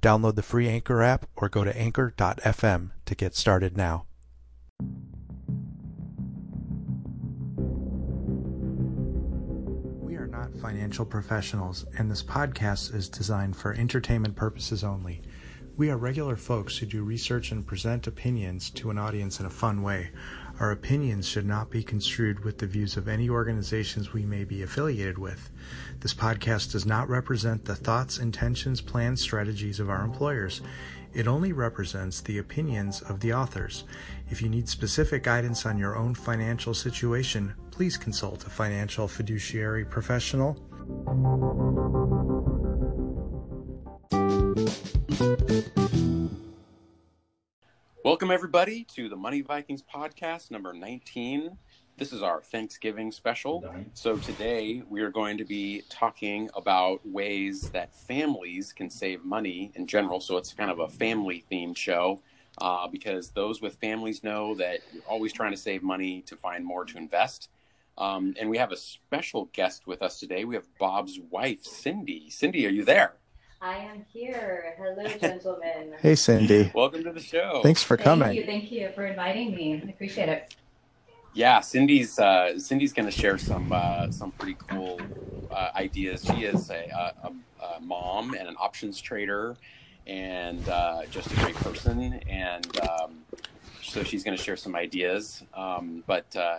Download 0.00 0.36
the 0.36 0.42
free 0.42 0.68
Anchor 0.68 1.02
app 1.02 1.26
or 1.36 1.48
go 1.48 1.64
to 1.64 1.76
anchor.fm 1.76 2.90
to 3.04 3.14
get 3.14 3.34
started 3.34 3.76
now. 3.76 4.06
We 10.00 10.14
are 10.14 10.28
not 10.28 10.54
financial 10.54 11.04
professionals, 11.04 11.84
and 11.98 12.10
this 12.10 12.22
podcast 12.22 12.94
is 12.94 13.08
designed 13.08 13.56
for 13.56 13.72
entertainment 13.72 14.36
purposes 14.36 14.84
only. 14.84 15.22
We 15.76 15.90
are 15.90 15.96
regular 15.96 16.36
folks 16.36 16.76
who 16.76 16.86
do 16.86 17.02
research 17.04 17.52
and 17.52 17.66
present 17.66 18.06
opinions 18.06 18.70
to 18.70 18.90
an 18.90 18.98
audience 18.98 19.40
in 19.40 19.46
a 19.46 19.50
fun 19.50 19.82
way. 19.82 20.10
Our 20.60 20.72
opinions 20.72 21.28
should 21.28 21.46
not 21.46 21.70
be 21.70 21.84
construed 21.84 22.44
with 22.44 22.58
the 22.58 22.66
views 22.66 22.96
of 22.96 23.06
any 23.06 23.30
organizations 23.30 24.12
we 24.12 24.24
may 24.24 24.42
be 24.42 24.62
affiliated 24.62 25.16
with. 25.16 25.50
This 26.00 26.14
podcast 26.14 26.72
does 26.72 26.84
not 26.84 27.08
represent 27.08 27.64
the 27.64 27.76
thoughts, 27.76 28.18
intentions, 28.18 28.80
plans, 28.80 29.20
strategies 29.20 29.78
of 29.78 29.88
our 29.88 30.04
employers. 30.04 30.60
It 31.14 31.28
only 31.28 31.52
represents 31.52 32.20
the 32.20 32.38
opinions 32.38 33.02
of 33.02 33.20
the 33.20 33.32
authors. 33.32 33.84
If 34.30 34.42
you 34.42 34.48
need 34.48 34.68
specific 34.68 35.22
guidance 35.22 35.64
on 35.64 35.78
your 35.78 35.96
own 35.96 36.16
financial 36.16 36.74
situation, 36.74 37.54
please 37.70 37.96
consult 37.96 38.44
a 38.44 38.50
financial 38.50 39.06
fiduciary 39.06 39.84
professional. 39.84 40.58
Welcome, 48.04 48.30
everybody, 48.30 48.84
to 48.94 49.08
the 49.08 49.16
Money 49.16 49.40
Vikings 49.40 49.82
podcast 49.82 50.52
number 50.52 50.72
19. 50.72 51.58
This 51.96 52.12
is 52.12 52.22
our 52.22 52.40
Thanksgiving 52.40 53.10
special. 53.10 53.64
So, 53.94 54.16
today 54.18 54.84
we 54.88 55.00
are 55.00 55.10
going 55.10 55.36
to 55.36 55.44
be 55.44 55.82
talking 55.88 56.48
about 56.54 57.00
ways 57.04 57.70
that 57.70 57.92
families 57.92 58.72
can 58.72 58.88
save 58.88 59.24
money 59.24 59.72
in 59.74 59.88
general. 59.88 60.20
So, 60.20 60.36
it's 60.36 60.54
kind 60.54 60.70
of 60.70 60.78
a 60.78 60.88
family 60.88 61.44
themed 61.50 61.76
show 61.76 62.22
uh, 62.58 62.86
because 62.86 63.30
those 63.30 63.60
with 63.60 63.74
families 63.76 64.22
know 64.22 64.54
that 64.54 64.78
you're 64.92 65.02
always 65.08 65.32
trying 65.32 65.50
to 65.50 65.58
save 65.58 65.82
money 65.82 66.22
to 66.22 66.36
find 66.36 66.64
more 66.64 66.84
to 66.84 66.98
invest. 66.98 67.50
Um, 67.98 68.34
and 68.38 68.48
we 68.48 68.58
have 68.58 68.70
a 68.70 68.76
special 68.76 69.46
guest 69.52 69.88
with 69.88 70.02
us 70.02 70.20
today. 70.20 70.44
We 70.44 70.54
have 70.54 70.66
Bob's 70.78 71.18
wife, 71.30 71.64
Cindy. 71.64 72.30
Cindy, 72.30 72.64
are 72.64 72.70
you 72.70 72.84
there? 72.84 73.14
I 73.60 73.78
am 73.78 74.04
here. 74.12 74.74
Hello, 74.78 75.04
gentlemen. 75.20 75.94
Hey, 76.00 76.14
Cindy. 76.14 76.70
Welcome 76.72 77.02
to 77.02 77.12
the 77.12 77.20
show. 77.20 77.60
Thanks 77.62 77.82
for 77.82 77.96
coming. 77.96 78.06
Thank 78.06 78.22
coming. 78.22 78.36
you. 78.36 78.46
Thank 78.46 78.72
you 78.72 78.92
for 78.94 79.06
inviting 79.06 79.52
me. 79.52 79.82
I 79.84 79.90
appreciate 79.90 80.28
it. 80.28 80.54
Yeah, 81.34 81.60
Cindy's 81.60 82.20
uh, 82.20 82.56
Cindy's 82.58 82.92
going 82.92 83.06
to 83.06 83.12
share 83.12 83.36
some 83.36 83.72
uh, 83.72 84.12
some 84.12 84.30
pretty 84.32 84.56
cool 84.68 85.00
uh, 85.50 85.70
ideas. 85.74 86.24
She 86.24 86.44
is 86.44 86.70
a, 86.70 87.14
a, 87.24 87.32
a, 87.64 87.80
mom 87.80 88.34
and 88.34 88.48
an 88.48 88.54
options 88.60 89.00
trader, 89.00 89.56
and 90.06 90.66
uh, 90.68 91.02
just 91.10 91.32
a 91.32 91.36
great 91.36 91.56
person. 91.56 92.14
And 92.28 92.80
um, 92.80 93.24
so 93.82 94.04
she's 94.04 94.22
going 94.22 94.36
to 94.36 94.42
share 94.42 94.56
some 94.56 94.76
ideas. 94.76 95.42
Um, 95.52 96.04
but 96.06 96.34
uh, 96.36 96.58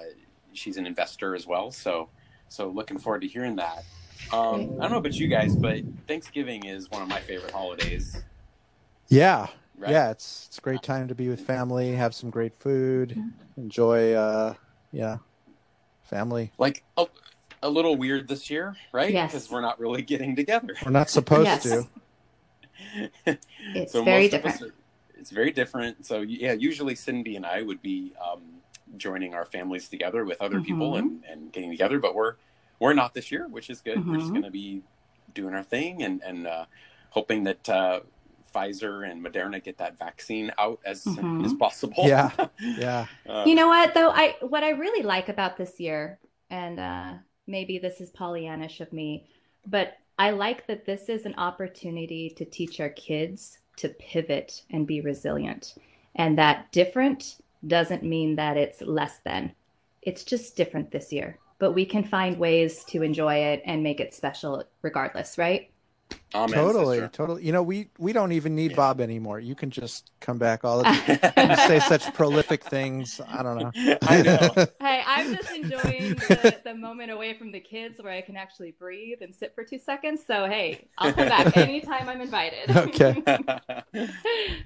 she's 0.52 0.75
an 0.75 0.86
investor 0.86 1.34
as 1.34 1.47
well. 1.47 1.72
So 1.72 2.09
so 2.50 2.67
looking 2.67 3.00
forward 3.00 3.22
to 3.22 3.28
hearing 3.28 3.56
that. 3.56 3.85
Um, 4.31 4.62
I 4.79 4.84
don't 4.84 4.91
know 4.91 4.97
about 4.97 5.16
you 5.16 5.28
guys, 5.28 5.56
but 5.56 5.79
Thanksgiving 6.07 6.66
is 6.66 6.90
one 6.91 7.01
of 7.01 7.07
my 7.07 7.19
favorite 7.19 7.51
holidays. 7.51 8.22
Yeah. 9.07 9.47
Right? 9.78 9.91
Yeah, 9.91 10.12
it's 10.12 10.45
it's 10.47 10.57
a 10.57 10.62
great 10.62 10.84
time 10.84 11.07
to 11.07 11.16
be 11.16 11.29
with 11.29 11.40
family, 11.41 11.94
have 11.94 12.13
some 12.13 12.29
great 12.29 12.53
food, 12.53 13.18
enjoy 13.57 14.13
uh 14.13 14.53
yeah, 14.91 15.18
family. 16.03 16.51
Like 16.57 16.84
a, 16.97 17.06
a 17.63 17.69
little 17.69 17.95
weird 17.95 18.28
this 18.28 18.50
year, 18.50 18.75
right? 18.91 19.12
Yes. 19.13 19.31
Because 19.31 19.50
we're 19.50 19.62
not 19.62 19.79
really 19.79 20.01
getting 20.01 20.35
together. 20.35 20.75
We're 20.85 20.91
not 20.91 21.09
supposed 21.09 21.45
Yes. 21.45 21.63
to. 21.63 21.88
It's 23.75 23.91
so 23.91 24.03
very 24.03 24.23
most 24.23 24.34
of 24.34 24.45
us 24.45 24.51
different. 24.53 24.73
are- 24.73 24.75
it's 25.19 25.29
very 25.31 25.51
different. 25.51 26.06
So 26.06 26.22
yeah, 26.22 26.53
usually 26.53 26.95
Cindy 26.95 27.35
and 27.35 27.45
I 27.45 27.62
would 27.62 27.81
be 27.81 28.13
um, 28.25 28.41
joining 28.97 29.34
our 29.34 29.44
families 29.45 29.89
together 29.89 30.23
with 30.25 30.41
other 30.41 30.62
people 30.62 30.94
Mhm. 30.94 31.00
and, 31.00 31.23
and 31.29 31.51
getting 31.51 31.69
together, 31.72 32.00
but 32.00 32.16
we're 32.16 32.35
we're 32.79 32.94
not 32.94 33.13
this 33.13 33.31
year, 33.31 33.47
which 33.47 33.69
is 33.69 33.81
good. 33.81 34.06
We're 34.07 34.17
just 34.17 34.29
Mhm. 34.29 34.34
going 34.34 34.44
to 34.44 34.51
be 34.51 34.81
doing 35.34 35.53
our 35.53 35.63
thing 35.63 36.03
and 36.03 36.22
and 36.23 36.47
uh, 36.47 36.66
hoping 37.12 37.44
that 37.44 37.67
uh, 37.69 38.00
Pfizer 38.53 39.09
and 39.09 39.23
Moderna 39.23 39.63
get 39.63 39.78
that 39.78 39.97
vaccine 40.00 40.51
out 40.57 40.79
as 40.85 41.03
soon 41.03 41.16
Mhm. 41.39 41.45
as 41.45 41.53
possible. 41.53 42.03
Yeah. 42.07 42.31
Yeah. 42.59 43.06
Uh, 43.28 43.44
You 43.45 43.56
know 43.56 43.68
what 43.68 43.94
though? 43.94 44.09
I 44.09 44.35
what 44.41 44.63
I 44.63 44.72
really 44.72 45.03
like 45.03 45.29
about 45.29 45.56
this 45.57 45.79
year, 45.79 46.19
and 46.50 46.79
uh, 46.79 47.13
maybe 47.47 47.78
this 47.79 48.01
is 48.01 48.12
Pollyannish 48.12 48.79
of 48.81 48.91
me, 48.91 49.28
but 49.68 49.97
I 50.18 50.31
like 50.31 50.66
that 50.68 50.85
this 50.85 51.09
is 51.09 51.25
an 51.25 51.35
opportunity 51.38 52.29
to 52.31 52.44
teach 52.45 52.79
our 52.79 52.89
kids 52.89 53.59
to 53.78 53.89
pivot 53.89 54.63
and 54.72 54.85
be 54.88 55.00
resilient, 55.01 55.75
and 56.16 56.38
that 56.38 56.72
different 56.72 57.38
doesn't 57.68 58.03
mean 58.03 58.35
that 58.35 58.57
it's 58.57 58.81
less 58.81 59.19
than. 59.19 59.53
It's 60.01 60.23
just 60.23 60.56
different 60.57 60.91
this 60.91 61.13
year, 61.13 61.38
but 61.59 61.74
we 61.74 61.86
can 61.86 62.03
find 62.03 62.40
ways 62.40 62.84
to 62.86 63.03
enjoy 63.03 63.36
it 63.36 63.62
and 63.66 63.84
make 63.84 64.00
it 64.00 64.14
special 64.14 64.64
regardless, 64.81 65.38
right? 65.38 65.72
amen, 66.34 66.53
totally, 66.53 66.97
sister. 66.97 67.08
totally. 67.09 67.46
You 67.46 67.52
know, 67.52 67.64
we 67.64 67.90
we 67.97 68.14
don't 68.14 68.31
even 68.31 68.56
need 68.56 68.72
Yeah. 68.72 68.78
Bob 68.78 69.02
anymore. 69.02 69.40
You 69.40 69.56
can 69.56 69.69
just 69.69 70.12
come 70.19 70.38
back 70.38 70.64
all 70.64 70.80
the 70.80 70.84
time. 71.36 71.50
You 71.52 71.56
say 71.58 71.80
such 71.80 72.14
prolific 72.14 72.64
things. 72.64 73.19
I 73.28 73.44
don't 73.44 73.58
know. 73.58 73.98
I 74.02 74.22
know. 74.22 74.53
Hey, 74.80 75.03
I'm 75.06 75.36
just 75.36 75.52
enjoying 75.52 76.16
the, 76.16 76.62
the 76.64 76.74
moment 76.74 77.12
away 77.12 77.34
from 77.38 77.52
the 77.52 77.59
kids 77.59 78.02
where 78.02 78.14
I 78.14 78.22
can 78.22 78.38
actually 78.38 78.72
breathe 78.72 79.18
and 79.22 79.36
sit 79.36 79.53
for 79.53 79.64
two 79.64 79.78
seconds. 79.78 80.22
So, 80.25 80.48
hey, 80.48 80.88
I'll 80.98 81.12
come 81.14 81.28
back 81.28 81.56
anytime 81.58 82.08
I'm 82.08 82.22
invited. 82.22 82.69
Okay. 82.75 83.22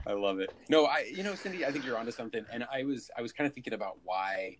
I 0.07 0.13
love 0.13 0.39
it. 0.39 0.53
No, 0.69 0.85
I 0.85 1.11
you 1.11 1.23
know, 1.23 1.35
Cindy, 1.35 1.65
I 1.65 1.71
think 1.71 1.85
you're 1.85 1.97
onto 1.97 2.11
something. 2.11 2.45
And 2.51 2.65
I 2.71 2.83
was 2.83 3.09
I 3.17 3.21
was 3.21 3.31
kind 3.31 3.47
of 3.47 3.53
thinking 3.53 3.73
about 3.73 3.97
why 4.03 4.57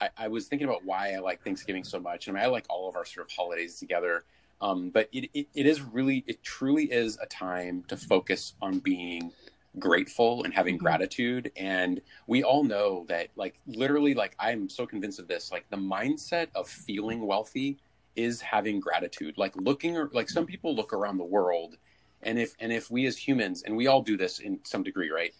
I, 0.00 0.10
I 0.16 0.28
was 0.28 0.46
thinking 0.48 0.68
about 0.68 0.84
why 0.84 1.14
I 1.14 1.18
like 1.18 1.42
Thanksgiving 1.42 1.84
so 1.84 2.00
much. 2.00 2.28
I 2.28 2.32
mean, 2.32 2.42
I 2.42 2.46
like 2.46 2.66
all 2.68 2.88
of 2.88 2.96
our 2.96 3.04
sort 3.04 3.26
of 3.26 3.32
holidays 3.34 3.78
together. 3.78 4.24
Um, 4.60 4.90
but 4.90 5.08
it, 5.12 5.30
it, 5.34 5.48
it 5.54 5.66
is 5.66 5.82
really 5.82 6.24
it 6.26 6.42
truly 6.42 6.84
is 6.84 7.18
a 7.20 7.26
time 7.26 7.84
to 7.88 7.96
focus 7.96 8.54
on 8.62 8.78
being 8.80 9.32
grateful 9.78 10.44
and 10.44 10.54
having 10.54 10.76
Mhm. 10.76 10.80
gratitude 10.80 11.52
and 11.56 12.00
we 12.26 12.42
all 12.42 12.64
know 12.64 13.04
that 13.08 13.28
like 13.36 13.60
literally 13.66 14.14
like 14.14 14.34
i'm 14.38 14.70
so 14.70 14.86
convinced 14.86 15.18
of 15.18 15.28
this 15.28 15.52
like 15.52 15.68
the 15.68 15.76
mindset 15.76 16.48
of 16.54 16.66
feeling 16.66 17.26
wealthy 17.26 17.78
is 18.16 18.40
having 18.40 18.80
gratitude 18.80 19.36
like 19.36 19.54
looking 19.56 19.96
or 19.96 20.08
like 20.14 20.30
some 20.30 20.46
people 20.46 20.74
look 20.74 20.94
around 20.94 21.18
the 21.18 21.24
world 21.24 21.76
and 22.22 22.38
if 22.38 22.54
and 22.58 22.72
if 22.72 22.90
we 22.90 23.04
as 23.06 23.18
humans 23.18 23.62
and 23.64 23.76
we 23.76 23.86
all 23.86 24.00
do 24.00 24.16
this 24.16 24.38
in 24.38 24.58
some 24.64 24.82
degree 24.82 25.10
right 25.10 25.34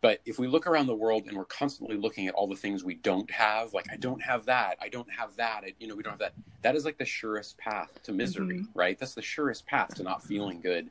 but 0.00 0.20
if 0.24 0.38
we 0.38 0.46
look 0.46 0.66
around 0.66 0.86
the 0.86 0.94
world 0.94 1.24
and 1.26 1.36
we're 1.36 1.44
constantly 1.44 1.96
looking 1.96 2.26
at 2.28 2.34
all 2.34 2.46
the 2.46 2.56
things 2.56 2.84
we 2.84 2.94
don't 2.94 3.30
have 3.30 3.72
like 3.72 3.86
i 3.92 3.96
don't 3.96 4.22
have 4.22 4.46
that 4.46 4.76
i 4.80 4.88
don't 4.88 5.10
have 5.10 5.36
that 5.36 5.62
I, 5.64 5.74
you 5.78 5.86
know 5.88 5.94
we 5.96 6.02
don't 6.02 6.12
have 6.12 6.20
that 6.20 6.34
that 6.62 6.76
is 6.76 6.84
like 6.84 6.98
the 6.98 7.04
surest 7.04 7.58
path 7.58 7.90
to 8.04 8.12
misery 8.12 8.66
right? 8.74 8.98
That's 8.98 9.14
the 9.14 9.22
surest 9.22 9.66
path 9.66 9.94
to 9.94 10.02
not 10.02 10.22
feeling 10.24 10.60
good. 10.60 10.90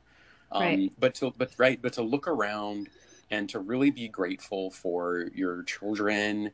Um, 0.50 0.62
Right. 0.62 0.92
but 0.98 1.14
to 1.16 1.32
but 1.36 1.52
right 1.58 1.80
but 1.80 1.92
to 1.94 2.02
look 2.02 2.26
around 2.26 2.88
and 3.30 3.48
to 3.50 3.58
really 3.60 3.90
be 3.90 4.08
grateful 4.08 4.70
for 4.70 5.28
your 5.34 5.62
children 5.64 6.52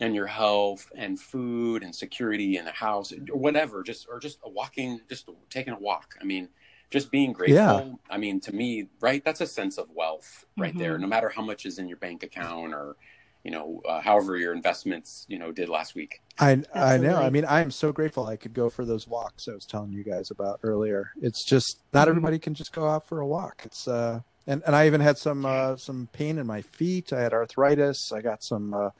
and 0.00 0.14
your 0.14 0.26
health 0.26 0.90
and 0.96 1.20
food 1.20 1.82
and 1.82 1.94
security 1.94 2.56
and 2.56 2.68
a 2.68 2.72
house 2.72 3.12
or 3.12 3.36
whatever 3.36 3.82
just 3.82 4.06
or 4.08 4.20
just 4.20 4.38
a 4.44 4.48
walking 4.48 5.00
just 5.08 5.28
taking 5.50 5.72
a 5.74 5.78
walk. 5.78 6.14
I 6.20 6.24
mean 6.24 6.48
just 6.92 7.10
being 7.10 7.32
grateful 7.32 7.56
Yeah. 7.56 8.14
i 8.14 8.18
mean 8.18 8.38
to 8.40 8.52
me 8.54 8.86
right 9.00 9.24
that's 9.24 9.40
a 9.40 9.46
sense 9.46 9.78
of 9.78 9.86
wealth 9.90 10.44
right 10.58 10.76
there 10.78 10.96
Mhm. 10.96 11.00
no 11.00 11.06
matter 11.08 11.30
how 11.36 11.42
much 11.42 11.66
is 11.66 11.78
in 11.80 11.88
your 11.88 11.96
bank 11.96 12.22
account 12.22 12.72
or 12.74 12.96
you 13.44 13.50
know 13.50 13.80
uh, 13.88 14.00
however 14.00 14.36
your 14.36 14.52
investments 14.54 15.24
you 15.28 15.38
know 15.38 15.50
did 15.50 15.68
last 15.68 15.94
week 15.94 16.20
I 16.38 16.62
I 16.74 16.96
know. 16.96 17.16
I 17.16 17.28
mean, 17.28 17.44
I'm 17.46 17.70
so 17.70 17.92
grateful 17.92 18.26
I 18.26 18.36
could 18.36 18.54
go 18.54 18.70
for 18.70 18.84
those 18.86 19.06
walks 19.06 19.48
I 19.48 19.52
was 19.54 19.66
telling 19.66 19.92
you 19.92 20.02
guys 20.02 20.30
about 20.30 20.60
earlier. 20.62 21.10
It's 21.20 21.44
just 21.44 21.82
not 21.92 22.06
Mhm. 22.06 22.10
everybody 22.12 22.38
can 22.38 22.54
just 22.54 22.72
go 22.72 22.88
out 22.88 23.06
for 23.06 23.20
a 23.20 23.26
walk. 23.26 23.62
It's 23.66 23.86
uh 23.86 24.20
and 24.46 24.62
and 24.66 24.74
I 24.74 24.86
even 24.86 25.02
had 25.02 25.18
some 25.18 25.44
uh 25.44 25.76
some 25.76 26.08
pain 26.12 26.38
in 26.38 26.46
my 26.46 26.62
feet. 26.62 27.12
I 27.12 27.20
had 27.20 27.34
arthritis. 27.34 28.12
I 28.12 28.22
got 28.22 28.42
some 28.42 28.72
uh 28.72 28.90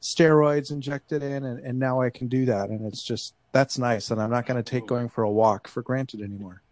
steroids 0.00 0.70
injected 0.70 1.22
in 1.22 1.44
and 1.44 1.58
and 1.64 1.78
now 1.78 2.00
I 2.00 2.10
can 2.10 2.28
do 2.28 2.44
that 2.46 2.70
and 2.70 2.86
it's 2.86 3.04
just 3.04 3.34
that's 3.52 3.76
nice 3.78 4.10
and 4.10 4.20
I'm 4.22 4.30
not 4.30 4.46
going 4.46 4.62
to 4.62 4.70
take 4.70 4.86
going 4.86 5.08
for 5.08 5.22
a 5.24 5.30
walk 5.30 5.68
for 5.68 5.82
granted 5.82 6.20
anymore. 6.20 6.62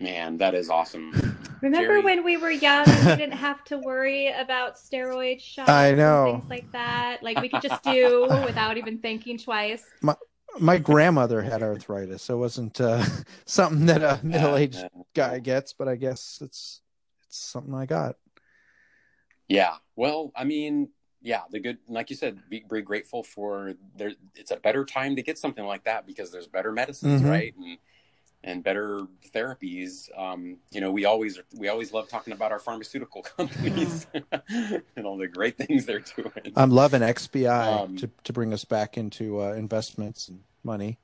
Man, 0.00 0.38
that 0.38 0.54
is 0.54 0.68
awesome. 0.70 1.12
Remember 1.62 1.94
Jerry? 1.94 2.02
when 2.02 2.24
we 2.24 2.36
were 2.36 2.50
young 2.50 2.86
and 2.86 3.06
we 3.06 3.16
didn't 3.16 3.38
have 3.38 3.64
to 3.64 3.78
worry 3.78 4.28
about 4.28 4.76
steroid 4.76 5.40
shots 5.40 5.70
I 5.70 5.92
know. 5.94 6.34
and 6.34 6.40
things 6.42 6.50
like 6.50 6.72
that? 6.72 7.22
Like 7.22 7.40
we 7.40 7.48
could 7.48 7.62
just 7.62 7.82
do 7.82 8.28
without 8.44 8.76
even 8.76 8.98
thinking 8.98 9.38
twice. 9.38 9.82
My 10.02 10.14
my 10.58 10.78
grandmother 10.78 11.42
had 11.42 11.62
arthritis, 11.62 12.22
so 12.22 12.34
it 12.34 12.38
wasn't 12.38 12.80
uh, 12.80 13.04
something 13.46 13.86
that 13.86 14.02
a 14.02 14.20
middle-aged 14.24 14.86
guy 15.14 15.38
gets, 15.38 15.72
but 15.74 15.86
I 15.88 15.96
guess 15.96 16.38
it's 16.42 16.80
it's 17.26 17.36
something 17.38 17.74
I 17.74 17.84
got. 17.86 18.16
Yeah. 19.48 19.74
Well, 19.96 20.32
I 20.36 20.44
mean, 20.44 20.90
yeah, 21.22 21.42
the 21.50 21.60
good, 21.60 21.78
like 21.88 22.10
you 22.10 22.16
said, 22.16 22.38
be, 22.48 22.64
be 22.70 22.80
grateful 22.82 23.22
for 23.22 23.74
there. 23.96 24.12
It's 24.34 24.50
a 24.50 24.56
better 24.56 24.84
time 24.84 25.16
to 25.16 25.22
get 25.22 25.38
something 25.38 25.64
like 25.64 25.84
that 25.84 26.06
because 26.06 26.30
there's 26.32 26.46
better 26.46 26.72
medicines, 26.72 27.22
Mhm. 27.22 27.30
right? 27.30 27.54
And 27.56 27.78
and 28.44 28.62
better 28.62 29.00
therapies. 29.34 30.08
Um, 30.18 30.58
you 30.70 30.80
know, 30.80 30.90
we 30.90 31.04
always 31.04 31.38
we 31.56 31.68
always 31.68 31.92
love 31.92 32.08
talking 32.08 32.32
about 32.32 32.52
our 32.52 32.58
pharmaceutical 32.58 33.22
companies 33.36 34.06
and 34.96 35.04
all 35.06 35.16
the 35.16 35.28
great 35.28 35.56
things 35.58 35.84
they're 35.84 36.04
doing. 36.16 36.52
I'm 36.54 36.70
loving 36.70 37.02
XBI 37.02 37.82
Um, 37.84 37.96
to 37.96 38.10
to 38.24 38.32
bring 38.32 38.52
us 38.52 38.64
back 38.64 38.96
into 38.96 39.42
uh, 39.42 39.52
investments 39.52 40.28
and 40.28 40.40
money. 40.62 40.98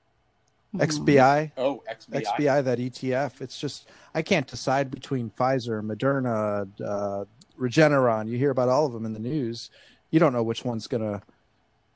Mm-hmm. 0.75 0.85
XBI, 0.85 1.53
oh, 1.59 1.83
XBI. 1.91 2.25
XBI, 2.25 2.65
that 2.65 2.79
ETF. 2.79 3.43
It's 3.43 3.61
just 3.61 3.89
I 4.15 4.23
can't 4.23 4.47
decide 4.47 4.91
between 4.91 5.31
Pfizer, 5.31 5.83
Moderna, 5.85 6.67
uh, 6.83 7.25
Regeneron. 7.61 8.29
You 8.29 8.39
hear 8.39 8.51
about 8.51 8.71
all 8.71 8.87
of 8.87 8.93
them 8.93 9.05
in 9.05 9.13
the 9.13 9.19
news. 9.19 9.71
You 10.11 10.19
don't 10.19 10.33
know 10.33 10.43
which 10.43 10.65
one's 10.65 10.87
gonna, 10.87 11.23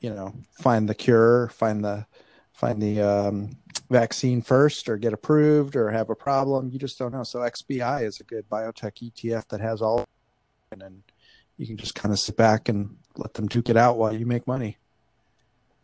you 0.01 0.11
know, 0.11 0.35
find 0.61 0.89
the 0.89 0.95
cure, 0.95 1.49
find 1.49 1.83
the 1.83 2.07
find 2.53 2.83
the 2.83 3.01
um, 3.01 3.57
vaccine 3.91 4.43
first, 4.43 4.89
or 4.89 4.97
get 4.97 5.13
approved, 5.13 5.77
or 5.77 5.91
have 5.91 6.11
a 6.11 6.15
problem. 6.15 6.69
You 6.71 6.79
just 6.79 6.99
don't 6.99 7.13
know. 7.13 7.23
So 7.23 7.41
XBI 7.41 8.03
is 8.05 8.21
a 8.21 8.25
good 8.25 8.49
biotech 8.49 9.11
ETF 9.13 9.49
that 9.49 9.61
has 9.61 9.83
all, 9.83 10.05
and 10.73 10.81
then 10.81 11.03
you 11.57 11.67
can 11.67 11.77
just 11.77 11.95
kind 11.95 12.13
of 12.13 12.19
sit 12.19 12.37
back 12.37 12.69
and 12.69 12.97
let 13.17 13.35
them 13.35 13.47
duke 13.47 13.69
it 13.69 13.77
out 13.77 13.97
while 13.99 14.15
you 14.15 14.27
make 14.27 14.47
money. 14.47 14.77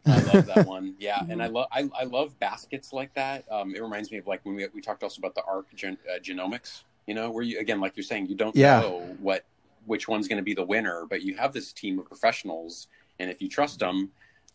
I 0.07 0.21
love 0.21 0.47
that 0.47 0.67
one. 0.67 0.95
Yeah, 0.99 1.23
and 1.29 1.43
I 1.43 1.47
love 1.47 1.69
I, 1.73 1.89
I 1.99 2.05
love 2.05 2.39
baskets 2.41 2.93
like 2.93 3.15
that. 3.15 3.45
Um, 3.51 3.75
it 3.75 3.83
reminds 3.83 4.11
me 4.11 4.19
of 4.19 4.27
like 4.27 4.45
when 4.45 4.55
we 4.57 4.67
we 4.75 4.81
talked 4.81 5.03
also 5.03 5.21
about 5.21 5.35
the 5.35 5.45
ARK 5.45 5.75
gen, 5.75 5.97
uh, 6.13 6.19
genomics. 6.19 6.83
You 7.07 7.15
know, 7.15 7.31
where 7.31 7.43
you 7.43 7.59
again, 7.59 7.81
like 7.81 7.97
you're 7.97 8.05
saying, 8.05 8.27
you 8.27 8.35
don't 8.37 8.55
Yeah. 8.55 8.81
know 8.81 9.17
what 9.21 9.45
which 9.87 10.07
one's 10.07 10.29
going 10.29 10.37
to 10.37 10.45
be 10.45 10.55
the 10.55 10.65
winner, 10.65 11.05
but 11.09 11.23
you 11.23 11.37
have 11.37 11.53
this 11.53 11.73
team 11.73 11.99
of 11.99 12.07
professionals, 12.07 12.87
and 13.19 13.31
if 13.31 13.43
you 13.43 13.49
trust 13.49 13.81
them, 13.81 14.11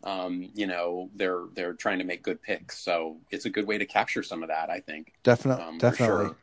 um, 0.08 0.50
you 0.56 0.66
know 0.66 1.10
they're 1.16 1.44
they're 1.54 1.74
trying 1.74 2.00
to 2.00 2.06
make 2.06 2.24
good 2.24 2.42
picks. 2.42 2.80
So 2.80 3.18
it's 3.30 3.46
a 3.46 3.50
good 3.50 3.68
way 3.68 3.78
to 3.78 3.86
capture 3.86 4.24
some 4.24 4.42
of 4.42 4.50
that, 4.50 4.70
I 4.70 4.80
think. 4.80 5.14
Definitely, 5.24 5.66
Um, 5.66 5.78
definitely, 5.78 6.26
sure. 6.28 6.38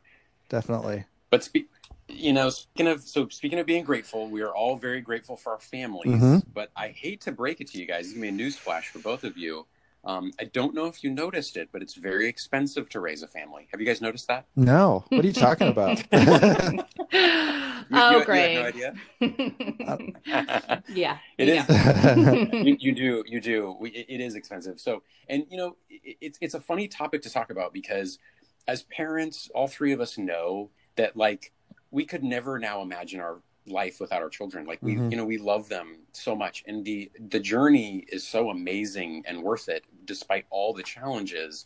definitely. 0.51 1.05
But 1.31 1.45
spe- 1.45 1.71
you 2.07 2.35
know, 2.35 2.51
speaking 2.51 2.87
of 2.87 3.03
so 3.03 3.27
speaking 3.29 3.59
of 3.59 3.67
being 3.67 3.83
grateful, 3.83 4.29
we 4.29 4.43
are 4.43 4.55
all 4.55 4.77
very 4.77 5.01
grateful 5.01 5.37
for 5.37 5.53
our 5.53 5.61
families. 5.61 6.21
Mhm. 6.21 6.43
But 6.53 6.71
I 6.77 6.89
hate 6.89 7.23
to 7.23 7.33
break 7.33 7.63
it 7.63 7.69
to 7.69 7.79
you 7.79 7.87
guys. 7.87 8.07
It's 8.07 8.15
gonna 8.15 8.31
be 8.31 8.43
a 8.45 8.47
newsflash 8.47 8.85
for 8.85 8.99
both 8.99 9.25
of 9.25 9.39
you. 9.39 9.67
Um, 10.07 10.33
I 10.39 10.45
don't 10.45 10.75
know 10.75 10.87
if 10.87 11.03
you 11.03 11.11
noticed 11.11 11.57
it, 11.57 11.71
but 11.73 11.81
it's 11.83 11.95
very 11.95 12.27
expensive 12.29 12.89
to 12.91 13.01
raise 13.01 13.23
a 13.23 13.27
family. 13.29 13.69
Have 13.71 13.81
you 13.81 13.87
guys 13.87 14.01
noticed 14.03 14.29
that? 14.29 14.47
No, 14.55 15.05
what 15.09 15.25
are 15.25 15.27
you 15.27 15.33
talking 15.33 15.69
about? 15.77 15.99
You- 16.13 16.85
oh, 17.93 18.11
you, 18.11 18.19
You 18.19 18.25
great. 18.25 18.55
had 18.55 18.63
no 18.63 18.69
idea. 18.69 18.95
yeah. 20.89 21.19
It 21.39 21.49
yeah. 21.49 21.65
is. 21.69 22.53
you, 22.53 22.77
you 22.81 22.93
do 22.95 23.25
you 23.27 23.41
do 23.41 23.77
we, 23.81 23.91
it, 23.91 24.07
it 24.09 24.21
is 24.21 24.35
expensive 24.35 24.81
so 24.81 25.03
and 25.29 25.45
you 25.51 25.57
know 25.57 25.77
it, 25.89 26.17
it's 26.21 26.39
it's 26.41 26.55
a 26.55 26.61
funny 26.61 26.89
topic 26.89 27.23
to 27.23 27.31
talk 27.31 27.51
about 27.51 27.73
because 27.73 28.19
as 28.67 28.83
parents 28.85 29.51
all 29.55 29.69
three 29.69 29.93
of 29.93 30.01
us 30.01 30.17
know 30.19 30.71
that 30.97 31.17
like 31.17 31.53
we 31.91 32.05
could 32.05 32.25
never 32.25 32.59
now 32.59 32.83
imagine 32.83 33.21
our 33.21 33.41
life 33.67 34.01
without 34.01 34.23
our 34.23 34.29
children. 34.29 34.67
Like 34.67 34.79
we 34.83 34.95
mm-hmm. 34.95 35.11
you 35.11 35.17
know 35.17 35.25
we 35.25 35.39
love 35.39 35.69
them 35.69 35.99
so 36.13 36.35
much. 36.35 36.65
And 36.67 36.85
the 36.85 37.11
the 37.29 37.41
journey 37.41 38.05
is 38.09 38.27
so 38.27 38.51
amazing 38.51 39.25
and 39.27 39.43
worth 39.43 39.69
it 39.69 39.85
despite 40.05 40.47
all 40.51 40.73
the 40.73 40.83
challenges. 40.83 41.65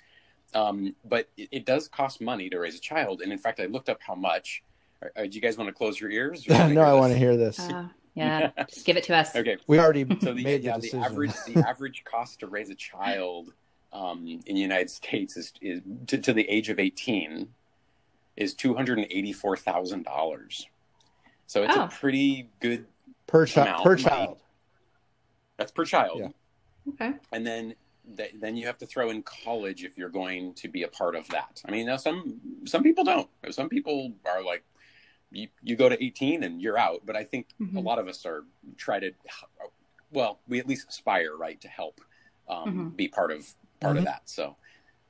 Um, 0.54 0.94
but 1.04 1.28
it, 1.36 1.48
it, 1.52 1.66
does 1.66 1.88
cost 1.88 2.22
money 2.22 2.48
to 2.48 2.58
raise 2.58 2.74
a 2.74 2.80
child. 2.80 3.20
And 3.20 3.32
in 3.32 3.38
fact 3.38 3.60
i 3.60 3.66
looked 3.66 3.88
up 3.88 3.98
how 4.00 4.14
much. 4.14 4.62
Are, 5.02 5.12
are, 5.16 5.26
do 5.26 5.34
you 5.34 5.42
guys 5.42 5.58
want 5.58 5.68
to 5.68 5.74
close 5.74 6.00
your 6.00 6.10
ears? 6.10 6.46
No 6.48 6.82
i 6.82 6.92
want 6.94 7.12
to 7.12 7.18
hear 7.18 7.36
this. 7.36 7.60
Uh, 7.60 7.88
yeah. 8.14 8.50
Just 8.68 8.86
give 8.86 8.96
it 8.96 9.04
to 9.04 9.14
us. 9.14 9.36
Okay. 9.36 9.58
We 9.66 9.78
already 9.78 10.06
so 10.20 10.32
the, 10.32 10.42
made 10.42 10.64
yeah, 10.64 10.78
the, 10.78 10.90
the 10.90 10.98
average 10.98 11.34
the 11.46 11.58
average 11.68 12.02
cost 12.04 12.40
to 12.40 12.46
raise 12.46 12.70
a 12.70 12.74
child 12.74 13.52
um, 13.92 14.40
in 14.46 14.54
the 14.54 14.60
united 14.60 14.90
states 14.90 15.36
is, 15.36 15.52
is 15.62 15.80
to, 16.08 16.18
to 16.18 16.32
the 16.34 16.46
age 16.48 16.68
of 16.68 16.78
18 16.78 17.48
is 18.36 18.54
$284000 18.54 20.66
so 21.48 21.62
it's 21.64 21.74
Oh. 21.76 21.84
a 21.84 21.88
pretty 21.88 22.50
good. 22.60 22.86
per 23.26 23.44
child. 23.46 23.68
amount 23.68 23.84
Per 23.84 23.96
child. 23.96 24.38
That's 25.58 25.72
per 25.72 25.84
child, 25.84 26.20
Yeah. 26.20 26.28
Okay. 26.94 27.12
and 27.32 27.46
then 27.46 27.74
th- 28.16 28.32
then 28.36 28.56
you 28.56 28.64
have 28.66 28.78
to 28.78 28.86
throw 28.86 29.10
in 29.10 29.22
college 29.22 29.84
if 29.84 29.98
you're 29.98 30.08
going 30.08 30.54
to 30.54 30.68
be 30.68 30.84
a 30.84 30.88
part 30.88 31.14
of 31.14 31.28
that. 31.28 31.60
I 31.66 31.70
mean, 31.70 31.84
now 31.86 31.96
some 31.98 32.40
some 32.64 32.82
people 32.82 33.04
don't. 33.04 33.28
Some 33.50 33.68
people 33.68 34.14
are 34.24 34.42
like, 34.42 34.62
you 35.30 35.48
you 35.62 35.74
go 35.76 35.88
to 35.90 36.02
eighteen 36.02 36.42
and 36.44 36.62
you're 36.62 36.78
out. 36.78 37.04
But 37.04 37.16
I 37.16 37.24
think 37.24 37.48
a 37.60 37.64
Mhm. 37.64 37.84
lot 37.84 37.98
of 37.98 38.08
us 38.08 38.24
are 38.24 38.44
try 38.76 38.98
to 39.00 39.12
well 40.10 40.40
we 40.48 40.58
at 40.58 40.66
least 40.66 40.88
aspire 40.88 41.36
right 41.36 41.60
to 41.60 41.68
help 41.68 42.00
um, 42.48 42.92
Mhm. 42.92 42.96
be 42.96 43.08
part 43.08 43.30
of 43.30 43.54
part 43.80 43.96
Mhm. 43.96 43.98
of 44.00 44.04
that 44.06 44.22
so 44.28 44.56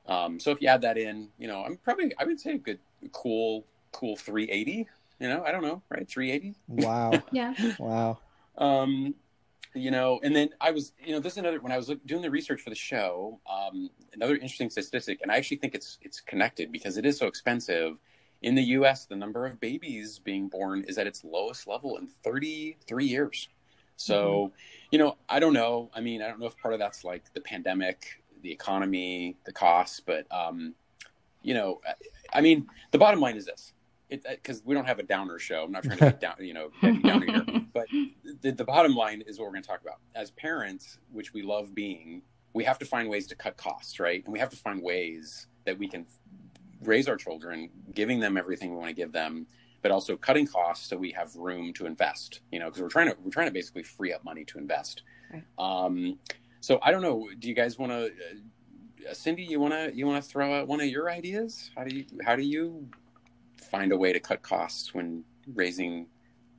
um, 0.07 0.39
so 0.41 0.51
if 0.51 0.61
you 0.61 0.67
add 0.67 0.81
that 0.81 0.97
in 0.97 1.31
you 1.37 1.47
know 1.47 1.63
i'm 1.63 1.77
probably 1.77 2.13
i 2.19 2.25
would 2.25 2.37
say 2.39 2.51
a 2.51 2.57
good 2.57 2.79
cool 3.13 3.65
cool 3.93 4.17
380 4.17 4.87
you 5.19 5.27
know 5.29 5.43
i 5.43 5.51
don't 5.51 5.63
know 5.63 5.81
right 5.89 6.07
380 6.07 6.55
Wow. 6.67 7.23
Yeah. 7.31 7.53
wow. 7.79 8.19
um, 8.57 9.15
you 9.75 9.91
know, 9.91 10.19
and 10.23 10.35
then 10.35 10.49
I 10.59 10.71
was, 10.71 10.93
you 10.99 11.11
know, 11.13 11.19
this 11.19 11.33
is 11.33 11.37
another 11.37 11.59
when 11.61 11.71
I 11.71 11.77
was 11.77 11.89
look, 11.89 12.03
doing 12.07 12.23
the 12.23 12.31
research 12.31 12.59
for 12.61 12.71
the 12.71 12.75
show. 12.75 13.39
Um, 13.47 13.91
another 14.15 14.33
interesting 14.33 14.71
statistic, 14.71 15.19
and 15.21 15.31
I 15.31 15.37
actually 15.37 15.57
think 15.57 15.75
it's 15.75 15.99
it's 16.01 16.19
connected 16.21 16.71
because 16.71 16.97
it 16.97 17.05
is 17.05 17.19
so 17.19 17.27
expensive. 17.27 17.97
In 18.41 18.55
the 18.55 18.63
U.S., 18.63 19.05
the 19.05 19.15
number 19.15 19.45
of 19.45 19.59
babies 19.59 20.17
being 20.17 20.47
born 20.47 20.83
is 20.87 20.97
at 20.97 21.05
its 21.05 21.23
lowest 21.23 21.67
level 21.67 21.97
in 21.97 22.07
33 22.07 23.05
years. 23.05 23.47
So, 23.95 24.51
you 24.91 24.97
know, 24.97 25.17
I 25.29 25.39
don't 25.39 25.53
know. 25.53 25.91
I 25.93 26.01
mean, 26.01 26.23
I 26.23 26.27
don't 26.29 26.39
know 26.39 26.47
if 26.47 26.57
part 26.57 26.73
of 26.73 26.79
that's 26.79 27.03
like 27.03 27.31
the 27.35 27.41
pandemic, 27.41 28.23
the 28.41 28.51
economy, 28.51 29.37
the 29.45 29.53
costs, 29.53 29.99
but 29.99 30.25
um, 30.31 30.73
you 31.43 31.53
know, 31.53 31.79
I, 31.87 32.39
I 32.39 32.41
mean, 32.41 32.67
the 32.89 32.97
bottom 32.97 33.19
line 33.19 33.35
is 33.37 33.45
this: 33.45 33.73
because 34.09 34.63
we 34.65 34.73
don't 34.73 34.85
have 34.85 34.99
a 34.99 35.03
downer 35.03 35.39
show. 35.39 35.63
I'm 35.63 35.71
not 35.71 35.83
trying 35.83 35.97
to 35.99 36.11
be 36.11 36.17
down, 36.17 36.35
you 36.39 36.53
know, 36.53 36.69
Downer 36.81 37.25
here, 37.25 37.45
but 37.73 37.87
the, 38.41 38.51
the 38.51 38.63
bottom 38.63 38.95
line 38.95 39.21
is 39.21 39.37
what 39.37 39.45
we're 39.45 39.51
going 39.51 39.63
to 39.63 39.67
talk 39.67 39.81
about. 39.81 39.99
As 40.15 40.31
parents, 40.31 40.97
which 41.11 41.33
we 41.33 41.43
love 41.43 41.75
being, 41.75 42.23
we 42.53 42.63
have 42.63 42.79
to 42.79 42.85
find 42.85 43.09
ways 43.09 43.27
to 43.27 43.35
cut 43.35 43.57
costs, 43.57 43.99
right? 43.99 44.23
And 44.23 44.33
we 44.33 44.39
have 44.39 44.49
to 44.49 44.57
find 44.57 44.81
ways 44.81 45.47
that 45.65 45.77
we 45.77 45.87
can 45.87 46.05
raise 46.83 47.07
our 47.07 47.17
children, 47.17 47.69
giving 47.93 48.19
them 48.19 48.37
everything 48.37 48.71
we 48.71 48.77
want 48.77 48.89
to 48.89 48.95
give 48.95 49.11
them, 49.11 49.45
but 49.81 49.91
also 49.91 50.17
cutting 50.17 50.47
costs 50.47 50.89
so 50.89 50.97
we 50.97 51.11
have 51.11 51.35
room 51.35 51.73
to 51.73 51.85
invest. 51.85 52.41
You 52.51 52.59
know, 52.59 52.65
because 52.65 52.81
we're 52.81 52.89
trying 52.89 53.09
to 53.09 53.17
we're 53.23 53.31
trying 53.31 53.47
to 53.47 53.53
basically 53.53 53.83
free 53.83 54.13
up 54.13 54.23
money 54.23 54.43
to 54.45 54.57
invest. 54.57 55.03
Right. 55.31 55.43
Um, 55.57 56.17
so 56.61 56.79
I 56.81 56.91
don't 56.91 57.01
know. 57.01 57.29
Do 57.37 57.47
you 57.47 57.53
guys 57.53 57.77
want 57.77 57.91
to, 57.91 58.11
uh, 59.09 59.13
Cindy? 59.13 59.43
You 59.43 59.59
want 59.59 59.73
to 59.73 59.95
you 59.95 60.05
want 60.05 60.23
to 60.23 60.29
throw 60.29 60.53
out 60.53 60.67
one 60.67 60.81
of 60.81 60.87
your 60.87 61.09
ideas? 61.09 61.71
How 61.75 61.83
do 61.83 61.95
you 61.95 62.05
how 62.25 62.35
do 62.35 62.43
you 62.43 62.87
find 63.59 63.91
a 63.91 63.97
way 63.97 64.13
to 64.13 64.19
cut 64.19 64.41
costs 64.41 64.93
when 64.93 65.23
raising 65.53 66.07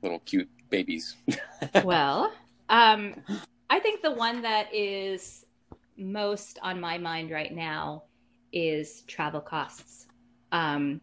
little 0.01 0.19
cute 0.19 0.49
babies? 0.69 1.15
well, 1.83 2.31
um, 2.69 3.15
I 3.69 3.79
think 3.79 4.01
the 4.01 4.11
one 4.11 4.41
that 4.41 4.73
is 4.73 5.45
most 5.97 6.59
on 6.61 6.79
my 6.79 6.97
mind 6.97 7.31
right 7.31 7.53
now 7.53 8.03
is 8.51 9.01
travel 9.03 9.41
costs. 9.41 10.07
Um, 10.51 11.01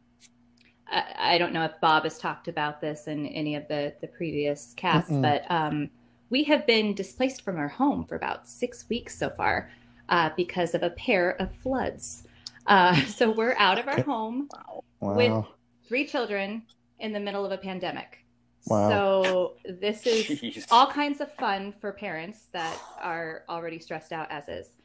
I, 0.91 1.35
I 1.35 1.39
don't 1.39 1.53
know 1.53 1.65
if 1.65 1.81
Bob 1.81 2.05
has 2.05 2.19
talked 2.19 2.49
about 2.49 2.81
this 2.81 3.07
in 3.07 3.27
any 3.27 3.55
of 3.55 3.69
the, 3.69 3.95
the 4.01 4.09
previous 4.09 4.75
casts, 4.77 5.11
Mm-mm. 5.11 5.23
but 5.23 5.51
um, 5.51 5.91
we 6.31 6.45
have 6.45 6.67
been 6.67 6.95
displaced 6.95 7.43
from 7.43 7.57
our 7.57 7.69
home 7.69 8.05
for 8.05 8.17
about 8.17 8.49
six 8.49 8.89
weeks 8.89 9.17
so 9.17 9.31
far 9.31 9.71
uh, 10.09 10.31
because 10.37 10.75
of 10.75 10.83
a 10.83 10.91
pair 10.91 11.41
of 11.41 11.55
floods. 11.63 12.25
Uh, 12.67 12.95
so 13.07 13.31
we're 13.31 13.55
out 13.59 13.79
of 13.79 13.87
our 13.89 14.03
home 14.03 14.49
Wow. 15.01 15.15
With- 15.15 15.45
three 15.89 16.07
children 16.07 16.63
in 17.01 17.13
the 17.13 17.21
middle 17.21 17.45
of 17.45 17.51
a 17.51 17.59
pandemic. 17.59 18.25
Wow. 18.67 18.91
So 18.91 19.55
this 19.65 20.07
is 20.07 20.27
Jeez. 20.27 20.67
all 20.71 20.87
kinds 20.87 21.21
of 21.21 21.33
fun 21.35 21.75
for 21.81 21.93
parents 21.93 22.49
that 22.53 22.79
are 23.01 23.45
already 23.49 23.79
stressed 23.79 24.13
out 24.13 24.31
as 24.31 24.49
is. 24.49 24.77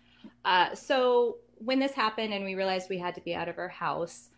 Uh, 0.46 0.74
so 0.74 1.38
when 1.58 1.80
this 1.80 1.92
happened 1.92 2.34
and 2.34 2.46
we 2.46 2.56
realized 2.56 2.90
we 2.90 2.98
had 2.98 3.14
to 3.16 3.22
be 3.22 3.36
out 3.36 3.50
of 3.50 3.58
our 3.58 3.68
house, 3.68 4.30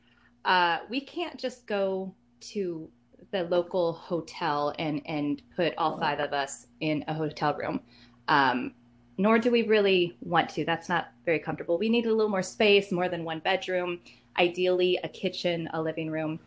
uh, 0.46 0.80
we 0.90 1.00
can't 1.00 1.40
just 1.40 1.68
go 1.68 2.14
to 2.40 2.90
the 3.32 3.44
local 3.44 3.94
hotel 3.94 4.74
and 4.80 5.02
and 5.06 5.42
put 5.56 5.74
all 5.78 6.00
five 6.00 6.20
of 6.20 6.34
us 6.34 6.68
in 6.80 7.04
a 7.08 7.14
hotel 7.14 7.54
room. 7.56 7.80
Um, 8.28 8.74
nor 9.18 9.40
do 9.40 9.50
we 9.50 9.64
really 9.64 10.18
want 10.22 10.50
to. 10.52 10.66
That's 10.66 10.90
not 10.90 11.08
very 11.26 11.40
comfortable. 11.40 11.78
We 11.78 11.90
need 11.90 12.06
a 12.06 12.14
little 12.14 12.30
more 12.30 12.44
space, 12.44 12.92
more 12.92 13.08
than 13.08 13.24
one 13.24 13.40
bedroom. 13.40 14.00
Ideally 14.38 15.00
a 15.04 15.10
kitchen, 15.10 15.70
a 15.74 15.82
living 15.82 16.10
room. 16.10 16.40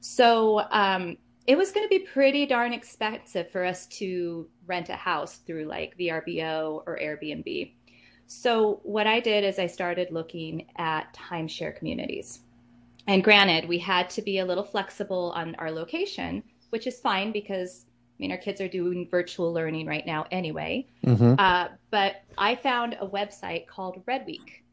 So 0.00 0.60
um, 0.70 1.16
it 1.46 1.56
was 1.56 1.72
going 1.72 1.84
to 1.84 1.88
be 1.88 2.00
pretty 2.00 2.46
darn 2.46 2.72
expensive 2.72 3.50
for 3.50 3.64
us 3.64 3.86
to 3.86 4.48
rent 4.66 4.88
a 4.90 4.96
house 4.96 5.36
through 5.38 5.64
like 5.64 5.96
VRBO 5.98 6.82
or 6.86 6.98
Airbnb. 7.00 7.72
So 8.26 8.80
what 8.82 9.06
I 9.06 9.20
did 9.20 9.44
is 9.44 9.58
I 9.58 9.66
started 9.66 10.10
looking 10.10 10.66
at 10.76 11.14
timeshare 11.14 11.74
communities. 11.74 12.40
And 13.06 13.24
granted, 13.24 13.66
we 13.66 13.78
had 13.78 14.10
to 14.10 14.22
be 14.22 14.38
a 14.38 14.44
little 14.44 14.62
flexible 14.62 15.32
on 15.34 15.54
our 15.54 15.70
location, 15.70 16.42
which 16.68 16.86
is 16.86 17.00
fine 17.00 17.32
because 17.32 17.86
I 17.88 18.22
mean, 18.22 18.32
our 18.32 18.38
kids 18.38 18.60
are 18.60 18.68
doing 18.68 19.08
virtual 19.08 19.52
learning 19.52 19.86
right 19.86 20.04
now 20.04 20.26
anyway. 20.32 20.86
Mm-hmm. 21.06 21.34
Uh, 21.38 21.68
but 21.90 22.16
I 22.36 22.56
found 22.56 22.98
a 23.00 23.06
website 23.06 23.68
called 23.68 24.02
Red 24.06 24.26
Week. 24.26 24.64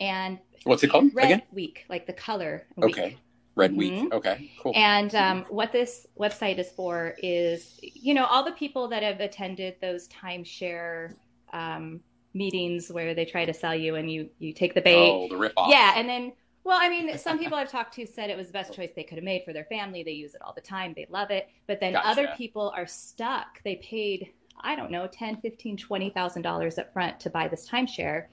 And 0.00 0.38
what's 0.64 0.82
it 0.82 0.88
called 0.88 1.14
Red 1.14 1.26
again? 1.26 1.42
Week, 1.52 1.84
like 1.88 2.06
the 2.06 2.12
color. 2.12 2.66
Week. 2.76 2.98
Okay. 2.98 3.16
Red 3.54 3.76
Week. 3.76 3.92
Mm-hmm. 3.92 4.12
Okay, 4.12 4.50
cool. 4.60 4.72
And 4.74 5.14
um, 5.14 5.44
what 5.48 5.70
this 5.70 6.06
website 6.18 6.58
is 6.58 6.70
for 6.70 7.14
is, 7.18 7.78
you 7.82 8.14
know, 8.14 8.24
all 8.24 8.44
the 8.44 8.52
people 8.52 8.88
that 8.88 9.02
have 9.02 9.20
attended 9.20 9.76
those 9.80 10.08
timeshare 10.08 11.14
um, 11.52 12.00
meetings 12.32 12.90
where 12.90 13.14
they 13.14 13.24
try 13.24 13.44
to 13.44 13.52
sell 13.52 13.74
you 13.74 13.96
and 13.96 14.10
you 14.10 14.30
you 14.38 14.52
take 14.52 14.74
the 14.74 14.80
bait. 14.80 15.10
Oh, 15.10 15.28
the 15.28 15.36
rip 15.36 15.52
off. 15.56 15.70
Yeah, 15.70 15.94
and 15.96 16.08
then 16.08 16.32
well, 16.64 16.78
I 16.80 16.88
mean, 16.88 17.16
some 17.16 17.38
people 17.38 17.56
I've 17.56 17.70
talked 17.70 17.94
to 17.94 18.06
said 18.06 18.30
it 18.30 18.36
was 18.36 18.48
the 18.48 18.52
best 18.52 18.74
choice 18.74 18.90
they 18.94 19.02
could 19.02 19.16
have 19.16 19.24
made 19.24 19.42
for 19.44 19.52
their 19.52 19.64
family. 19.64 20.02
They 20.02 20.12
use 20.12 20.34
it 20.34 20.42
all 20.42 20.52
the 20.52 20.60
time. 20.60 20.92
They 20.94 21.06
love 21.10 21.30
it. 21.30 21.48
But 21.66 21.80
then 21.80 21.94
Gotcha. 21.94 22.08
other 22.08 22.28
people 22.36 22.72
are 22.76 22.86
stuck. 22.86 23.62
They 23.64 23.76
paid, 23.76 24.32
I 24.60 24.76
don't 24.76 24.90
know, 24.90 25.06
10, 25.06 25.40
15, 25.40 25.76
20,000 25.76 26.42
dollars 26.42 26.78
up 26.78 26.92
front 26.92 27.18
to 27.20 27.30
buy 27.30 27.48
this 27.48 27.68
timeshare. 27.68 28.26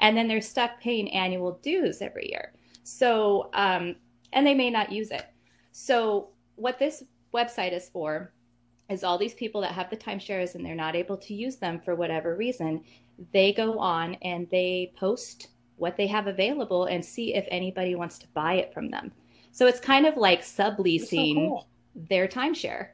And 0.00 0.16
then 0.16 0.28
they're 0.28 0.40
stuck 0.40 0.80
paying 0.80 1.10
annual 1.12 1.58
dues 1.62 2.02
every 2.02 2.28
year. 2.30 2.52
So, 2.82 3.50
um, 3.54 3.96
and 4.32 4.46
they 4.46 4.54
may 4.54 4.70
not 4.70 4.92
use 4.92 5.10
it. 5.10 5.26
So, 5.72 6.28
what 6.56 6.78
this 6.78 7.02
website 7.32 7.72
is 7.72 7.88
for 7.88 8.32
is 8.90 9.02
all 9.02 9.18
these 9.18 9.34
people 9.34 9.60
that 9.62 9.72
have 9.72 9.90
the 9.90 9.96
timeshares 9.96 10.54
and 10.54 10.64
they're 10.64 10.74
not 10.74 10.94
able 10.94 11.16
to 11.16 11.34
use 11.34 11.56
them 11.56 11.80
for 11.80 11.94
whatever 11.94 12.36
reason, 12.36 12.82
they 13.32 13.52
go 13.52 13.78
on 13.78 14.14
and 14.22 14.48
they 14.50 14.92
post 14.96 15.48
what 15.76 15.96
they 15.96 16.06
have 16.06 16.26
available 16.26 16.84
and 16.84 17.04
see 17.04 17.34
if 17.34 17.46
anybody 17.50 17.94
wants 17.94 18.18
to 18.18 18.26
buy 18.34 18.54
it 18.54 18.72
from 18.72 18.90
them. 18.90 19.10
So 19.52 19.66
it's 19.66 19.80
kind 19.80 20.06
of 20.06 20.16
like 20.16 20.42
subleasing 20.42 21.34
so 21.34 21.34
cool. 21.34 21.68
their 21.94 22.28
timeshare. 22.28 22.88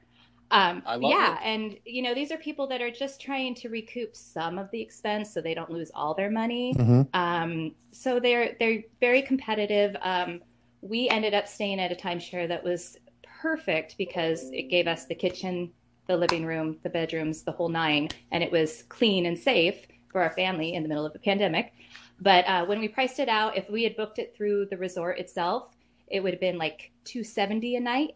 Um, 0.53 0.83
yeah, 1.01 1.35
it. 1.35 1.41
and 1.45 1.77
you 1.85 2.03
know 2.03 2.15
these 2.15 2.33
are 2.33 2.37
people 2.37 2.67
that 2.69 2.81
are 2.81 2.91
just 2.91 3.21
trying 3.21 3.55
to 3.57 3.69
recoup 3.69 4.17
some 4.17 4.59
of 4.59 4.71
the 4.71 4.81
expense 4.81 5.33
so 5.33 5.41
they 5.41 5.55
don't 5.55 5.71
lose 5.71 5.91
all 5.95 6.15
their 6.15 6.31
money. 6.31 6.75
Mhm. 6.75 7.09
Um, 7.15 7.75
so 7.93 8.19
they're 8.19 8.57
they're 8.59 8.83
very 9.01 9.23
competitive. 9.23 9.97
Um, 10.03 10.41
we 10.83 11.09
ended 11.09 11.35
up 11.35 11.47
staying 11.47 11.79
at 11.79 11.93
a 11.93 11.95
timeshare 11.95 12.49
that 12.49 12.65
was 12.65 12.97
perfect 13.23 13.97
because 13.99 14.51
it 14.51 14.69
gave 14.71 14.87
us 14.87 15.07
the 15.07 15.15
kitchen, 15.15 15.73
the 16.07 16.17
living 16.17 16.45
room, 16.45 16.79
the 16.83 16.91
bedrooms, 16.91 17.43
the 17.43 17.53
whole 17.53 17.69
nine, 17.69 18.09
and 18.33 18.43
it 18.43 18.51
was 18.51 18.85
clean 18.89 19.27
and 19.27 19.39
safe 19.39 19.87
for 20.11 20.23
our 20.23 20.31
family 20.31 20.75
in 20.75 20.83
the 20.83 20.89
middle 20.89 21.07
of 21.07 21.15
a 21.15 21.19
pandemic. 21.19 21.73
But 22.21 22.45
uh, 22.47 22.67
when 22.67 22.81
we 22.81 22.89
priced 22.89 23.19
it 23.19 23.29
out, 23.29 23.57
if 23.57 23.71
we 23.71 23.85
had 23.85 23.97
booked 23.97 24.19
it 24.19 24.35
through 24.37 24.67
the 24.67 24.77
resort 24.77 25.19
itself, 25.19 25.75
it 26.09 26.21
would 26.23 26.33
have 26.33 26.41
been 26.41 26.59
like 26.59 26.91
270 27.05 27.77
a 27.77 27.81
night. 27.81 28.11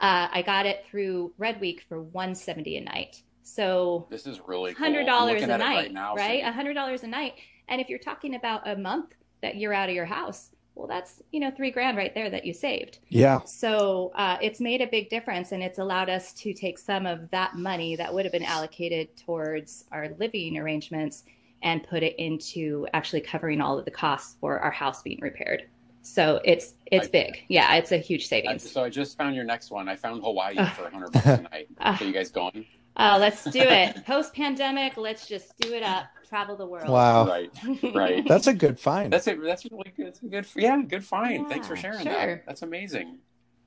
Uh, 0.00 0.28
I 0.32 0.42
got 0.42 0.66
it 0.66 0.84
through 0.90 1.32
Red 1.38 1.60
Week 1.60 1.84
for 1.88 2.02
170 2.02 2.76
a 2.76 2.80
night. 2.82 3.22
So 3.42 4.06
This 4.10 4.26
is 4.26 4.40
really 4.46 4.74
cool. 4.74 4.84
hundred 4.84 5.00
I'm 5.00 5.06
dollars 5.06 5.34
looking 5.40 5.50
a 5.54 5.58
night, 5.58 5.76
right 5.76 5.92
now. 5.92 6.14
right? 6.14 6.42
A 6.44 6.52
hundred 6.52 6.74
dollars 6.74 7.02
a 7.02 7.06
night. 7.06 7.34
And 7.68 7.80
if 7.80 7.88
you're 7.88 7.98
talking 7.98 8.34
about 8.34 8.68
a 8.68 8.76
month 8.76 9.14
that 9.42 9.56
you're 9.56 9.72
out 9.74 9.88
of 9.88 9.94
your 9.94 10.06
house, 10.06 10.50
well, 10.74 10.88
that's 10.88 11.22
you 11.30 11.38
know 11.40 11.50
three 11.50 11.70
grand 11.70 11.96
right 11.96 12.12
there 12.14 12.30
that 12.30 12.44
you 12.44 12.52
saved. 12.52 12.98
Yeah. 13.08 13.40
So 13.44 14.12
uh, 14.16 14.38
it's 14.42 14.60
made 14.60 14.80
a 14.80 14.86
big 14.86 15.08
difference, 15.10 15.52
and 15.52 15.62
it's 15.62 15.78
allowed 15.78 16.08
us 16.10 16.32
to 16.34 16.52
take 16.52 16.78
some 16.78 17.06
of 17.06 17.30
that 17.30 17.54
money 17.54 17.96
that 17.96 18.12
would 18.12 18.24
have 18.24 18.32
been 18.32 18.42
allocated 18.42 19.16
towards 19.16 19.84
our 19.92 20.08
living 20.18 20.58
arrangements 20.58 21.24
and 21.62 21.82
put 21.86 22.02
it 22.02 22.16
into 22.18 22.86
actually 22.92 23.20
covering 23.20 23.60
all 23.60 23.78
of 23.78 23.84
the 23.84 23.90
costs 23.90 24.36
for 24.40 24.58
our 24.58 24.70
house 24.72 25.02
being 25.02 25.20
repaired. 25.20 25.64
So 26.06 26.40
it's 26.44 26.74
it's 26.86 27.06
I- 27.08 27.10
big. 27.10 27.44
Yeah, 27.48 27.74
it's 27.76 27.90
a 27.92 27.96
huge 27.96 28.24
I, 28.24 28.26
savings. 28.26 28.70
so 28.70 28.84
I 28.84 28.90
just 28.90 29.16
found 29.16 29.34
your 29.34 29.44
next 29.44 29.70
one. 29.70 29.88
I 29.88 29.96
found 29.96 30.22
Hawaii 30.22 30.54
Ugh. 30.56 30.72
for 30.74 30.82
100 30.82 31.12
bucks 31.12 31.26
a 31.26 31.42
night. 31.42 31.68
Ugh. 31.80 31.98
So 31.98 32.04
you 32.04 32.12
guys 32.12 32.30
going? 32.30 32.66
Oh, 32.96 33.16
let's 33.18 33.42
do 33.44 33.60
it. 33.60 34.04
Post 34.06 34.34
pandemic, 34.34 34.96
let's 34.96 35.26
just 35.26 35.58
do 35.58 35.72
it 35.72 35.82
up. 35.82 36.04
Travel 36.28 36.56
the 36.56 36.66
world. 36.66 36.88
Wow. 36.88 37.26
Right, 37.26 37.50
right. 37.94 38.24
That's 38.28 38.46
a 38.46 38.54
good 38.54 38.78
find. 38.78 39.12
That's 39.12 39.26
it. 39.26 39.42
That's 39.42 39.64
really 39.70 39.92
good. 39.96 40.06
That's 40.08 40.22
a 40.22 40.26
good. 40.26 40.46
Yeah, 40.54 40.80
good 40.82 41.04
find. 41.04 41.48
Thanks 41.48 41.66
for 41.66 41.74
sharing 41.76 42.02
sure. 42.04 42.12
that. 42.12 42.46
That's 42.46 42.62
amazing. 42.62 43.18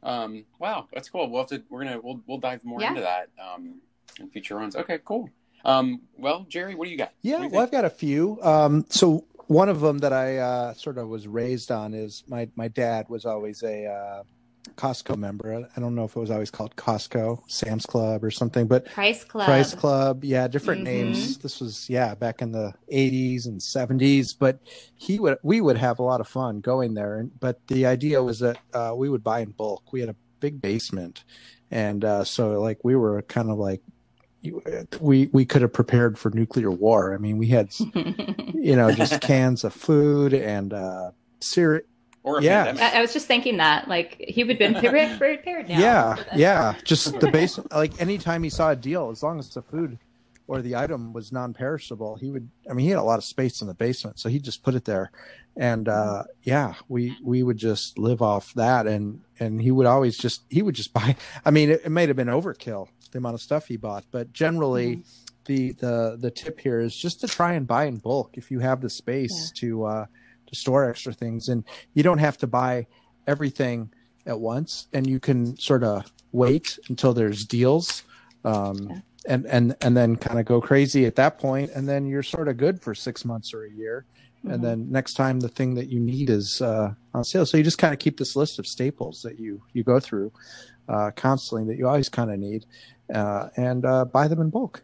Um, 0.04 0.46
wow, 0.60 0.88
that's 0.94 1.10
cool. 1.10 1.30
We'll 1.30 1.42
have 1.42 1.50
to. 1.50 1.64
We're 1.70 1.84
gonna. 1.84 2.00
We'll 2.00 2.22
we'll 2.28 2.38
dive 2.38 2.64
more 2.64 2.80
Yeah. 2.80 2.90
into 2.90 3.02
that 3.02 3.30
um, 3.44 3.82
in 4.20 4.30
future 4.30 4.56
runs. 4.56 4.76
Okay, 4.76 5.00
cool. 5.04 5.30
Um, 5.66 6.02
well, 6.18 6.46
Jerry, 6.48 6.76
what 6.76 6.86
do 6.86 6.92
you 6.92 6.98
got? 6.98 7.12
Yeah, 7.24 7.38
do 7.38 7.44
you 7.46 7.50
well, 7.50 7.62
I've 7.64 7.72
got 7.72 7.84
a 7.84 7.90
few. 7.90 8.40
Um, 8.42 8.86
so 8.90 9.26
one 9.48 9.70
of 9.70 9.80
them 9.82 10.00
that 10.00 10.14
I 10.14 10.38
uh, 10.38 10.74
sort 10.74 10.98
of 10.98 11.08
was 11.08 11.28
raised 11.28 11.72
on 11.72 11.94
is 11.94 12.24
my 12.28 12.50
my 12.56 12.68
dad 12.68 13.08
was 13.10 13.26
always 13.26 13.64
a 13.64 13.86
uh, 13.86 14.24
Costco 14.76 15.18
member. 15.18 15.68
I 15.76 15.80
don't 15.80 15.96
know 15.96 16.04
if 16.04 16.16
it 16.16 16.20
was 16.20 16.32
always 16.32 16.52
called 16.52 16.76
Costco, 16.76 17.40
Sam's 17.48 17.86
Club, 17.86 18.24
or 18.24 18.32
something, 18.32 18.68
but 18.68 18.86
Price 18.88 19.24
Club. 19.24 19.46
Price 19.46 19.74
Club, 19.74 20.24
yeah, 20.24 20.48
different 20.48 20.82
Mhm. 20.82 20.86
names. 20.86 21.38
This 21.38 21.60
was 21.62 21.86
yeah 21.90 22.16
back 22.16 22.42
in 22.42 22.52
the 22.52 22.74
'80s 22.92 23.46
and 23.46 23.62
'70s, 23.62 24.34
but 24.38 24.60
he 24.96 25.20
would 25.20 25.38
we 25.44 25.62
would 25.62 25.78
have 25.78 26.00
a 26.00 26.04
lot 26.04 26.22
of 26.22 26.28
fun 26.28 26.60
going 26.60 26.94
there. 26.94 27.18
And 27.20 27.32
but 27.40 27.60
the 27.68 27.86
idea 27.86 28.22
was 28.22 28.40
that 28.40 28.60
uh, 28.74 28.94
we 28.96 29.10
would 29.10 29.24
buy 29.24 29.40
in 29.40 29.52
bulk. 29.52 29.94
We 29.94 30.02
had 30.02 30.10
a 30.10 30.16
big 30.40 30.62
basement, 30.62 31.24
and 31.72 32.04
uh, 32.04 32.24
so 32.26 32.62
like 32.62 32.84
we 32.84 32.96
were 32.96 33.22
kind 33.24 33.50
of 33.50 33.58
like 33.58 33.82
we 35.00 35.28
we 35.28 35.46
could 35.46 35.62
have 35.62 35.74
prepared 35.74 36.18
for 36.18 36.30
nuclear 36.32 36.72
war. 36.72 37.14
I 37.14 37.18
mean, 37.18 37.38
we 37.38 37.48
had 37.48 37.70
you 37.80 38.76
know 38.76 38.92
just 38.92 39.22
cans 39.22 39.64
of 39.64 39.74
food 39.74 40.34
and 40.34 40.74
uh, 40.74 41.12
cereal. 41.40 41.84
Or 42.28 42.42
yeah. 42.42 42.76
I, 42.78 42.98
I 42.98 43.02
was 43.02 43.14
just 43.14 43.26
thinking 43.26 43.56
that, 43.58 43.88
like, 43.88 44.18
he 44.20 44.44
would 44.44 44.60
have 44.60 44.74
been 44.74 44.74
prepared, 44.74 45.18
prepared 45.18 45.70
now. 45.70 45.80
Yeah, 45.80 46.24
yeah. 46.36 46.76
Just 46.84 47.18
the 47.22 47.32
base. 47.32 47.58
Like 47.72 48.02
anytime 48.02 48.44
he 48.44 48.50
saw 48.50 48.72
a 48.72 48.76
deal, 48.76 49.10
as 49.12 49.24
long 49.24 49.40
as 49.40 49.50
the 49.54 49.62
food 49.62 49.98
or 50.46 50.62
the 50.62 50.76
item 50.76 51.14
was 51.14 51.32
non-perishable, 51.32 52.18
he 52.18 52.30
would. 52.30 52.50
I 52.70 52.74
mean, 52.74 52.84
he 52.84 52.90
had 52.90 53.00
a 53.00 53.04
lot 53.04 53.18
of 53.18 53.24
space 53.24 53.62
in 53.62 53.68
the 53.68 53.74
basement, 53.74 54.20
so 54.20 54.28
he 54.28 54.40
just 54.40 54.62
put 54.62 54.76
it 54.76 54.84
there. 54.84 55.10
And 55.56 55.88
uh, 55.88 56.24
yeah, 56.44 56.74
we 56.90 57.18
we 57.24 57.44
would 57.44 57.58
just 57.58 57.98
live 57.98 58.22
off 58.22 58.54
that, 58.56 58.88
and 58.88 59.22
and 59.40 59.62
he 59.62 59.72
would 59.72 59.86
always 59.86 60.18
just 60.18 60.44
he 60.50 60.62
would 60.62 60.76
just 60.76 60.92
buy. 60.92 61.16
I 61.46 61.52
mean, 61.52 61.70
it, 61.70 61.84
it 61.86 61.90
may 61.90 62.08
have 62.08 62.16
been 62.18 62.28
overkill 62.28 62.90
the 63.12 63.18
amount 63.20 63.36
of 63.36 63.42
stuff 63.42 63.68
he 63.68 63.78
bought, 63.78 64.06
but 64.12 64.34
generally. 64.34 65.04
The, 65.46 65.72
the 65.72 66.18
the 66.20 66.30
tip 66.30 66.60
here 66.60 66.82
is 66.82 66.94
just 66.94 67.22
to 67.22 67.28
try 67.30 67.54
and 67.54 67.66
buy 67.66 67.86
in 67.86 68.00
bulk 68.00 68.32
if 68.38 68.52
you 68.52 68.60
have 68.60 68.82
the 68.82 68.90
space 68.90 69.50
to 69.52 69.86
uh, 69.86 70.06
to 70.48 70.56
store 70.58 70.90
extra 70.90 71.14
things, 71.14 71.48
and 71.48 71.64
you 71.94 72.04
don't 72.04 72.18
have 72.18 72.38
to 72.40 72.48
buy 72.48 72.88
everything 73.26 73.90
at 74.26 74.42
once, 74.42 74.88
and 74.92 75.08
you 75.08 75.22
can 75.22 75.58
sort 75.58 75.86
of 75.86 76.12
wait 76.34 76.78
until 76.90 77.14
there's 77.14 77.46
deals, 77.46 78.04
um, 78.44 78.90
Yeah. 78.90 79.00
and 79.26 79.46
and 79.46 79.76
and 79.80 79.96
then 79.96 80.18
kind 80.18 80.38
of 80.38 80.46
go 80.46 80.60
crazy 80.60 81.06
at 81.06 81.16
that 81.16 81.40
point, 81.40 81.72
and 81.74 81.88
then 81.88 82.08
you're 82.08 82.24
sort 82.24 82.50
of 82.50 82.58
good 82.58 82.82
for 82.82 82.94
six 82.94 83.24
months 83.24 83.54
or 83.54 83.64
a 83.64 83.72
year, 83.72 84.04
Mhm. 84.44 84.54
and 84.54 84.62
then 84.66 84.92
next 84.92 85.14
time 85.14 85.40
the 85.40 85.48
thing 85.48 85.76
that 85.76 85.88
you 85.88 86.02
need 86.02 86.30
is 86.30 86.62
uh, 86.62 86.94
on 87.14 87.24
sale. 87.24 87.46
So 87.46 87.56
you 87.56 87.64
just 87.64 87.78
kind 87.78 87.94
of 87.94 88.00
keep 88.00 88.18
this 88.18 88.36
list 88.36 88.60
of 88.60 88.68
staples 88.68 89.22
that 89.22 89.40
you 89.40 89.62
you 89.72 89.86
go 89.86 90.02
through 90.02 90.34
uh, 90.88 91.12
constantly 91.16 91.66
that 91.68 91.78
you 91.78 91.88
always 91.88 92.10
kind 92.10 92.32
of 92.32 92.40
need, 92.40 92.66
uh, 93.14 93.50
and 93.58 93.86
uh, 93.86 94.06
buy 94.06 94.28
them 94.28 94.42
in 94.42 94.50
bulk. 94.50 94.84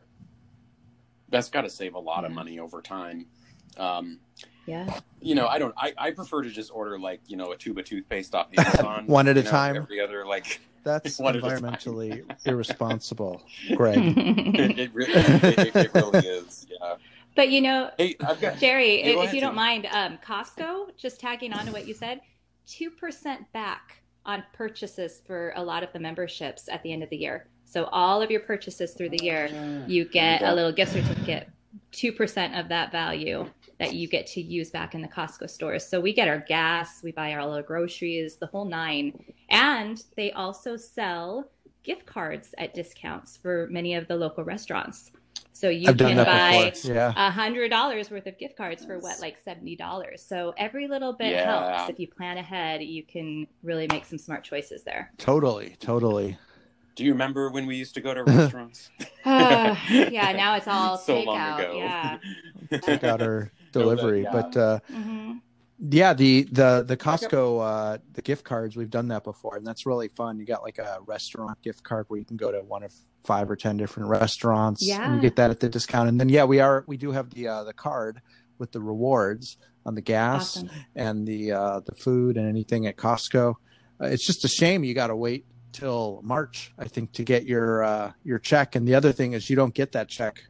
That's 1.30 1.50
got 1.50 1.62
to 1.62 1.70
save 1.70 1.96
a 1.96 2.00
lot 2.00 2.26
of 2.26 2.32
money 2.32 2.60
over 2.60 2.82
time. 2.82 3.26
Um, 3.78 4.20
Yeah. 4.66 5.00
you 5.20 5.34
know, 5.36 5.48
I 5.48 5.58
don't. 5.58 5.74
I, 5.78 5.94
I 5.98 6.12
prefer 6.12 6.44
to 6.44 6.50
just 6.50 6.72
order 6.72 7.00
like 7.00 7.22
you 7.28 7.38
know 7.38 7.52
a 7.52 7.58
tube 7.58 7.78
of 7.80 7.86
toothpaste 7.86 8.36
off 8.36 8.48
Amazon, 8.58 9.08
One 9.08 9.28
at 9.28 9.38
a 9.38 9.44
know, 9.44 9.50
time. 9.50 9.76
Every 9.78 10.00
other 10.00 10.26
like 10.26 10.62
That's 10.84 11.18
One 11.20 11.36
at 11.36 11.44
a 11.44 11.48
time. 11.50 11.62
environmentally 11.64 12.24
irresponsible, 12.46 13.42
Greg. 13.76 13.98
it, 13.98 14.80
it, 14.80 14.92
re- 14.94 15.06
it, 15.08 15.76
it 15.76 15.94
really 15.94 16.28
is. 16.28 16.68
Yeah. 16.70 16.96
but 17.36 17.50
you 17.50 17.62
know, 17.62 17.90
Hey, 17.98 18.16
I've 18.20 18.40
got 18.42 18.58
Jerry, 18.60 19.00
Yeah, 19.00 19.14
go 19.14 19.20
if 19.20 19.24
ahead, 19.24 19.36
you 19.36 19.40
don't 19.42 19.56
mind, 19.56 19.88
um, 19.94 20.20
Costco, 20.24 20.96
just 20.98 21.20
tagging 21.22 21.54
on 21.54 21.66
to 21.68 21.72
what 21.72 21.88
you 21.88 21.94
said, 21.94 22.20
2% 22.68 23.46
back 23.54 24.03
on 24.26 24.44
purchases 24.54 25.22
for 25.26 25.54
a 25.56 25.64
lot 25.64 25.84
of 25.84 25.92
the 25.94 26.00
memberships 26.00 26.70
at 26.70 26.82
the 26.84 26.92
end 26.94 27.04
of 27.04 27.10
the 27.10 27.18
year. 27.18 27.48
So 27.66 27.86
all 27.86 28.22
of 28.22 28.30
your 28.30 28.42
purchases 28.42 28.94
through 28.94 29.10
the 29.10 29.24
year, 29.24 29.50
mm-hmm. 29.52 29.90
you 29.90 30.06
get 30.06 30.44
a 30.44 30.54
little 30.54 30.72
gift 30.72 30.94
certificate, 30.94 31.50
2% 31.92 32.60
of 32.60 32.70
that 32.70 32.92
value 32.92 33.50
that 33.80 33.94
you 33.94 34.08
get 34.08 34.28
to 34.28 34.42
use 34.42 34.70
back 34.70 34.94
in 34.94 35.02
the 35.02 35.08
Costco 35.08 35.50
stores. 35.50 35.86
So 35.86 36.00
we 36.00 36.14
get 36.14 36.28
our 36.28 36.40
gas, 36.40 37.02
we 37.04 37.12
buy 37.12 37.34
all 37.36 37.54
our 37.54 37.64
groceries, 37.64 38.38
the 38.38 38.48
whole 38.48 38.66
nine. 38.66 39.26
And 39.50 40.02
they 40.16 40.32
also 40.32 40.78
sell 40.78 41.50
gift 41.84 42.06
cards 42.06 42.54
at 42.58 42.74
discounts 42.74 43.38
for 43.38 43.68
many 43.70 43.96
of 43.96 44.08
the 44.08 44.16
local 44.16 44.44
restaurants. 44.44 45.12
So 45.54 45.70
you 45.70 45.90
I've 45.90 45.98
can 45.98 46.18
buy 46.18 46.72
before. 46.72 46.94
Yeah. 46.94 47.14
a 47.16 47.32
hundred 47.32 47.70
dollars 47.70 48.10
worth 48.10 48.26
of 48.28 48.38
gift 48.38 48.58
cards 48.58 48.84
for 48.84 49.00
what, 49.00 49.20
like 49.20 49.38
seventy 49.46 49.76
dollars. 49.76 50.22
So 50.28 50.54
every 50.58 50.88
little 50.88 51.14
bit 51.14 51.32
Yeah. 51.32 51.74
helps. 51.76 51.90
If 51.92 52.00
you 52.00 52.08
plan 52.08 52.38
ahead, 52.38 52.82
you 52.82 53.04
can 53.04 53.48
really 53.62 53.88
make 53.88 54.06
some 54.06 54.18
smart 54.18 54.44
choices 54.44 54.84
there. 54.84 55.12
Totally. 55.18 55.76
Totally. 55.80 56.38
Do 56.96 57.04
you 57.04 57.12
remember 57.12 57.50
when 57.50 57.66
we 57.66 57.76
used 57.76 57.94
to 57.96 58.02
go 58.02 58.14
to 58.14 58.24
restaurants? 58.26 58.92
yeah, 59.26 60.34
now 60.36 60.56
it's 60.56 60.68
all 60.68 60.98
so 60.98 61.16
long 61.22 61.38
takeout. 61.40 61.60
ago. 61.60 61.78
Yeah. 61.78 62.18
Take 62.82 63.04
out 63.04 63.22
our 63.22 63.52
delivery. 63.72 64.26
But 64.32 64.56
uh, 64.58 64.80
hmm 64.92 65.23
yeah, 65.90 66.14
the 66.14 66.44
the 66.44 66.84
the 66.88 66.96
Costco 66.96 67.62
uh, 67.62 67.98
the 68.14 68.22
gift 68.22 68.44
cards 68.46 68.76
we've 68.78 68.90
done 68.90 69.10
that 69.10 69.24
before, 69.24 69.58
and 69.58 69.66
that's 69.68 69.86
really 69.86 70.08
fun. 70.08 70.40
You 70.40 70.46
got 70.46 70.64
like 70.64 70.78
a 70.80 71.00
restaurant 71.06 71.62
gift 71.62 71.84
card 71.84 72.06
where 72.08 72.20
you 72.20 72.26
can 72.26 72.38
go 72.38 72.52
to 72.52 72.60
one 72.62 72.84
of 72.84 72.94
five 73.24 73.50
or 73.52 73.56
ten 73.56 73.76
different 73.78 74.10
restaurants, 74.10 74.82
and 74.82 74.88
Yeah. 74.90 75.16
you 75.16 75.20
get 75.22 75.36
that 75.36 75.50
at 75.52 75.60
the 75.60 75.70
discount. 75.70 76.08
And 76.10 76.20
then 76.20 76.30
yeah, 76.30 76.46
we 76.46 76.60
are 76.60 76.84
we 76.88 76.98
do 76.98 77.12
have 77.12 77.30
the 77.32 77.48
uh, 77.48 77.64
the 77.66 77.74
card 77.74 78.22
with 78.60 78.72
the 78.72 78.80
rewards 78.82 79.58
on 79.86 79.96
the 79.96 80.02
gas 80.02 80.58
Awesome. 80.58 80.70
and 80.96 81.28
the 81.28 81.52
uh, 81.52 81.80
the 81.82 81.96
food 81.96 82.38
and 82.38 82.48
anything 82.48 82.88
at 82.88 82.96
Costco. 82.96 83.56
Uh, 84.02 84.06
it's 84.06 84.26
just 84.26 84.46
a 84.46 84.48
shame 84.48 84.84
you 84.84 84.94
got 84.94 85.08
to 85.08 85.16
wait 85.16 85.46
till 85.74 86.22
March, 86.24 86.72
I 86.78 86.86
think, 86.88 87.12
to 87.14 87.24
get 87.24 87.46
your 87.46 87.84
uh, 87.84 88.12
your 88.24 88.40
check. 88.40 88.76
And 88.76 88.88
the 88.88 88.96
other 88.96 89.12
thing 89.12 89.34
is 89.34 89.50
you 89.50 89.56
don't 89.58 89.74
get 89.74 89.92
that 89.94 90.08
check 90.08 90.44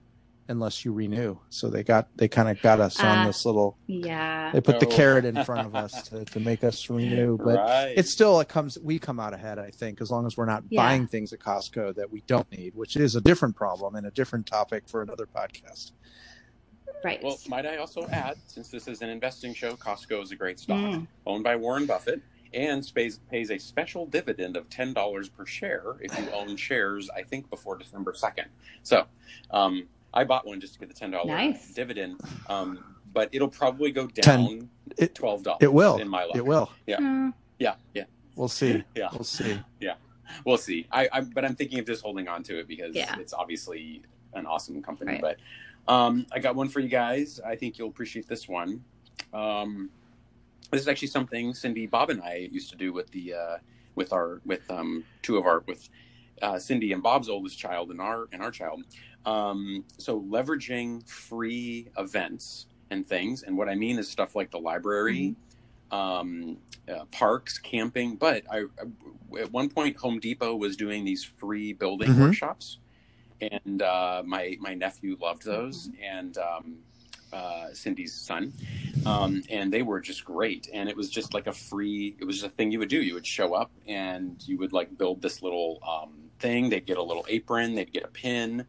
unless 0.48 0.84
you 0.84 0.92
renew. 0.94 1.38
So 1.50 1.70
they 1.70 1.84
got 1.84 2.08
they 2.18 2.28
kind 2.28 2.50
of 2.50 2.62
got 2.62 2.80
us 2.80 3.00
on 3.00 3.06
Ah. 3.20 3.26
this 3.28 3.46
little. 3.46 3.78
Yeah. 3.88 4.52
They 4.52 4.62
put 4.62 4.80
the 4.80 4.86
carrot 4.86 5.26
in 5.26 5.44
front 5.44 5.68
of 5.68 5.76
us 5.84 6.10
to, 6.10 6.26
to 6.26 6.40
make 6.40 6.64
us 6.64 6.90
renew, 6.90 7.38
but 7.38 7.58
right. 7.58 7.94
it's 7.96 8.12
still 8.12 8.40
it 8.40 8.48
comes 8.50 8.78
we 8.84 9.00
come 9.00 9.20
out 9.20 9.34
ahead. 9.34 9.60
I 9.60 9.70
think 9.70 10.02
as 10.02 10.12
long 10.12 10.26
as 10.26 10.36
we're 10.38 10.46
not 10.46 10.64
Yeah. 10.70 10.82
buying 10.82 11.08
things 11.08 11.32
at 11.34 11.40
Costco 11.40 11.96
that 11.96 12.12
we 12.12 12.22
don't 12.28 12.50
need, 12.52 12.76
which 12.76 12.96
is 12.96 13.16
a 13.16 13.22
different 13.22 13.56
problem 13.56 13.96
and 13.96 14.06
a 14.06 14.12
different 14.12 14.46
topic 14.46 14.88
for 14.88 15.02
another 15.02 15.26
podcast. 15.28 15.92
Right. 17.04 17.22
Well, 17.24 17.38
might 17.50 17.66
I 17.66 17.78
also 17.78 18.08
add, 18.08 18.36
since 18.48 18.70
this 18.70 18.88
is 18.88 19.02
an 19.02 19.10
investing 19.10 19.54
show, 19.54 19.76
Costco 19.76 20.24
is 20.24 20.32
a 20.32 20.36
great 20.38 20.60
stock, 20.60 20.78
Mm. 20.80 21.08
owned 21.26 21.44
by 21.44 21.56
Warren 21.58 21.86
Buffett, 21.86 22.22
and 22.54 22.90
pays, 22.96 23.18
pays 23.30 23.52
a 23.52 23.58
special 23.58 24.06
dividend 24.06 24.56
of 24.56 24.70
ten 24.70 24.94
dollars 24.94 25.28
per 25.28 25.46
share 25.46 25.98
if 26.02 26.18
you 26.18 26.30
own 26.32 26.56
shares. 26.56 27.10
I 27.10 27.24
think 27.24 27.50
before 27.50 27.78
December 27.78 28.14
second. 28.14 28.48
So, 28.84 29.06
um, 29.52 29.88
I 30.14 30.24
bought 30.24 30.46
one 30.46 30.60
just 30.62 30.74
to 30.74 30.80
get 30.80 30.90
the 30.90 30.96
ten 30.96 31.12
dollar 31.12 31.26
Nice. 31.26 31.74
dividend. 31.74 32.22
Um, 32.48 32.96
but 33.14 33.30
it'll 33.32 33.48
probably 33.50 33.92
go 33.92 34.08
down 34.08 34.70
It- 34.98 35.16
twelve 35.16 35.44
dollars. 35.44 35.60
It 35.62 35.74
will. 35.74 35.98
in 35.98 36.08
my 36.08 36.24
life, 36.26 36.36
It 36.36 36.46
will. 36.46 36.72
Mm. 36.88 37.34
Yeah, 37.60 37.76
yeah, 37.94 38.04
We'll 38.36 38.48
see. 38.48 38.84
yeah. 38.96 39.10
We'll 39.14 39.24
see. 39.24 39.60
Yeah, 39.80 39.94
we'll 40.46 40.58
see. 40.58 40.88
I, 40.92 41.08
I 41.14 41.22
but 41.22 41.46
I'm 41.46 41.56
thinking 41.56 41.80
of 41.80 41.86
just 41.86 42.04
holding 42.04 42.28
on 42.28 42.44
to 42.44 42.60
it 42.60 42.68
because 42.68 42.96
Yeah. 42.96 43.16
it's 43.20 43.34
obviously 43.34 44.02
an 44.34 44.46
awesome 44.46 44.82
company. 44.82 45.14
Right. 45.14 45.38
But 45.86 45.92
um, 45.94 46.26
I 46.32 46.40
got 46.40 46.56
one 46.56 46.70
for 46.70 46.80
you 46.80 46.90
guys. 46.90 47.40
I 47.46 47.56
think 47.56 47.78
you'll 47.78 47.90
appreciate 47.90 48.28
this 48.28 48.48
one. 48.48 48.84
Um, 49.34 49.90
this 50.72 50.82
is 50.82 50.88
actually 50.88 51.10
something 51.10 51.54
Cindy, 51.54 51.86
Bob, 51.86 52.10
and 52.10 52.22
I 52.22 52.50
used 52.52 52.70
to 52.72 52.76
do 52.76 52.92
with 52.94 53.12
the 53.12 53.34
uh, 53.36 53.58
with 53.96 54.12
our 54.12 54.42
with 54.46 54.70
um, 54.72 55.04
two 55.22 55.38
of 55.38 55.46
our 55.46 55.60
with 55.68 55.88
uh, 56.42 56.58
Cindy 56.58 56.92
and 56.94 57.04
Bob's 57.04 57.30
oldest 57.30 57.60
child 57.60 57.92
and 57.92 58.02
our 58.02 58.28
and 58.32 58.42
our 58.42 58.50
child. 58.52 58.84
Um, 59.26 59.86
so 59.98 60.20
leveraging 60.22 61.08
free 61.08 61.88
events 61.98 62.66
and 62.90 63.08
things, 63.08 63.44
and 63.44 63.58
what 63.58 63.70
I 63.70 63.76
mean 63.76 63.98
is 63.98 64.10
stuff 64.10 64.36
like 64.36 64.52
the 64.52 64.60
library, 64.60 65.36
um, 65.92 66.58
uh, 66.90 67.06
parks, 67.12 67.58
camping. 67.58 68.16
But 68.16 68.44
I, 68.52 68.60
I- 68.80 69.40
at 69.40 69.52
one 69.52 69.70
point, 69.70 69.98
Home 69.98 70.20
Depot 70.20 70.56
was 70.56 70.76
doing 70.78 71.04
these 71.06 71.24
free 71.24 71.74
building 71.74 72.10
Mhm. 72.10 72.20
workshops, 72.20 72.78
and 73.42 73.82
uh, 73.82 74.22
my 74.26 74.58
my 74.60 74.74
nephew 74.76 75.18
loved 75.20 75.44
those, 75.46 75.90
and 76.04 76.38
um, 76.38 76.78
uh, 77.32 77.74
Cindy's 77.74 78.14
son, 78.14 78.54
um, 79.08 79.42
and 79.50 79.74
they 79.74 79.82
were 79.82 80.00
just 80.00 80.24
great. 80.24 80.70
And 80.72 80.88
it 80.88 80.96
was 80.96 81.10
just 81.10 81.34
like 81.34 81.48
a 81.48 81.52
free. 81.54 82.16
It 82.20 82.26
was 82.26 82.42
just 82.42 82.52
a 82.52 82.56
thing 82.56 82.72
you 82.72 82.78
would 82.80 82.90
do. 82.90 83.02
You 83.02 83.16
would 83.16 83.26
show 83.26 83.56
up, 83.56 83.72
and 83.88 84.36
you 84.46 84.58
would 84.60 84.72
like 84.74 84.96
build 84.98 85.22
this 85.22 85.42
little 85.42 85.80
um, 85.88 86.14
thing. 86.40 86.70
They'd 86.70 86.86
get 86.86 86.98
a 86.98 87.04
little 87.04 87.26
apron. 87.28 87.74
They'd 87.74 87.92
get 87.92 88.04
a 88.04 88.08
pin. 88.10 88.66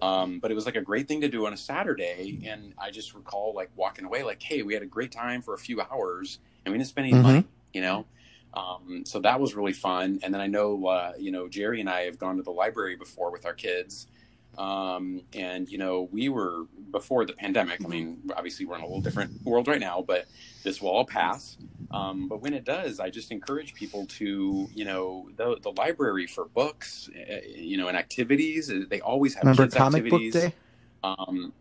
Um, 0.00 0.40
but 0.40 0.50
it 0.50 0.54
was 0.54 0.66
like 0.66 0.76
a 0.76 0.82
great 0.82 1.08
thing 1.08 1.22
to 1.22 1.28
do 1.28 1.46
on 1.46 1.52
a 1.54 1.56
Saturday, 1.56 2.38
and 2.44 2.74
I 2.78 2.90
just 2.90 3.14
recall 3.14 3.54
like 3.54 3.70
walking 3.74 4.04
away, 4.04 4.22
like, 4.24 4.42
"Hey, 4.42 4.62
we 4.62 4.74
had 4.74 4.82
a 4.82 4.86
great 4.86 5.10
time 5.12 5.40
for 5.42 5.54
a 5.54 5.58
few 5.58 5.80
hours, 5.80 6.38
and 6.64 6.72
we 6.72 6.78
didn't 6.78 6.88
spend 6.90 7.06
any 7.06 7.14
Mhm. 7.14 7.16
money," 7.16 7.48
you 7.72 7.80
know. 7.80 8.06
Um, 8.54 9.04
so 9.06 9.20
that 9.20 9.40
was 9.40 9.54
really 9.54 9.72
fun. 9.72 10.18
And 10.22 10.32
then 10.32 10.40
I 10.40 10.46
know, 10.46 10.86
uh, 10.86 11.12
you 11.18 11.30
know, 11.30 11.48
Jerry 11.48 11.80
and 11.80 11.90
I 11.90 12.02
have 12.02 12.18
gone 12.18 12.36
to 12.36 12.42
the 12.42 12.52
library 12.52 12.96
before 12.96 13.30
with 13.30 13.44
our 13.46 13.54
kids, 13.54 14.06
um, 14.58 15.22
and 15.34 15.68
you 15.68 15.78
know, 15.78 16.08
we 16.12 16.28
were 16.28 16.64
before 16.90 17.24
the 17.26 17.32
pandemic. 17.32 17.84
I 17.84 17.88
mean, 17.88 18.18
obviously 18.36 18.64
we're 18.66 18.76
in 18.76 18.82
a 18.82 18.86
little 18.86 19.00
different 19.00 19.42
world 19.44 19.68
right 19.68 19.80
now, 19.80 20.02
but 20.06 20.26
this 20.62 20.80
will 20.80 20.90
all 20.90 21.04
pass. 21.04 21.56
Um, 21.90 22.26
but 22.28 22.40
when 22.42 22.52
it 22.54 22.64
does, 22.64 22.98
I 23.00 23.10
just 23.10 23.30
encourage 23.30 23.74
people 23.74 24.06
to, 24.06 24.68
you 24.74 24.84
know, 24.84 25.28
the 25.36 25.58
the 25.62 25.72
library 25.72 26.26
for 26.26 26.46
books, 26.46 27.08
uh, 27.14 27.36
you 27.46 27.76
know, 27.76 27.88
and 27.88 27.96
activities. 27.96 28.70
uh, 28.70 28.84
They 28.88 29.00
always 29.00 29.34
have 29.34 29.44
Remember 29.44 29.64
kids 29.64 29.74
comic 29.74 30.08
book 30.10 30.22
day? 30.32 30.52
Um, 31.04 31.52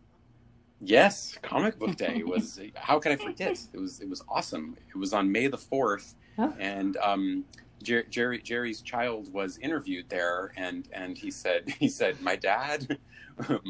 yes, 0.79 1.37
comic 1.41 1.77
book 1.79 1.95
day 1.95 2.23
was. 2.23 2.59
how 2.75 2.99
could 2.99 3.11
I 3.11 3.15
forget? 3.17 3.59
It 3.73 3.77
was 3.79 3.99
it 3.99 4.09
was 4.09 4.23
awesome. 4.29 4.77
It 4.89 4.97
was 4.97 5.13
on 5.13 5.31
May 5.31 5.47
the 5.47 5.57
fourth, 5.57 6.15
Oh. 6.37 6.53
and 6.59 6.97
um, 6.97 7.45
Jer- 7.83 8.03
Jerry 8.09 8.39
Jerry's 8.39 8.81
child 8.81 9.31
was 9.33 9.57
interviewed 9.59 10.09
there, 10.09 10.51
and 10.57 10.87
and 10.91 11.17
he 11.17 11.29
said 11.31 11.69
he 11.79 11.87
said 11.89 12.21
my 12.21 12.35
dad. 12.35 12.97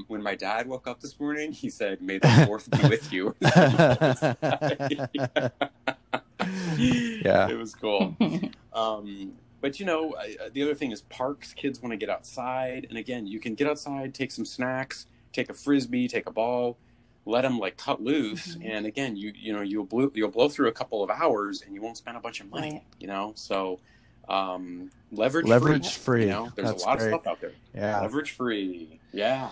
When 0.08 0.22
my 0.22 0.36
dad 0.36 0.68
woke 0.68 0.88
up 0.88 1.00
this 1.00 1.20
morning, 1.20 1.52
he 1.52 1.72
said, 1.72 2.00
"May 2.00 2.20
the 2.20 2.28
fourth 2.46 2.70
be 2.70 2.88
with 2.88 3.12
you." 3.12 3.34
Yeah. 6.78 7.50
it 7.50 7.58
was 7.58 7.74
cool. 7.74 8.16
Um, 8.74 9.34
but 9.62 9.80
you 9.80 9.86
know, 9.86 10.14
uh, 10.14 10.50
the 10.54 10.62
other 10.62 10.76
thing 10.76 10.92
is 10.92 11.02
parks. 11.04 11.54
Kids 11.54 11.82
want 11.82 11.92
to 11.94 11.98
get 11.98 12.10
outside, 12.10 12.86
and 12.90 12.98
again, 12.98 13.26
you 13.26 13.40
can 13.40 13.56
get 13.56 13.68
outside, 13.68 14.14
take 14.14 14.32
some 14.32 14.46
snacks, 14.46 15.08
take 15.34 15.50
a 15.50 15.54
frisbee, 15.54 16.08
take 16.08 16.28
a 16.28 16.32
ball, 16.32 16.78
let 17.26 17.42
them 17.42 17.58
like 17.58 17.78
cut 17.78 18.02
loose, 18.04 18.56
Mhm. 18.58 18.66
and 18.70 18.86
again, 18.86 19.16
you 19.16 19.34
you 19.36 19.52
know 19.54 19.62
you'll 19.62 19.86
blow 19.86 20.12
you'll 20.14 20.30
blow 20.30 20.50
through 20.50 20.68
a 20.68 20.72
couple 20.74 21.02
of 21.04 21.10
hours, 21.10 21.64
and 21.64 21.74
you 21.74 21.82
won't 21.82 21.98
spend 21.98 22.18
a 22.18 22.20
bunch 22.20 22.40
of 22.42 22.50
money. 22.52 22.72
Right. 22.74 22.84
You 23.00 23.08
know, 23.08 23.32
so 23.36 23.80
um, 24.30 24.90
leverage 25.12 25.46
Leverage 25.48 25.94
free. 25.96 26.22
free. 26.22 26.24
You 26.26 26.30
know, 26.32 26.52
there's 26.56 26.70
That's 26.70 26.84
a 26.84 26.88
lot 26.88 26.98
great. 27.00 27.14
of 27.14 27.22
stuff 27.22 27.28
out 27.32 27.42
there. 27.42 27.52
Yeah. 27.74 28.02
Leverage 28.02 28.32
free. 28.32 29.00
Yeah. 29.12 29.50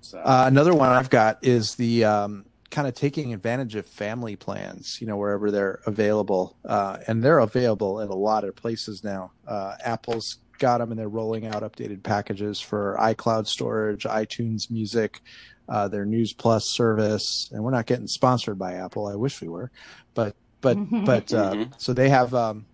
So, 0.00 0.18
Uh, 0.18 0.44
another 0.46 0.74
one 0.74 0.88
I've 0.88 1.10
got 1.10 1.38
is 1.42 1.74
the 1.74 2.04
um, 2.04 2.44
kind 2.70 2.88
of 2.88 2.94
taking 2.94 3.32
advantage 3.34 3.74
of 3.74 3.86
family 3.86 4.34
plans, 4.36 4.98
you 5.00 5.06
know, 5.06 5.16
wherever 5.16 5.50
they're 5.50 5.80
available. 5.86 6.56
Uh, 6.64 6.98
and 7.06 7.22
they're 7.22 7.38
available 7.38 8.00
at 8.00 8.08
a 8.08 8.14
lot 8.14 8.44
of 8.44 8.56
places 8.56 9.04
now. 9.04 9.32
Uh, 9.46 9.74
Apple's 9.84 10.38
got 10.60 10.78
them 10.78 10.92
and 10.92 11.00
they're 11.00 11.08
rolling 11.08 11.46
out 11.46 11.64
updated 11.64 12.04
packages 12.04 12.60
for 12.60 12.96
iCloud 13.00 13.48
storage, 13.48 14.04
iTunes 14.04 14.70
Music, 14.70 15.20
uh, 15.68 15.88
their 15.88 16.04
News 16.04 16.32
Plus 16.32 16.70
service. 16.70 17.48
And 17.50 17.64
we're 17.64 17.72
not 17.72 17.86
getting 17.86 18.06
sponsored 18.06 18.58
by 18.58 18.74
Apple. 18.74 19.08
I 19.08 19.16
wish 19.16 19.40
we 19.40 19.48
were. 19.48 19.72
But, 20.14 20.36
but, 20.60 20.76
but, 21.04 21.32
uh, 21.34 21.54
Mhm. 21.54 21.80
so 21.80 21.92
they 21.92 22.10
have, 22.10 22.32
um, 22.34 22.66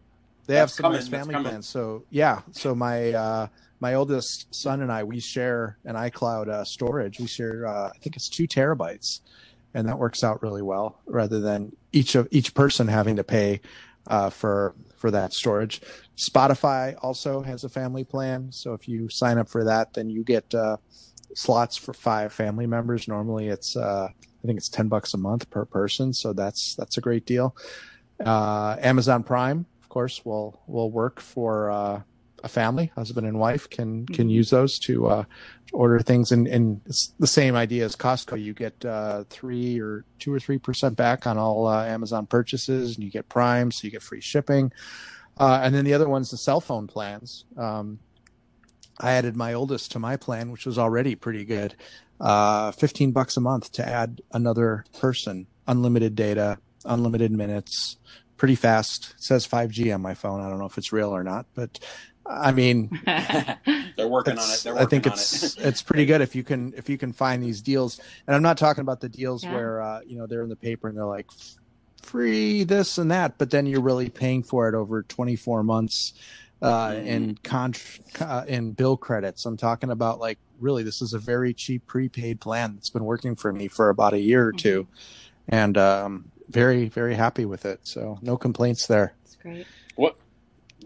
they 0.46 0.54
That's 0.54 0.72
have 0.72 0.76
some 0.76 0.82
coming, 0.84 0.98
nice 0.98 1.08
family 1.08 1.34
plans. 1.42 1.66
So 1.66 2.04
yeah, 2.10 2.42
so 2.52 2.74
my, 2.74 3.12
uh, 3.12 3.46
my 3.80 3.94
oldest 3.94 4.54
son 4.54 4.82
and 4.82 4.92
I, 4.92 5.04
we 5.04 5.20
share 5.20 5.78
an 5.84 5.94
iCloud 5.94 6.48
uh, 6.48 6.64
storage. 6.64 7.18
We 7.18 7.26
share, 7.26 7.66
uh, 7.66 7.88
I 7.94 7.98
think 7.98 8.16
it's 8.16 8.28
two 8.28 8.46
terabytes, 8.46 9.20
and 9.74 9.88
that 9.88 9.98
works 9.98 10.24
out 10.24 10.42
really 10.42 10.62
well. 10.62 11.00
Rather 11.06 11.40
than 11.40 11.72
each 11.92 12.14
of 12.14 12.26
each 12.30 12.54
person 12.54 12.88
having 12.88 13.16
to 13.16 13.24
pay 13.24 13.60
uh, 14.06 14.30
for 14.30 14.74
for 14.96 15.10
that 15.10 15.32
storage. 15.32 15.80
Spotify 16.16 16.96
also 17.02 17.42
has 17.42 17.64
a 17.64 17.68
family 17.68 18.04
plan, 18.04 18.50
so 18.50 18.72
if 18.72 18.88
you 18.88 19.08
sign 19.08 19.38
up 19.38 19.48
for 19.48 19.64
that, 19.64 19.94
then 19.94 20.10
you 20.10 20.24
get 20.24 20.54
uh, 20.54 20.76
slots 21.34 21.76
for 21.76 21.92
five 21.92 22.32
family 22.32 22.66
members. 22.66 23.06
Normally, 23.08 23.48
it's 23.48 23.76
uh, 23.76 24.08
I 24.10 24.46
think 24.46 24.58
it's 24.58 24.68
ten 24.68 24.88
bucks 24.88 25.14
a 25.14 25.18
month 25.18 25.48
per 25.50 25.64
person, 25.64 26.12
so 26.12 26.32
that's 26.32 26.74
that's 26.74 26.96
a 26.96 27.00
great 27.00 27.26
deal. 27.26 27.56
Uh, 28.24 28.76
Amazon 28.80 29.22
Prime, 29.22 29.66
of 29.82 29.88
course, 29.88 30.24
will 30.24 30.60
will 30.66 30.90
work 30.90 31.20
for. 31.20 31.70
A 32.44 32.48
family, 32.48 32.92
husband 32.94 33.26
and 33.26 33.38
wife, 33.38 33.68
can 33.70 34.06
can 34.06 34.28
Mhm. 34.28 34.32
use 34.32 34.50
those 34.50 34.78
to 34.80 35.06
uh, 35.06 35.24
order 35.72 35.98
things, 36.00 36.30
and, 36.32 36.46
and 36.46 36.80
it's 36.86 37.12
the 37.18 37.26
same 37.26 37.56
idea 37.56 37.84
as 37.84 37.96
Costco. 37.96 38.40
You 38.40 38.52
get 38.54 38.84
uh, 38.84 39.24
three 39.30 39.80
or 39.80 40.04
two 40.18 40.32
or 40.32 40.38
three 40.38 40.58
percent 40.58 40.96
back 40.96 41.26
on 41.26 41.38
all 41.38 41.66
uh, 41.66 41.84
Amazon 41.86 42.26
purchases, 42.26 42.94
and 42.94 43.04
you 43.04 43.10
get 43.10 43.28
Prime, 43.28 43.70
so 43.72 43.84
you 43.86 43.90
get 43.90 44.02
free 44.02 44.20
shipping. 44.20 44.70
Uh, 45.38 45.60
and 45.62 45.74
then 45.74 45.84
the 45.84 45.94
other 45.94 46.08
one's 46.08 46.30
the 46.30 46.36
cell 46.36 46.60
phone 46.60 46.86
plans. 46.86 47.44
Um, 47.56 47.98
I 49.00 49.12
added 49.12 49.36
my 49.36 49.52
oldest 49.52 49.92
to 49.92 49.98
my 49.98 50.16
plan, 50.16 50.50
which 50.50 50.64
was 50.66 50.78
already 50.78 51.14
pretty 51.14 51.44
good. 51.44 51.74
Uh, 52.20 52.70
Fifteen 52.72 53.12
bucks 53.12 53.36
a 53.36 53.40
month 53.40 53.72
to 53.72 53.86
add 53.86 54.20
another 54.32 54.84
person, 55.00 55.46
unlimited 55.66 56.14
data, 56.14 56.58
unlimited 56.84 57.32
minutes, 57.32 57.96
pretty 58.36 58.54
fast. 58.54 59.14
It 59.16 59.22
says 59.22 59.46
5G 59.46 59.92
on 59.94 60.00
my 60.02 60.14
phone. 60.14 60.40
I 60.40 60.48
don't 60.48 60.58
know 60.58 60.66
if 60.66 60.78
it's 60.78 60.92
real 60.92 61.14
or 61.14 61.22
not, 61.24 61.46
but 61.54 61.78
I 62.28 62.52
mean, 62.52 62.90
they're 63.96 64.08
working 64.08 64.38
on 64.38 64.50
it. 64.50 64.60
They're 64.64 64.74
working 64.74 64.86
I 64.86 64.90
think 64.90 65.06
on 65.06 65.12
it's 65.14 65.56
it. 65.58 65.64
it's 65.66 65.82
pretty 65.82 66.06
good 66.06 66.20
if 66.20 66.34
you 66.34 66.44
can 66.44 66.72
if 66.76 66.88
you 66.88 66.98
can 66.98 67.12
find 67.12 67.42
these 67.42 67.62
deals. 67.62 68.00
And 68.26 68.34
I'm 68.34 68.42
not 68.42 68.58
talking 68.58 68.82
about 68.82 69.00
the 69.00 69.08
deals 69.08 69.44
Yeah. 69.44 69.52
where 69.54 69.80
uh, 69.80 70.00
you 70.06 70.18
know 70.18 70.26
they're 70.26 70.42
in 70.42 70.48
the 70.48 70.56
paper 70.56 70.88
and 70.88 70.96
they're 70.96 71.04
like 71.06 71.26
free 72.02 72.64
this 72.64 72.98
and 72.98 73.10
that, 73.10 73.38
but 73.38 73.50
then 73.50 73.66
you're 73.66 73.80
really 73.80 74.08
paying 74.08 74.42
for 74.42 74.68
it 74.68 74.74
over 74.74 75.02
24 75.02 75.62
months 75.64 76.12
uh, 76.62 76.90
Mhm. 76.90 77.06
in 77.06 77.38
con 77.42 77.74
uh, 78.20 78.44
in 78.48 78.72
bill 78.72 78.96
credits. 78.96 79.44
I'm 79.44 79.56
talking 79.56 79.90
about 79.90 80.18
like 80.18 80.38
really 80.58 80.82
this 80.82 81.02
is 81.02 81.12
a 81.12 81.18
very 81.18 81.52
cheap 81.52 81.86
prepaid 81.86 82.40
plan 82.40 82.74
that's 82.74 82.90
been 82.90 83.04
working 83.04 83.36
for 83.36 83.52
me 83.52 83.68
for 83.68 83.88
about 83.90 84.14
a 84.14 84.18
year 84.20 84.46
or 84.48 84.52
Mhm. 84.52 84.58
two, 84.58 84.88
and 85.48 85.76
um, 85.76 86.32
very 86.48 86.88
very 86.88 87.14
happy 87.14 87.44
with 87.44 87.66
it. 87.66 87.80
So 87.84 88.18
no 88.22 88.36
complaints 88.36 88.86
there. 88.86 89.16
It's 89.24 89.36
great. 89.36 89.66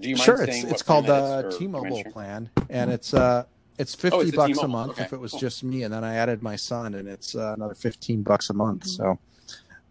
Do 0.01 0.09
you 0.09 0.17
mind 0.17 0.25
Sure, 0.25 0.37
saying 0.39 0.51
it's 0.51 0.65
what 0.65 0.73
it's 0.73 0.83
called 0.83 1.07
the 1.07 1.13
that 1.13 1.47
is, 1.47 1.55
or 1.55 1.59
T-Mobile 1.59 2.05
plan, 2.13 2.51
and 2.69 2.91
it's 2.91 3.13
uh 3.15 3.45
it's 3.79 3.95
fifty 3.95 4.17
Oh, 4.17 4.21
it's 4.21 4.31
bucks 4.33 4.51
a 4.51 4.55
T-Mobile. 4.55 4.69
month 4.69 4.93
Okay, 4.93 5.03
if 5.05 5.13
it 5.13 5.21
was 5.21 5.33
cool. 5.33 5.41
just 5.41 5.63
me, 5.65 5.83
and 5.83 5.93
then 5.93 6.05
I 6.05 6.15
added 6.17 6.43
my 6.43 6.57
son, 6.57 6.95
and 6.95 7.07
it's 7.09 7.35
uh, 7.35 7.55
another 7.57 7.75
fifteen 7.75 8.23
bucks 8.23 8.51
a 8.51 8.55
month. 8.55 8.85
Mhm. 8.85 8.97
So, 8.97 9.19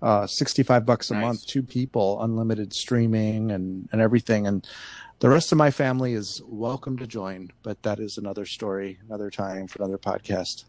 uh, 0.01 0.27
sixty-five 0.27 0.85
bucks 0.85 1.11
a 1.11 1.13
Nice. 1.13 1.21
month, 1.21 1.45
two 1.45 1.63
people, 1.63 2.21
unlimited 2.23 2.73
streaming 2.73 3.51
and 3.51 3.87
and 3.91 4.01
everything, 4.01 4.47
and 4.47 4.67
the 5.19 5.29
rest 5.29 5.51
of 5.51 5.57
my 5.57 5.69
family 5.71 6.13
is 6.13 6.41
welcome 6.47 6.97
to 6.97 7.05
join. 7.07 7.49
But 7.61 7.83
that 7.83 7.99
is 7.99 8.17
another 8.17 8.45
story, 8.45 8.99
another 9.07 9.29
time 9.29 9.67
for 9.67 9.79
another 9.83 9.97
podcast. 9.97 10.63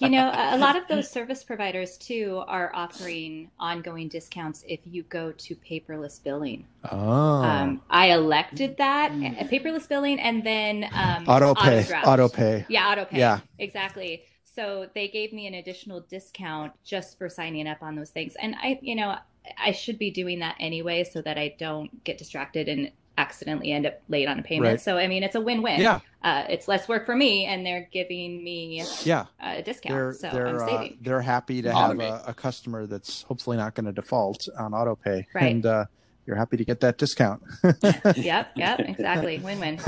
You 0.00 0.10
know, 0.10 0.30
a 0.34 0.58
lot 0.58 0.76
of 0.76 0.86
those 0.88 1.10
service 1.10 1.44
providers 1.44 1.96
too 1.96 2.42
are 2.46 2.70
offering 2.74 3.50
ongoing 3.58 4.08
discounts 4.08 4.64
if 4.68 4.80
you 4.84 5.02
go 5.04 5.32
to 5.32 5.56
paperless 5.56 6.22
billing. 6.22 6.66
Oh, 6.90 7.42
Um, 7.42 7.80
I 7.90 8.12
elected 8.12 8.76
that 8.78 9.12
uh, 9.12 9.44
paperless 9.44 9.88
billing, 9.88 10.18
and 10.20 10.44
then 10.44 10.84
um, 10.92 11.24
auto 11.26 11.54
pay, 11.54 11.84
auto 12.04 12.28
pay. 12.28 12.66
Yeah, 12.68 12.88
auto 12.90 13.04
pay. 13.04 13.18
Yeah. 13.18 13.40
exactly. 13.58 14.24
So 14.44 14.88
they 14.94 15.08
gave 15.08 15.32
me 15.32 15.46
an 15.46 15.54
additional 15.54 16.00
discount 16.00 16.72
just 16.84 17.18
for 17.18 17.28
signing 17.28 17.66
up 17.66 17.82
on 17.82 17.96
those 17.96 18.10
things, 18.10 18.34
and 18.40 18.54
I, 18.56 18.78
you 18.82 18.94
know, 18.94 19.16
I 19.58 19.72
should 19.72 19.98
be 19.98 20.10
doing 20.10 20.38
that 20.40 20.56
anyway, 20.60 21.04
so 21.04 21.22
that 21.22 21.38
I 21.38 21.54
don't 21.58 22.04
get 22.04 22.18
distracted 22.18 22.68
and 22.68 22.90
accidentally 23.16 23.70
end 23.72 23.86
up 23.86 24.00
late 24.08 24.26
on 24.28 24.38
a 24.38 24.42
payment. 24.42 24.72
Right. 24.72 24.80
So 24.80 24.96
I 24.98 25.06
mean, 25.06 25.22
it's 25.22 25.34
a 25.36 25.40
win-win. 25.40 25.80
Yeah, 25.80 26.00
Uh, 26.22 26.44
it's 26.48 26.66
less 26.68 26.88
work 26.88 27.06
for 27.06 27.14
me, 27.14 27.44
and 27.46 27.64
they're 27.64 27.88
giving 27.92 28.42
me 28.42 28.82
yeah. 29.04 29.26
a 29.40 29.62
discount, 29.62 29.94
They're 29.94 30.12
so 30.12 30.30
they're 30.32 30.46
I'm 30.48 30.56
uh, 30.56 30.66
saving. 30.66 30.98
they're 31.00 31.20
happy 31.20 31.62
to 31.62 31.72
have 31.72 31.98
a, 32.00 32.22
a 32.26 32.34
customer 32.34 32.86
that's 32.86 33.22
hopefully 33.22 33.56
not 33.56 33.74
going 33.74 33.86
to 33.86 33.92
default 33.92 34.48
on 34.58 34.74
auto 34.74 34.96
pay, 34.96 35.26
Right. 35.34 35.52
and 35.52 35.64
uh, 35.66 35.84
you're 36.26 36.36
happy 36.36 36.56
to 36.56 36.64
get 36.64 36.80
that 36.80 36.98
discount. 36.98 37.42
yep, 38.16 38.48
yep, 38.56 38.80
exactly. 38.80 39.38
Win-win. 39.38 39.78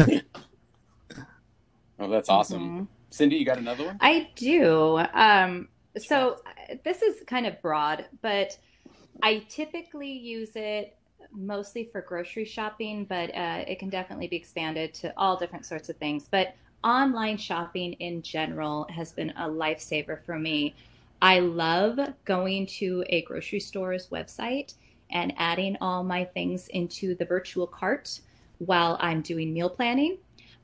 Oh, 1.98 2.08
that's 2.10 2.28
awesome. 2.28 2.80
Mhm. 2.82 2.86
Cindy, 3.10 3.36
you 3.36 3.44
got 3.46 3.58
another 3.58 3.86
one? 3.86 3.96
I 4.00 4.28
do. 4.36 4.98
Um, 5.14 5.68
so 5.96 6.36
uh, 6.70 6.74
this 6.84 7.00
is 7.02 7.22
kind 7.26 7.46
of 7.46 7.60
broad, 7.62 8.04
but 8.20 8.58
I 9.22 9.44
typically 9.48 10.12
use 10.12 10.50
it 10.54 10.94
mostly 11.32 11.84
for 11.84 12.00
grocery 12.00 12.44
shopping, 12.44 13.04
but 13.04 13.34
uh, 13.34 13.64
it 13.66 13.78
can 13.78 13.88
definitely 13.88 14.28
be 14.28 14.36
expanded 14.36 14.94
to 14.94 15.12
all 15.16 15.36
different 15.36 15.66
sorts 15.66 15.88
of 15.88 15.96
things. 15.96 16.28
But 16.30 16.54
online 16.84 17.36
shopping 17.36 17.94
in 17.94 18.22
general 18.22 18.86
has 18.90 19.12
been 19.12 19.30
a 19.30 19.48
lifesaver 19.48 20.22
for 20.24 20.38
me. 20.38 20.74
I 21.22 21.40
love 21.40 21.98
going 22.24 22.66
to 22.66 23.04
a 23.08 23.22
grocery 23.22 23.60
store's 23.60 24.08
website 24.08 24.74
and 25.10 25.32
adding 25.36 25.76
all 25.80 26.04
my 26.04 26.24
things 26.24 26.68
into 26.68 27.14
the 27.14 27.24
virtual 27.24 27.66
cart 27.66 28.20
while 28.58 28.96
I'm 29.00 29.22
doing 29.22 29.52
meal 29.52 29.70
planning. 29.70 30.18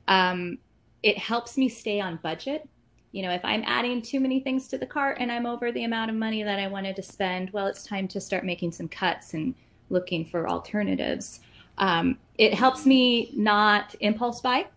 Um, 0.07 0.57
it 1.01 1.17
helps 1.17 1.57
me 1.57 1.69
stay 1.69 1.99
on 1.99 2.17
budget. 2.23 2.67
You 3.11 3.23
know, 3.23 3.31
if 3.31 3.43
I'm 3.43 3.63
adding 3.65 4.01
too 4.01 4.19
many 4.19 4.39
things 4.39 4.67
to 4.69 4.77
the 4.77 4.85
cart 4.85 5.17
and 5.19 5.31
I'm 5.31 5.45
over 5.45 5.71
the 5.71 5.83
amount 5.83 6.09
of 6.09 6.17
money 6.17 6.43
that 6.43 6.59
I 6.59 6.67
wanted 6.67 6.95
to 6.95 7.03
spend, 7.03 7.51
well, 7.51 7.67
it's 7.67 7.83
time 7.83 8.07
to 8.09 8.21
start 8.21 8.45
making 8.45 8.71
some 8.71 8.87
cuts 8.87 9.33
and 9.33 9.53
looking 9.93 10.25
for 10.25 10.49
alternatives. 10.49 11.39
Um, 11.77 12.17
it 12.37 12.53
helps 12.53 12.85
me 12.85 13.31
not 13.35 13.95
impulse 14.01 14.41
buy. 14.41 14.67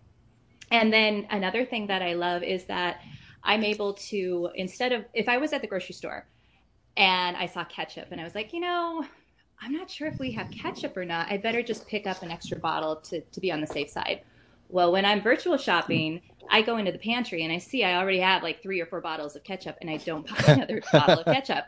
And 0.70 0.92
then 0.92 1.26
another 1.30 1.64
thing 1.64 1.86
that 1.88 2.02
I 2.02 2.14
love 2.14 2.42
is 2.42 2.64
that 2.64 3.00
I'm 3.42 3.64
able 3.64 3.94
to, 3.94 4.50
instead 4.54 4.92
of, 4.92 5.04
if 5.14 5.28
I 5.28 5.38
was 5.38 5.52
at 5.52 5.62
the 5.62 5.66
grocery 5.66 5.94
store 5.94 6.26
and 6.96 7.36
I 7.36 7.46
saw 7.46 7.64
ketchup 7.64 8.08
and 8.10 8.20
I 8.20 8.24
was 8.24 8.34
like, 8.34 8.52
you 8.52 8.60
know, 8.60 9.04
I'm 9.60 9.72
not 9.72 9.90
sure 9.90 10.08
if 10.08 10.18
we 10.18 10.32
have 10.32 10.50
ketchup 10.50 10.96
or 10.96 11.04
not. 11.04 11.30
I 11.30 11.38
better 11.38 11.62
just 11.62 11.86
pick 11.86 12.06
up 12.06 12.22
an 12.22 12.30
extra 12.30 12.58
bottle 12.58 12.96
to, 12.96 13.20
to 13.20 13.40
be 13.40 13.50
on 13.50 13.60
the 13.60 13.66
safe 13.66 13.90
side. 13.90 14.22
Well, 14.68 14.92
when 14.92 15.04
I'm 15.04 15.22
virtual 15.22 15.56
shopping, 15.56 16.20
I 16.50 16.62
go 16.62 16.76
into 16.76 16.92
the 16.92 16.98
pantry 16.98 17.44
and 17.44 17.52
I 17.52 17.58
see 17.58 17.84
I 17.84 17.96
already 17.96 18.18
have 18.20 18.42
like 18.42 18.62
three 18.62 18.80
or 18.80 18.86
four 18.86 19.00
bottles 19.00 19.36
of 19.36 19.44
ketchup 19.44 19.76
and 19.80 19.88
I 19.88 19.98
don't 19.98 20.26
buy 20.26 20.52
another 20.52 20.82
bottle 20.92 21.20
of 21.20 21.24
ketchup. 21.26 21.66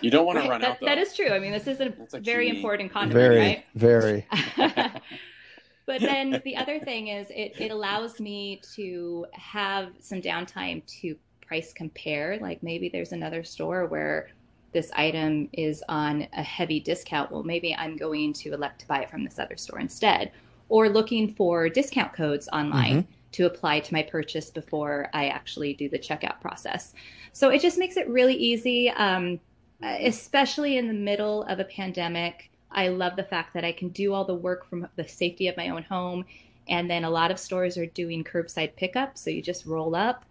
You 0.00 0.10
don't 0.10 0.26
want 0.26 0.42
to 0.42 0.48
run 0.48 0.60
that, 0.60 0.70
out 0.70 0.80
though. 0.80 0.86
that 0.86 0.98
is 0.98 1.14
true. 1.14 1.28
I 1.28 1.38
mean, 1.38 1.52
this 1.52 1.66
is 1.66 1.80
a 1.80 1.92
a 2.12 2.20
very 2.20 2.50
key. 2.50 2.56
important 2.56 2.92
condiment, 2.92 3.14
very, 3.14 3.40
right? 3.40 3.64
very. 3.74 4.26
but 5.86 6.00
then 6.00 6.42
the 6.44 6.56
other 6.56 6.78
thing 6.78 7.08
is 7.08 7.28
it, 7.30 7.54
it 7.58 7.70
allows 7.70 8.20
me 8.20 8.60
to 8.74 9.26
have 9.32 9.90
some 10.00 10.20
downtime 10.20 10.84
to 11.00 11.16
price 11.46 11.72
compare. 11.72 12.38
Like 12.40 12.62
maybe 12.62 12.88
there's 12.88 13.12
another 13.12 13.44
store 13.44 13.86
where 13.86 14.28
this 14.72 14.90
item 14.94 15.48
is 15.52 15.82
on 15.88 16.26
a 16.32 16.42
heavy 16.42 16.80
discount. 16.80 17.30
Well, 17.30 17.42
maybe 17.42 17.74
I'm 17.74 17.96
going 17.96 18.32
to 18.34 18.52
elect 18.52 18.80
to 18.80 18.86
buy 18.86 19.02
it 19.02 19.10
from 19.10 19.24
this 19.24 19.38
other 19.38 19.56
store 19.56 19.78
instead. 19.78 20.32
Or 20.68 20.88
looking 20.88 21.34
for 21.34 21.68
discount 21.68 22.14
codes 22.14 22.48
online 22.52 23.06
to 23.32 23.46
apply 23.46 23.80
to 23.80 23.92
my 23.92 24.02
purchase 24.02 24.50
before 24.50 25.08
I 25.12 25.28
actually 25.28 25.74
do 25.74 25.88
the 25.88 25.98
checkout 25.98 26.40
process. 26.40 26.94
So 27.32 27.50
it 27.50 27.60
just 27.60 27.78
makes 27.78 27.96
it 27.96 28.08
really 28.08 28.34
easy, 28.34 28.90
um, 28.90 29.40
especially 29.82 30.76
in 30.76 30.86
the 30.88 30.94
middle 30.94 31.42
of 31.44 31.58
a 31.58 31.64
pandemic. 31.64 32.50
I 32.70 32.88
love 32.88 33.16
the 33.16 33.24
fact 33.24 33.54
that 33.54 33.64
I 33.64 33.72
can 33.72 33.88
do 33.90 34.14
all 34.14 34.24
the 34.24 34.34
work 34.34 34.68
from 34.68 34.86
the 34.96 35.06
safety 35.06 35.48
of 35.48 35.56
my 35.56 35.68
own 35.68 35.82
home. 35.82 36.24
And 36.68 36.88
then 36.90 37.04
a 37.04 37.10
lot 37.10 37.30
of 37.30 37.38
stores 37.38 37.76
are 37.76 37.86
doing 37.86 38.24
curbside 38.24 38.76
pickup. 38.76 39.18
So 39.18 39.30
you 39.30 39.42
just 39.42 39.66
roll 39.66 39.94
up, 39.94 40.24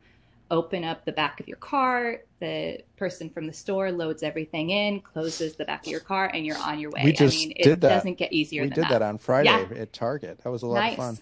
open 0.49 0.83
up 0.83 1.05
the 1.05 1.11
back 1.11 1.39
of 1.39 1.47
your 1.47 1.57
car. 1.57 2.21
The 2.39 2.79
person 2.97 3.29
from 3.29 3.45
the 3.47 3.53
store 3.53 3.91
loads 3.91 4.23
everything 4.23 4.69
in, 4.71 5.01
closes 5.01 5.55
the 5.55 5.65
back 5.65 5.81
of 5.85 5.91
your 5.91 5.99
car, 5.99 6.31
and 6.33 6.45
you're 6.45 6.57
on 6.57 6.79
your 6.79 6.89
way. 6.91 7.01
We 7.03 7.11
just 7.11 7.35
I 7.35 7.39
mean, 7.39 7.53
it 7.57 7.63
did 7.63 7.81
that. 7.81 7.89
doesn't 7.89 8.17
get 8.17 8.33
easier 8.33 8.63
we 8.63 8.69
than 8.69 8.75
did 8.79 8.89
that. 8.89 9.01
on 9.01 9.17
Friday 9.19 9.49
Yeah. 9.49 9.77
at 9.81 9.93
Target. 9.93 10.39
That 10.43 10.49
was 10.49 10.63
a 10.63 10.67
lot 10.67 10.79
nice. 10.79 10.93
of 10.93 10.97
fun. 10.97 11.17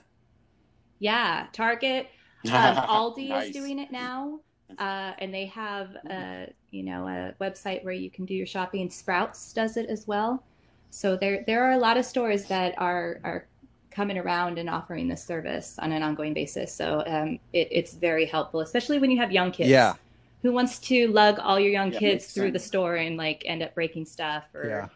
Yeah, 1.00 1.48
Target, 1.54 2.08
um, 2.46 2.52
Aldi 2.52 3.30
Nice. 3.30 3.48
is 3.48 3.54
doing 3.54 3.80
it 3.80 3.92
now, 3.92 4.39
uh, 4.77 5.13
and 5.19 5.34
they 5.34 5.45
have 5.47 5.95
a 6.10 6.51
you 6.71 6.84
know 6.84 7.08
a 7.08 7.34
website 7.43 7.84
where 7.84 7.93
you 7.93 8.10
can 8.10 8.25
do 8.25 8.34
your 8.34 8.45
shopping. 8.45 8.89
Sprouts 8.89 9.53
does 9.53 9.77
it 9.77 9.89
as 9.89 10.08
well. 10.08 10.43
So 10.91 11.15
there 11.15 11.43
there 11.45 11.63
are 11.63 11.71
a 11.71 11.77
lot 11.77 11.97
of 11.97 12.05
stores 12.05 12.45
that 12.45 12.75
are 12.77 13.19
are 13.23 13.47
coming 13.91 14.17
around 14.17 14.60
and 14.60 14.69
offering 14.69 15.08
this 15.08 15.23
service 15.23 15.77
on 15.79 15.91
an 15.91 16.03
ongoing 16.03 16.34
basis. 16.34 16.73
So 16.73 17.03
um, 17.08 17.39
it, 17.53 17.67
it's 17.71 17.93
very 17.93 18.25
helpful, 18.25 18.62
especially 18.62 18.99
when 18.99 19.12
you 19.12 19.17
have 19.17 19.32
young 19.32 19.51
kids. 19.51 19.69
Yeah. 19.69 19.95
Who 20.41 20.53
wants 20.53 20.79
to 20.79 21.08
lug 21.08 21.38
all 21.39 21.60
your 21.60 21.71
young 21.71 21.91
Yeah, 21.91 21.99
kids 21.99 22.32
through 22.34 22.51
the 22.51 22.60
store 22.60 22.95
and 22.95 23.17
like 23.17 23.43
end 23.45 23.62
up 23.62 23.75
breaking 23.75 24.05
stuff 24.05 24.45
or 24.53 24.69
Yeah. 24.69 24.88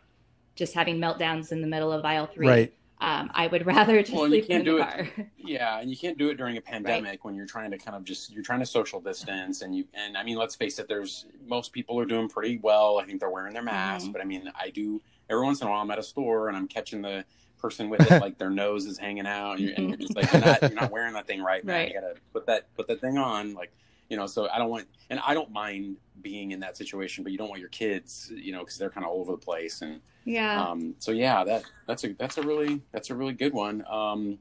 just 0.56 0.74
having 0.74 1.00
meltdowns 1.00 1.52
in 1.52 1.62
the 1.62 1.68
middle 1.68 1.92
of 1.92 2.06
aisle 2.06 2.28
three? 2.28 2.48
Right. 2.48 2.74
Um, 3.04 3.30
I 3.34 3.48
would 3.48 3.66
rather 3.76 4.00
just 4.02 4.14
Well, 4.14 4.24
them 4.30 4.34
in 4.34 4.58
the 4.60 4.64
do 4.64 4.78
it- 4.78 4.82
car. 4.82 5.08
Yeah, 5.38 5.80
and 5.80 5.90
you 5.90 5.98
can't 5.98 6.18
do 6.18 6.30
it 6.30 6.36
during 6.38 6.56
a 6.56 6.62
pandemic 6.62 7.26
when 7.26 7.36
you're 7.36 7.46
trying 7.46 7.70
to 7.72 7.78
kind 7.78 7.98
of 7.98 8.06
just 8.06 8.32
you're 8.32 8.44
trying 8.44 8.62
to 8.62 8.66
social 8.66 9.02
distance 9.02 9.62
and 9.62 9.76
you 9.76 9.84
and 9.94 10.16
I 10.18 10.24
mean 10.24 10.38
let's 10.38 10.56
face 10.56 10.80
it, 10.80 10.88
there's 10.88 11.26
most 11.46 11.74
people 11.74 12.00
are 12.00 12.06
doing 12.06 12.30
pretty 12.30 12.60
well. 12.64 12.98
I 13.00 13.06
think 13.06 13.20
they're 13.20 13.30
wearing 13.30 13.54
their 13.54 13.62
masks, 13.64 14.08
Mhm. 14.08 14.14
but 14.14 14.22
I 14.22 14.24
mean 14.26 14.50
I 14.60 14.70
do 14.70 15.02
every 15.30 15.44
once 15.44 15.60
in 15.62 15.68
a 15.68 15.70
while 15.70 15.82
I'm 15.82 15.92
at 15.92 16.00
a 16.00 16.04
store 16.04 16.48
and 16.48 16.56
I'm 16.56 16.68
catching 16.68 17.02
the 17.02 17.26
person 17.60 17.90
with 17.90 18.10
it 18.10 18.22
like 18.22 18.38
their 18.38 18.50
nose 18.50 18.86
is 18.86 18.98
hanging 18.98 19.28
out 19.28 19.58
and 19.58 19.60
you're, 19.62 19.74
and 19.76 19.90
you're 19.90 19.98
just 19.98 20.16
like 20.16 20.32
you're 20.32 20.42
not 20.42 20.62
you're 20.62 20.72
not 20.72 20.92
wearing 20.92 21.14
that 21.14 21.28
thing 21.28 21.42
right, 21.42 21.64
man. 21.66 21.76
Right. 21.76 21.88
You 21.90 21.94
gotta 21.96 22.16
put 22.32 22.46
that 22.46 22.74
put 22.76 22.88
that 22.88 23.02
thing 23.02 23.18
on 23.18 23.54
like 23.54 23.74
you 24.14 24.18
know. 24.20 24.28
So 24.28 24.48
I 24.48 24.60
don't 24.60 24.70
want 24.70 24.86
and 25.10 25.20
I 25.26 25.34
don't 25.34 25.52
mind 25.52 25.98
being 26.22 26.52
in 26.52 26.60
that 26.60 26.78
situation, 26.78 27.24
but 27.24 27.32
you 27.32 27.38
don't 27.40 27.50
want 27.50 27.60
your 27.60 27.70
kids, 27.70 28.32
you 28.34 28.52
know, 28.52 28.60
because 28.60 28.78
they're 28.78 28.92
kind 28.92 29.04
of 29.06 29.12
all 29.12 29.22
over 29.22 29.32
the 29.32 29.38
place 29.40 29.82
and 29.82 30.00
Yeah. 30.24 30.62
um, 30.70 30.94
so 31.00 31.12
yeah, 31.12 31.44
that 31.44 31.64
that's 31.88 32.04
a 32.04 32.14
that's 32.14 32.38
a 32.38 32.44
really 32.44 32.80
that's 32.92 33.10
a 33.10 33.16
really 33.16 33.34
good 33.34 33.54
one. 33.54 33.84
Um, 33.90 34.38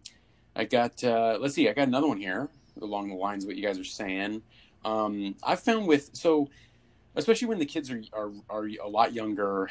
I 0.55 0.65
got 0.65 1.03
uh, 1.03 1.39
let's 1.41 1.55
see, 1.55 1.71
I 1.71 1.73
got 1.73 1.89
another 1.89 2.07
one 2.07 2.19
here 2.19 2.51
along 2.83 3.09
the 3.09 3.15
lines 3.15 3.45
of 3.45 3.49
what 3.49 3.57
you 3.57 3.63
guys 3.67 3.79
are 3.79 3.85
saying. 3.85 4.43
Um, 4.85 5.37
I 5.43 5.57
found 5.57 5.87
with 5.87 6.11
so 6.13 6.51
especially 7.17 7.49
when 7.49 7.59
the 7.59 7.67
kids 7.67 7.91
are 7.91 8.03
are, 8.13 8.31
are 8.51 8.67
a 8.85 8.89
lot 8.89 9.15
younger, 9.15 9.71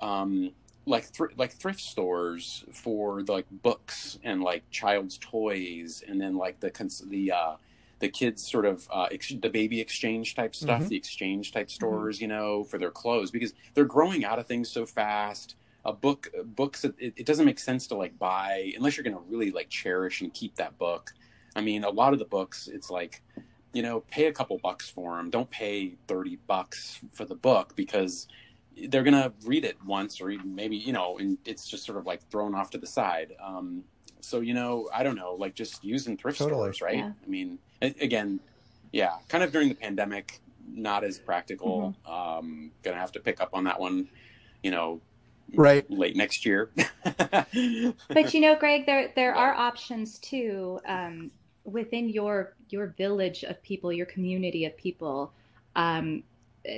um, 0.00 0.50
like 0.84 1.04
thr- 1.04 1.34
like 1.36 1.52
thrift 1.52 1.80
stores 1.80 2.64
for 2.72 3.22
the, 3.22 3.32
like 3.32 3.46
books 3.62 4.18
and 4.24 4.42
like 4.42 4.68
child's 4.70 5.16
toys, 5.18 6.02
and 6.08 6.20
then 6.20 6.36
like 6.36 6.58
the 6.60 6.70
cons- 6.70 7.04
the 7.08 7.30
uh, 7.30 7.54
the 8.00 8.08
kids 8.08 8.48
sort 8.48 8.64
of 8.64 8.86
uh, 8.92 9.08
ex- 9.10 9.34
the 9.40 9.50
baby 9.50 9.80
exchange 9.80 10.34
type 10.34 10.54
stuff, 10.54 10.82
Mhm. 10.84 10.88
the 10.88 10.96
exchange 10.96 11.52
type 11.52 11.70
stores, 11.70 12.20
you 12.20 12.28
know, 12.28 12.64
for 12.64 12.78
their 12.78 12.90
clothes 12.90 13.30
because 13.30 13.54
they're 13.74 13.84
growing 13.84 14.24
out 14.24 14.38
of 14.38 14.46
things 14.46 14.68
so 14.70 14.86
fast. 14.86 15.56
a 15.84 15.92
book 15.92 16.28
books 16.44 16.84
it, 16.84 16.94
it 16.98 17.24
doesn't 17.24 17.46
make 17.46 17.58
sense 17.58 17.86
to 17.86 17.94
like 17.94 18.18
buy 18.18 18.72
unless 18.76 18.96
you're 18.96 19.04
going 19.04 19.16
to 19.16 19.22
really 19.30 19.50
like 19.52 19.68
cherish 19.70 20.20
and 20.20 20.34
keep 20.34 20.54
that 20.56 20.76
book 20.76 21.14
i 21.56 21.60
mean 21.62 21.84
a 21.84 21.88
lot 21.88 22.12
of 22.12 22.18
the 22.18 22.24
books 22.26 22.66
it's 22.68 22.90
like 22.90 23.22
you 23.72 23.80
know 23.80 24.00
pay 24.10 24.26
a 24.26 24.32
couple 24.32 24.58
bucks 24.58 24.90
for 24.90 25.16
them 25.16 25.30
don't 25.30 25.48
pay 25.50 25.94
30 26.08 26.36
bucks 26.48 27.00
for 27.12 27.24
the 27.24 27.34
book 27.36 27.74
because 27.76 28.26
they're 28.88 29.04
going 29.04 29.14
to 29.14 29.32
read 29.46 29.64
it 29.64 29.76
once 29.86 30.20
or 30.20 30.30
even 30.30 30.52
maybe 30.54 30.76
you 30.76 30.92
know 30.92 31.16
and 31.18 31.38
it's 31.46 31.66
just 31.66 31.84
sort 31.86 31.96
of 31.96 32.04
like 32.04 32.20
thrown 32.28 32.54
off 32.56 32.70
to 32.70 32.76
the 32.78 32.86
side 32.86 33.32
um, 33.40 33.82
so 34.20 34.40
you 34.40 34.52
know 34.52 34.88
i 34.92 35.02
don't 35.04 35.16
know 35.16 35.34
like 35.34 35.54
just 35.54 35.82
using 35.84 36.16
thrift 36.18 36.38
Totally. 36.38 36.58
stores 36.72 36.82
right 36.82 36.96
Yeah. 36.98 37.12
i 37.24 37.28
mean 37.28 37.50
a- 37.52 37.58
again 37.82 38.40
yeah 38.92 39.16
kind 39.28 39.44
of 39.44 39.52
during 39.52 39.68
the 39.68 39.74
pandemic 39.74 40.40
not 40.70 41.04
as 41.04 41.18
practical. 41.18 41.94
Um 42.06 42.72
gonna 42.82 42.96
have 42.96 43.12
to 43.12 43.20
pick 43.20 43.40
up 43.40 43.50
on 43.54 43.64
that 43.64 43.78
one 43.80 44.08
you 44.62 44.70
know 44.70 45.00
Right. 45.54 45.90
late 45.90 46.14
next 46.16 46.44
year. 46.44 46.70
But 47.04 48.34
you 48.34 48.40
know, 48.40 48.56
Greg, 48.56 48.84
there 48.86 49.12
there 49.16 49.34
are 49.34 49.54
options 49.54 50.18
too 50.18 50.78
um, 50.86 51.30
within 51.64 52.08
your 52.08 52.54
your 52.68 52.88
village 52.98 53.44
of 53.44 53.62
people, 53.62 53.92
your 53.92 54.06
community 54.06 54.64
of 54.66 54.76
people, 54.76 55.32
um, 55.76 56.22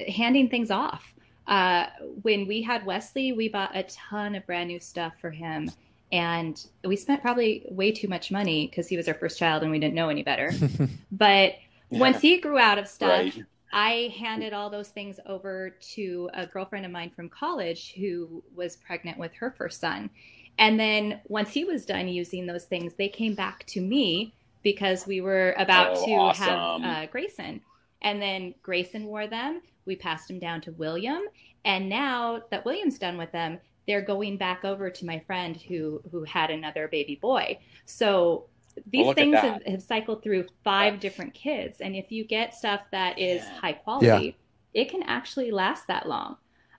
handing 0.09 0.49
things 0.49 0.71
off. 0.71 1.15
Uh, 1.47 1.87
when 2.23 2.47
we 2.47 2.63
had 2.63 2.87
Wesley, 2.87 3.33
we 3.33 3.49
bought 3.49 3.77
a 3.77 3.83
ton 3.85 4.37
of 4.37 4.47
brand 4.47 4.69
new 4.69 4.79
stuff 4.79 5.15
for 5.21 5.31
him, 5.31 5.69
and 6.12 6.64
we 6.85 6.96
spent 6.96 7.23
probably 7.23 7.66
way 7.70 7.92
too 7.92 8.09
much 8.09 8.31
money 8.31 8.66
because 8.66 8.88
he 8.88 8.96
was 8.96 9.07
our 9.09 9.14
first 9.14 9.38
child 9.38 9.62
and 9.62 9.70
we 9.70 9.79
didn't 9.79 9.94
know 9.94 10.09
any 10.09 10.23
better. 10.23 10.53
But 11.12 11.55
once 11.90 12.20
he 12.20 12.38
grew 12.40 12.59
out 12.59 12.79
of 12.79 12.88
stuff, 12.88 13.11
right 13.11 13.44
I 13.73 14.12
handed 14.18 14.53
all 14.53 14.68
those 14.70 14.88
things 14.88 15.20
over 15.27 15.77
to 15.94 16.29
a 16.35 16.46
girlfriend 16.46 16.85
of 16.87 16.92
mine 16.92 17.11
from 17.14 17.29
college 17.29 17.92
who 17.94 18.42
was 18.55 18.77
pregnant 18.77 19.18
with 19.18 19.33
her 19.35 19.53
first 19.57 19.81
son. 19.81 20.11
And 20.59 20.79
then 20.79 21.20
once 21.29 21.53
he 21.53 21.64
was 21.64 21.87
done 21.87 22.09
using 22.09 22.46
those 22.46 22.64
things, 22.64 22.94
they 22.94 23.09
came 23.09 23.35
back 23.35 23.64
to 23.66 23.81
me 23.81 24.35
because 24.62 25.07
we 25.07 25.20
were 25.20 25.55
about 25.57 25.96
Oh, 25.99 26.05
to 26.07 26.11
awesome. 26.12 26.83
have 26.83 26.83
uh, 26.83 27.07
Grayson. 27.11 27.61
And 28.03 28.20
then 28.20 28.55
Grayson 28.62 29.05
wore 29.05 29.27
them. 29.29 29.62
We 29.85 29.96
passed 29.96 30.29
them 30.29 30.38
down 30.38 30.61
to 30.62 30.73
William. 30.73 31.20
And 31.64 31.88
now 31.88 32.42
that 32.51 32.64
William's 32.64 32.99
done 32.99 33.16
with 33.18 33.31
them, 33.33 33.61
they're 33.87 34.03
going 34.03 34.37
back 34.37 34.64
over 34.64 34.90
to 34.90 35.07
my 35.07 35.21
friend 35.21 35.57
who 35.57 36.03
who 36.11 36.25
had 36.25 36.51
another 36.51 36.88
baby 36.88 37.19
boy. 37.21 37.59
So 37.87 38.49
these 38.87 39.11
at 39.11 39.14
things 39.16 39.40
have, 39.43 39.62
have 39.66 39.83
cycled 39.83 40.23
through 40.23 40.47
five 40.64 41.01
different 41.01 41.35
kids. 41.35 41.81
And 41.81 41.97
if 41.97 42.11
you 42.12 42.25
get 42.25 42.55
stuff 42.55 42.81
that 42.93 43.19
is 43.19 43.43
Yeah. 43.47 43.59
high 43.61 43.73
quality, 43.73 44.38
it 44.75 44.90
can 44.90 45.03
actually 45.05 45.51
last 45.51 45.87
that 45.88 46.09
long. 46.09 46.37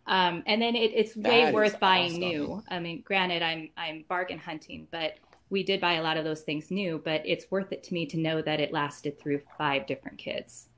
Um, 0.08 0.44
and 0.48 0.62
then 0.62 0.76
it, 0.76 0.92
it's 0.94 1.16
way 1.16 1.46
That 1.46 1.54
worth 1.54 1.80
buying 1.80 2.06
awesome. 2.06 2.20
new. 2.20 2.64
I 2.70 2.80
mean, 2.80 3.02
granted, 3.06 3.42
I'm 3.44 3.70
I'm 3.78 4.06
bargain 4.10 4.40
hunting, 4.40 4.88
but 4.92 5.14
we 5.50 5.64
did 5.64 5.82
buy 5.82 5.94
a 5.94 6.04
lot 6.04 6.18
of 6.18 6.24
those 6.24 6.42
things 6.42 6.72
new. 6.72 7.02
But 7.04 7.22
it's 7.26 7.46
worth 7.52 7.72
it 7.72 7.84
to 7.84 7.94
me 7.94 8.06
to 8.08 8.18
know 8.18 8.42
that 8.42 8.60
it 8.60 8.72
lasted 8.74 9.20
through 9.20 9.42
five 9.58 9.86
different 9.86 10.18
kids. 10.18 10.70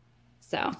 So 0.41 0.77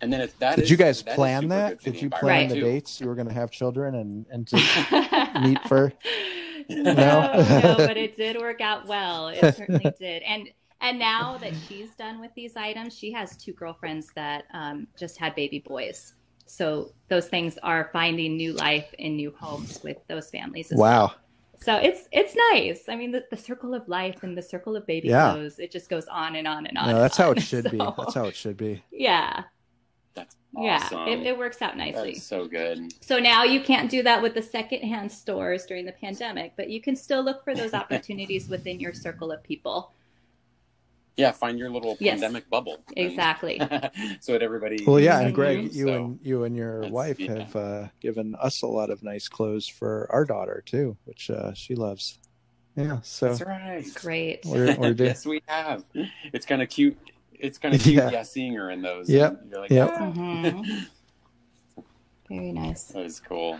and 0.00 0.12
then 0.12 0.20
it, 0.20 0.38
that 0.38 0.56
Did 0.56 0.64
is- 0.64 0.70
you 0.70 0.76
guys 0.76 1.02
that 1.02 1.10
is 1.12 1.16
plan 1.16 1.48
that? 1.48 1.80
Did 1.80 1.94
you 1.96 2.02
environment, 2.02 2.20
plan 2.20 2.48
the 2.48 2.54
too. 2.56 2.60
dates 2.62 3.00
you 3.00 3.06
were 3.08 3.14
going 3.14 3.28
to 3.28 3.34
have 3.34 3.50
children 3.50 3.94
and 3.96 4.26
and 4.30 4.46
to 4.48 4.56
meet 5.42 5.62
for? 5.68 5.92
no, 6.68 6.92
no, 6.92 7.74
but 7.78 7.96
it 7.96 8.16
did 8.16 8.36
work 8.38 8.60
out 8.60 8.86
well. 8.86 9.28
It 9.28 9.54
certainly 9.56 9.92
did. 9.98 10.22
And 10.22 10.48
and 10.80 10.98
now 10.98 11.38
that 11.38 11.52
she's 11.66 11.90
done 11.96 12.20
with 12.20 12.30
these 12.36 12.56
items, 12.56 12.96
she 12.96 13.10
has 13.12 13.36
two 13.36 13.52
girlfriends 13.52 14.08
that 14.14 14.44
um, 14.52 14.86
just 14.98 15.18
had 15.18 15.34
baby 15.34 15.58
boys. 15.60 16.14
So 16.46 16.92
those 17.08 17.26
things 17.28 17.58
are 17.62 17.90
finding 17.92 18.36
new 18.36 18.52
life 18.54 18.94
in 18.98 19.16
new 19.16 19.32
homes 19.38 19.80
with 19.82 19.98
those 20.08 20.30
families. 20.30 20.70
As 20.72 20.78
well. 20.78 21.08
Wow. 21.08 21.14
So 21.60 21.76
it's 21.76 22.08
it's 22.12 22.36
nice. 22.52 22.84
I 22.88 22.94
mean, 22.94 23.10
the, 23.10 23.24
the 23.30 23.36
circle 23.36 23.74
of 23.74 23.88
life 23.88 24.22
and 24.22 24.38
the 24.38 24.42
circle 24.42 24.76
of 24.76 24.86
baby 24.86 25.08
Yeah. 25.08 25.32
clothes, 25.32 25.58
it 25.58 25.72
just 25.72 25.90
goes 25.90 26.06
on 26.06 26.36
and 26.36 26.46
on 26.46 26.66
and 26.66 26.78
on. 26.78 26.84
No, 26.86 26.90
and 26.92 27.00
that's 27.00 27.16
how 27.16 27.30
on. 27.30 27.36
it 27.38 27.40
should 27.42 27.68
be. 27.70 27.78
That's 27.78 28.14
how 28.14 28.26
it 28.26 28.36
should 28.36 28.56
be. 28.56 28.82
Yeah, 28.92 29.42
That's 30.14 30.36
yeah. 30.56 30.80
awesome. 30.82 31.08
It, 31.08 31.26
it 31.26 31.38
works 31.38 31.62
out 31.62 31.76
nicely. 31.76 32.12
is 32.12 32.24
so 32.24 32.46
good. 32.46 32.92
So 33.02 33.18
now 33.18 33.44
you 33.44 33.60
can't 33.60 33.90
do 33.90 34.02
that 34.02 34.20
with 34.22 34.34
the 34.34 34.42
secondhand 34.42 35.12
stores 35.12 35.64
during 35.66 35.84
the 35.86 35.92
pandemic, 35.92 36.54
but 36.56 36.68
you 36.70 36.80
can 36.80 36.96
still 36.96 37.22
look 37.22 37.44
for 37.44 37.54
those 37.54 37.74
opportunities 37.82 38.48
within 38.48 38.80
your 38.80 38.92
circle 38.92 39.30
of 39.30 39.42
people. 39.42 39.92
Yeah, 41.16 41.32
find 41.32 41.58
your 41.58 41.68
little 41.68 41.96
Yes. 41.98 42.12
pandemic 42.20 42.48
bubble. 42.48 42.78
Exactly. 42.96 43.58
so 44.20 44.32
that 44.32 44.42
everybody. 44.42 44.84
Well, 44.86 45.00
yeah, 45.00 45.18
and. 45.20 45.34
Greg, 45.34 45.72
you 45.74 45.86
So, 45.86 45.94
and 45.94 46.18
you 46.22 46.44
and 46.44 46.56
your 46.56 46.76
that's- 46.76 46.92
wife 46.92 47.18
yeah. 47.18 47.38
have 47.40 47.56
uh, 47.56 47.88
given 48.00 48.36
us 48.36 48.62
a 48.62 48.68
lot 48.68 48.88
of 48.90 49.02
nice 49.02 49.26
clothes 49.28 49.66
for 49.66 50.06
our 50.10 50.24
daughter 50.24 50.62
too, 50.64 50.96
which 51.06 51.28
uh, 51.30 51.52
she 51.54 51.74
loves. 51.74 52.18
Yeah, 52.76 53.00
so 53.02 53.26
That's 53.30 53.42
right. 53.42 53.84
Great. 53.96 54.44
we're, 54.46 54.76
we're 54.76 54.92
yes, 54.96 55.26
we 55.26 55.42
have. 55.46 55.82
It's 56.32 56.46
kind 56.46 56.62
of 56.62 56.68
cute. 56.68 56.96
It's 57.40 57.58
kind 57.58 57.74
of 57.74 57.80
cute, 57.82 57.96
Yeah. 57.96 58.10
yeah. 58.10 58.22
seeing 58.22 58.54
her 58.54 58.70
in 58.70 58.82
those. 58.82 59.08
Yep. 59.08 59.44
You're 59.50 59.60
like, 59.60 59.70
Yep. 59.70 59.90
"Ah." 59.92 60.12
Mhm. 60.12 60.86
Very 62.28 62.52
nice. 62.52 62.84
That 62.84 63.04
is 63.06 63.20
cool. 63.20 63.58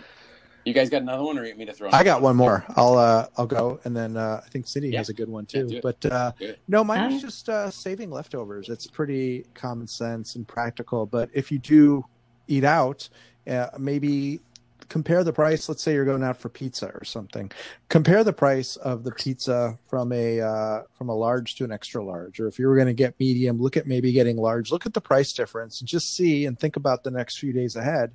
You 0.65 0.73
guys 0.73 0.89
got 0.89 1.01
another 1.01 1.23
one, 1.23 1.37
or 1.39 1.43
you 1.43 1.49
want 1.49 1.59
me 1.59 1.65
to 1.65 1.73
throw? 1.73 1.89
I 1.91 2.03
got 2.03 2.21
one 2.21 2.35
more. 2.35 2.63
I'll 2.75 2.97
uh, 2.97 3.27
I'll 3.37 3.47
go, 3.47 3.79
and 3.85 3.95
then 3.95 4.17
uh, 4.17 4.41
I 4.45 4.49
think 4.49 4.67
Cindy 4.67 4.89
Yeah. 4.89 4.99
has 4.99 5.09
a 5.09 5.13
good 5.13 5.29
one 5.29 5.45
too. 5.45 5.67
do 5.67 5.77
it. 5.77 5.81
but 5.81 6.05
uh, 6.05 6.31
no, 6.67 6.83
mine 6.83 7.05
Um, 7.05 7.13
is 7.13 7.21
just 7.21 7.49
uh, 7.49 7.71
saving 7.71 8.11
leftovers. 8.11 8.69
It's 8.69 8.85
pretty 8.85 9.45
common 9.55 9.87
sense 9.87 10.35
and 10.35 10.47
practical. 10.47 11.05
But 11.07 11.29
if 11.33 11.51
you 11.51 11.57
do 11.57 12.05
eat 12.47 12.63
out, 12.65 13.09
uh, 13.47 13.67
maybe 13.79 14.41
compare 14.89 15.23
the 15.23 15.31
price. 15.31 15.69
Let's 15.69 15.81
say 15.81 15.93
you're 15.93 16.05
going 16.05 16.23
out 16.23 16.37
for 16.37 16.49
pizza 16.49 16.87
or 16.87 17.05
something. 17.05 17.51
Compare 17.87 18.23
the 18.23 18.33
price 18.33 18.75
of 18.75 19.03
the 19.03 19.11
pizza 19.11 19.77
from 19.87 20.11
a 20.11 20.41
uh, 20.41 20.81
from 20.93 21.09
a 21.09 21.15
large 21.15 21.55
to 21.55 21.63
an 21.63 21.71
extra 21.71 22.03
large, 22.03 22.39
or 22.39 22.47
if 22.47 22.59
you 22.59 22.67
were 22.67 22.75
going 22.75 22.87
to 22.87 22.93
get 22.93 23.19
medium, 23.19 23.61
look 23.61 23.77
at 23.77 23.87
maybe 23.87 24.11
getting 24.11 24.37
large. 24.37 24.71
Look 24.71 24.85
at 24.85 24.93
the 24.93 25.01
price 25.01 25.31
difference 25.31 25.79
and 25.79 25.87
just 25.87 26.15
see 26.15 26.45
and 26.45 26.59
think 26.59 26.75
about 26.75 27.03
the 27.03 27.11
next 27.11 27.37
few 27.37 27.53
days 27.53 27.75
ahead. 27.75 28.13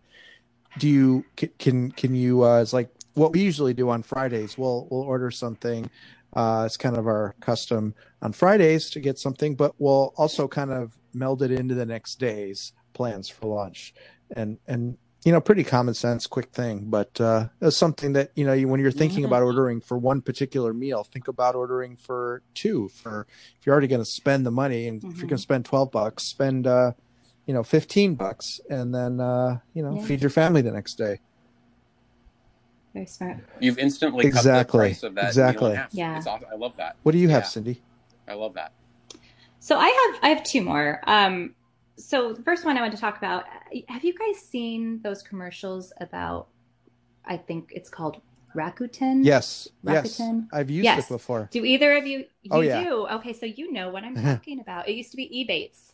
Do 0.78 0.88
you 0.88 1.24
can 1.58 1.92
can, 1.92 2.14
you? 2.14 2.44
Uh, 2.44 2.60
it's 2.60 2.72
like 2.72 2.90
what 3.14 3.32
we 3.32 3.40
usually 3.40 3.74
do 3.74 3.88
on 3.88 4.02
Fridays. 4.02 4.58
We'll 4.58 4.88
we'll 4.90 5.02
order 5.02 5.30
something. 5.30 5.88
Uh, 6.32 6.64
it's 6.66 6.76
kind 6.76 6.96
of 6.96 7.06
our 7.06 7.36
custom 7.40 7.94
on 8.20 8.32
Fridays 8.32 8.90
to 8.90 8.98
get 8.98 9.20
something, 9.20 9.54
but 9.54 9.72
we'll 9.78 10.12
also 10.16 10.48
kind 10.48 10.72
of 10.72 10.98
meld 11.12 11.42
it 11.42 11.52
into 11.52 11.76
the 11.76 11.86
next 11.86 12.16
day's 12.16 12.72
plans 12.92 13.28
for 13.28 13.46
lunch, 13.46 13.94
and 14.34 14.58
and 14.66 14.98
you 15.24 15.32
know, 15.32 15.40
pretty 15.40 15.64
common 15.64 15.94
sense, 15.94 16.26
quick 16.26 16.50
thing, 16.50 16.84
but 16.90 17.18
uh, 17.20 17.48
it's 17.60 17.76
something 17.76 18.12
that 18.12 18.30
you 18.34 18.44
know, 18.44 18.52
you, 18.52 18.68
when 18.68 18.78
you're 18.80 18.90
thinking 18.90 19.22
Mhm. 19.24 19.28
about 19.28 19.42
ordering 19.42 19.80
for 19.80 19.96
one 19.96 20.20
particular 20.20 20.74
meal, 20.74 21.02
think 21.04 21.28
about 21.28 21.54
ordering 21.54 21.96
for 21.96 22.42
two. 22.54 22.88
For 22.90 23.26
if 23.58 23.64
you're 23.66 23.72
already 23.72 23.86
going 23.88 24.02
to 24.02 24.10
spend 24.10 24.44
the 24.44 24.50
money, 24.50 24.86
and 24.86 25.02
if 25.02 25.16
you're 25.18 25.26
going 25.28 25.30
to 25.30 25.38
spend 25.38 25.64
twelve 25.64 25.90
bucks, 25.90 26.24
spend 26.28 26.66
uh, 26.66 26.92
you 27.46 27.54
know, 27.54 27.62
fifteen 27.62 28.14
bucks, 28.16 28.60
and 28.68 28.94
then 28.94 29.18
uh, 29.20 29.58
you 29.72 29.82
know, 29.82 29.96
Yeah. 29.96 30.04
feed 30.04 30.20
your 30.20 30.30
family 30.30 30.60
the 30.60 30.72
next 30.72 30.94
day. 30.96 31.20
Very 32.92 33.06
smart. 33.06 33.38
You've 33.60 33.78
instantly 33.78 34.24
cut 34.24 34.28
Exactly. 34.38 34.78
the 34.78 34.84
price 34.90 35.02
of 35.02 35.14
that 35.14 35.20
meal 35.22 35.28
Exactly. 35.28 35.70
in 35.70 35.76
half. 35.76 35.88
Yeah. 35.94 36.16
It's 36.18 36.26
awesome. 36.26 36.48
I 36.52 36.56
love 36.56 36.74
that. 36.76 36.96
What 37.02 37.12
do 37.12 37.18
you 37.18 37.28
have, 37.28 37.46
Cindy? 37.46 37.82
I 38.28 38.34
love 38.34 38.54
that. 38.54 38.72
So 39.58 39.78
I 39.78 39.88
have 39.88 40.20
I 40.22 40.28
have 40.28 40.44
two 40.44 40.62
more. 40.62 41.00
Um, 41.06 41.54
so 41.96 42.32
the 42.32 42.42
first 42.42 42.64
one 42.64 42.76
I 42.76 42.80
want 42.80 42.94
to 42.94 43.00
talk 43.00 43.16
about. 43.16 43.44
Have 43.88 44.04
you 44.04 44.14
guys 44.14 44.40
seen 44.42 45.00
those 45.02 45.22
commercials 45.22 45.92
about? 46.00 46.48
I 47.24 47.36
think 47.36 47.70
it's 47.74 47.88
called 47.88 48.20
Rakuten. 48.54 49.24
Yes, 49.24 49.68
yes, 49.82 50.18
Rakuten? 50.18 50.46
I've 50.52 50.70
used 50.70 50.84
Yes. 50.84 51.06
it 51.06 51.12
before. 51.12 51.48
Do 51.50 51.64
either 51.64 51.96
of 51.96 52.06
you? 52.06 52.18
You 52.42 52.50
Oh, 52.52 52.60
yeah. 52.60 52.84
do. 52.84 53.06
Okay, 53.08 53.32
so 53.32 53.46
you 53.46 53.72
know 53.72 53.90
what 53.90 54.04
I'm 54.04 54.14
talking 54.22 54.60
about. 54.60 54.88
It 54.88 54.92
used 54.94 55.10
to 55.12 55.16
be 55.16 55.26
Ebates. 55.48 55.92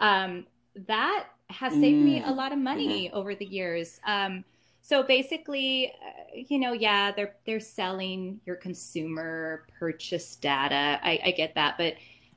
Um, 0.00 0.46
that 0.86 1.26
has 1.48 1.72
saved 1.72 1.98
me 2.04 2.20
Mm. 2.20 2.28
a 2.28 2.32
lot 2.32 2.52
of 2.52 2.58
money 2.58 3.10
over 3.12 3.34
the 3.34 3.44
years. 3.44 4.00
Um, 4.06 4.44
so 4.82 5.02
basically, 5.02 5.92
uh, 5.92 6.36
you 6.48 6.58
know, 6.58 6.72
yeah, 6.72 7.12
they're 7.12 7.34
they're 7.44 7.60
selling 7.60 8.40
your 8.46 8.56
consumer 8.56 9.66
purchase 9.78 10.36
data. 10.36 10.98
I, 11.02 11.20
I 11.26 11.30
get 11.32 11.54
that, 11.56 11.76
but 11.78 11.94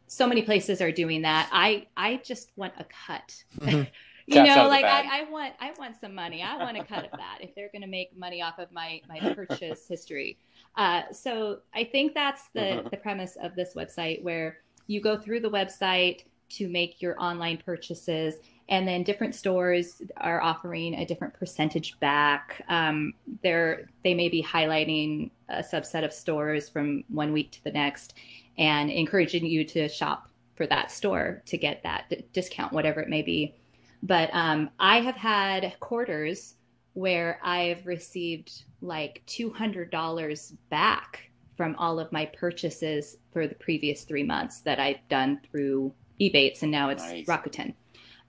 so 0.07 0.27
many 0.27 0.41
places 0.43 0.81
are 0.81 0.91
doing 0.91 1.23
that. 1.23 1.49
I 1.51 1.87
I 1.97 2.17
just 2.23 2.51
want 2.55 2.73
a 2.79 2.85
cut. 3.07 3.43
Mhm. 3.61 3.87
you 4.27 4.41
know, 4.43 4.67
like. 4.67 4.85
I, 4.85 5.21
I 5.21 5.29
want 5.29 5.53
I 5.59 5.71
want 5.77 5.95
some 5.99 6.15
money. 6.15 6.41
I 6.43 6.57
want 6.57 6.77
a 6.77 6.81
cut 6.81 7.03
of 7.05 7.11
that 7.17 7.39
if 7.41 7.53
they're 7.55 7.69
going 7.71 7.81
to 7.81 7.87
make 7.87 8.15
money 8.17 8.41
off 8.41 8.57
of 8.59 8.71
my 8.71 9.01
my 9.07 9.23
purchase 9.35 9.87
history. 9.87 10.37
Uh, 10.75 11.03
so 11.11 11.59
I 11.73 11.83
think 11.83 12.13
that's 12.13 12.49
the 12.53 12.59
Mhm. 12.59 12.91
the 12.91 12.97
premise 12.97 13.35
of 13.41 13.55
this 13.55 13.73
website, 13.75 14.23
where 14.23 14.57
you 14.87 15.01
go 15.01 15.17
through 15.17 15.41
the 15.41 15.49
website 15.49 16.23
to 16.49 16.67
make 16.69 17.01
your 17.01 17.19
online 17.21 17.57
purchases, 17.57 18.35
and 18.69 18.87
then 18.87 19.03
different 19.03 19.35
stores 19.35 20.01
are 20.17 20.41
offering 20.41 20.95
a 20.95 21.05
different 21.05 21.33
percentage 21.33 21.99
back. 21.99 22.63
Um, 22.69 23.13
they're 23.41 23.89
they 24.03 24.13
may 24.13 24.29
be 24.29 24.43
highlighting 24.43 25.31
a 25.49 25.63
subset 25.63 26.03
of 26.05 26.13
stores 26.13 26.69
from 26.69 27.03
one 27.09 27.33
week 27.33 27.51
to 27.51 27.63
the 27.63 27.71
next, 27.71 28.13
and 28.57 28.89
encouraging 28.89 29.45
you 29.45 29.65
to 29.65 29.89
shop 29.89 30.29
for 30.55 30.67
that 30.67 30.91
store 30.91 31.41
to 31.47 31.57
get 31.57 31.83
that 31.83 32.05
d- 32.09 32.23
discount, 32.31 32.73
whatever 32.73 33.01
it 33.01 33.09
may 33.09 33.21
be. 33.21 33.55
But 34.01 34.29
um, 34.33 34.69
I 34.79 34.99
have 35.01 35.15
had 35.15 35.79
quarters 35.79 36.55
where 36.93 37.39
I've 37.43 37.85
received 37.87 38.63
like 38.81 39.23
$200 39.27 40.53
back 40.69 41.31
from 41.57 41.75
all 41.77 41.99
of 41.99 42.11
my 42.11 42.25
purchases 42.25 43.17
for 43.31 43.47
the 43.47 43.55
previous 43.55 44.03
three 44.03 44.23
months 44.23 44.61
that 44.61 44.79
I've 44.79 45.07
done 45.09 45.39
through 45.49 45.93
Ebates 46.19 46.61
and 46.61 46.71
now 46.71 46.89
it's 46.89 47.03
Nice. 47.03 47.25
Rakuten. 47.25 47.73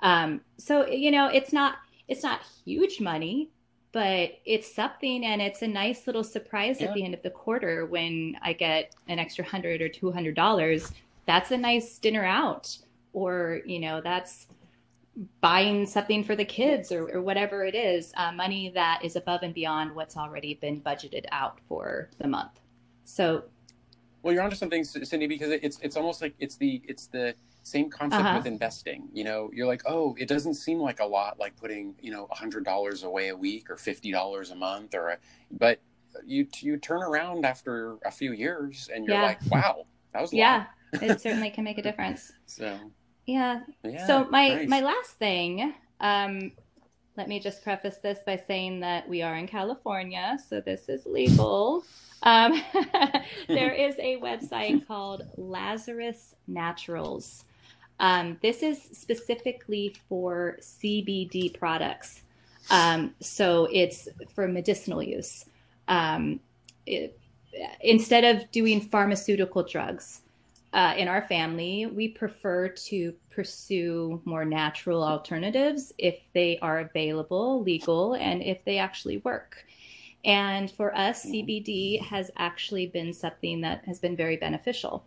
Um, 0.04 0.42
so 0.58 0.86
you 0.86 1.10
know, 1.10 1.26
it's 1.26 1.52
not 1.52 1.76
it's 2.06 2.22
not 2.22 2.42
huge 2.64 3.00
money, 3.00 3.50
but 3.90 4.32
it's 4.44 4.72
something, 4.72 5.24
and 5.24 5.40
it's 5.42 5.62
a 5.62 5.66
nice 5.68 6.06
little 6.06 6.22
surprise 6.22 6.80
Yeah. 6.80 6.88
at 6.88 6.94
the 6.94 7.04
end 7.04 7.14
of 7.14 7.22
the 7.22 7.30
quarter 7.30 7.86
when 7.86 8.36
I 8.42 8.52
get 8.52 8.94
an 9.08 9.18
extra 9.18 9.44
hundred 9.44 9.80
or 9.80 9.88
two 9.88 10.12
hundred 10.12 10.36
dollars. 10.36 10.92
That's 11.26 11.50
a 11.50 11.56
nice 11.56 11.98
dinner 11.98 12.24
out, 12.24 12.76
or 13.14 13.62
you 13.64 13.80
know, 13.80 14.00
that's 14.02 14.46
buying 15.40 15.86
something 15.86 16.24
for 16.24 16.36
the 16.36 16.44
kids 16.44 16.90
or, 16.92 17.08
or 17.08 17.22
whatever 17.22 17.64
it 17.64 17.74
is, 17.76 18.12
uh, 18.16 18.32
money 18.32 18.70
that 18.74 19.00
is 19.04 19.14
above 19.14 19.42
and 19.44 19.54
beyond 19.54 19.94
what's 19.94 20.16
already 20.16 20.54
been 20.54 20.80
budgeted 20.80 21.24
out 21.30 21.60
for 21.68 22.10
the 22.18 22.26
month. 22.26 22.60
So 23.04 23.44
Well, 24.24 24.32
you're 24.32 24.42
onto 24.42 24.56
something, 24.56 24.82
Cindy, 24.84 25.26
because 25.26 25.50
it's 25.50 25.78
it's 25.82 25.96
almost 25.98 26.22
like 26.22 26.34
it's 26.38 26.56
the 26.56 26.80
it's 26.88 27.08
the 27.08 27.34
same 27.62 27.90
concept 27.90 28.22
Uh-huh. 28.22 28.38
with 28.38 28.46
investing. 28.46 29.06
You 29.12 29.24
know, 29.24 29.50
you're 29.52 29.66
like, 29.66 29.82
oh, 29.84 30.16
it 30.18 30.28
doesn't 30.28 30.54
seem 30.54 30.78
like 30.80 31.00
a 31.00 31.04
lot, 31.04 31.38
like 31.38 31.54
putting 31.56 31.94
you 32.00 32.10
know 32.10 32.26
hundred 32.30 32.64
dollars 32.64 33.02
away 33.02 33.28
a 33.28 33.36
week 33.36 33.68
or 33.68 33.76
fifty 33.76 34.10
dollars 34.10 34.50
a 34.50 34.54
month, 34.54 34.94
or 34.94 35.10
a, 35.10 35.18
but 35.50 35.78
you 36.24 36.46
you 36.60 36.78
turn 36.78 37.02
around 37.02 37.44
after 37.44 37.98
a 38.06 38.10
few 38.10 38.32
years 38.32 38.88
and 38.94 39.04
you're 39.04 39.16
Yeah. 39.16 39.22
like, 39.22 39.40
wow, 39.50 39.84
that 40.14 40.22
was 40.22 40.32
yeah, 40.32 40.64
it 40.94 41.20
certainly 41.20 41.50
can 41.50 41.64
make 41.64 41.76
a 41.76 41.82
difference. 41.82 42.32
So 42.46 42.78
Yeah, 43.26 43.60
yeah. 43.82 44.06
so 44.06 44.24
my 44.30 44.48
nice. 44.54 44.68
my 44.70 44.80
last 44.80 45.10
thing 45.18 45.74
um 46.00 46.52
let 47.16 47.28
me 47.28 47.38
just 47.38 47.62
preface 47.62 47.98
this 47.98 48.18
by 48.26 48.36
saying 48.36 48.80
that 48.80 49.08
we 49.08 49.22
are 49.22 49.36
in 49.36 49.46
california 49.46 50.38
so 50.48 50.60
this 50.60 50.88
is 50.88 51.06
legal. 51.06 51.84
Um 52.22 52.62
there 53.48 53.72
is 53.86 53.96
a 53.98 54.16
website 54.18 54.86
called 54.86 55.22
lazarus 55.36 56.34
naturals. 56.46 57.44
Um, 58.00 58.38
this 58.42 58.62
is 58.62 58.82
specifically 58.92 59.94
for 60.08 60.58
cbd 60.60 61.56
products. 61.58 62.22
Um, 62.70 63.14
so 63.20 63.68
it's 63.72 64.08
for 64.34 64.48
medicinal 64.48 65.02
use. 65.02 65.44
Um, 65.86 66.40
it, 66.86 67.18
instead 67.80 68.24
of 68.24 68.50
doing 68.50 68.80
pharmaceutical 68.80 69.62
drugs 69.62 70.22
uh, 70.74 70.92
in 70.98 71.06
our 71.06 71.22
family, 71.28 71.86
we 71.86 72.08
prefer 72.08 72.68
to 72.68 73.14
pursue 73.30 74.20
more 74.24 74.44
natural 74.44 75.04
alternatives 75.04 75.92
if 75.98 76.18
they 76.34 76.58
are 76.58 76.80
available, 76.80 77.62
legal, 77.62 78.14
and 78.14 78.42
if 78.42 78.64
they 78.64 78.78
actually 78.78 79.18
work. 79.18 79.64
And 80.24 80.68
for 80.68 80.92
us, 80.96 81.24
CBD 81.24 82.02
has 82.02 82.32
actually 82.36 82.86
been 82.88 83.12
something 83.12 83.60
that 83.60 83.84
has 83.84 84.00
been 84.00 84.16
very 84.16 84.36
beneficial. 84.36 85.04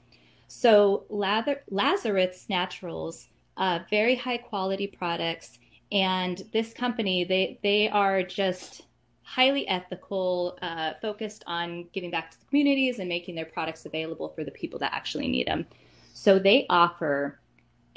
So, 0.48 1.04
Lather- 1.10 1.64
Lazarus 1.70 2.46
Naturals, 2.48 3.28
uh, 3.58 3.80
very 3.90 4.16
high 4.16 4.38
quality 4.38 4.88
products, 4.88 5.60
and 5.92 6.44
this 6.54 6.74
company, 6.74 7.26
they 7.26 7.60
they 7.62 7.90
are 7.90 8.24
just 8.24 8.84
highly 9.28 9.68
ethical, 9.68 10.58
uh, 10.62 10.94
focused 11.02 11.44
on 11.48 11.86
giving 11.92 12.10
back 12.10 12.32
to 12.32 12.40
the 12.40 12.46
communities 12.46 13.00
and 13.00 13.10
making 13.10 13.36
their 13.36 13.46
products 13.46 13.86
available 13.86 14.30
for 14.30 14.46
the 14.46 14.52
people 14.52 14.80
that 14.80 14.94
actually 14.94 15.28
need 15.28 15.46
them. 15.46 15.68
So 16.13 16.40
they 16.40 16.66
offer 16.70 17.42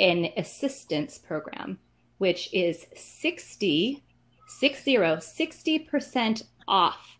an 0.00 0.30
assistance 0.36 1.18
program, 1.18 1.78
which 2.18 2.52
is 2.52 2.84
60, 2.96 4.02
60, 4.48 4.96
60% 4.96 6.42
off 6.66 7.18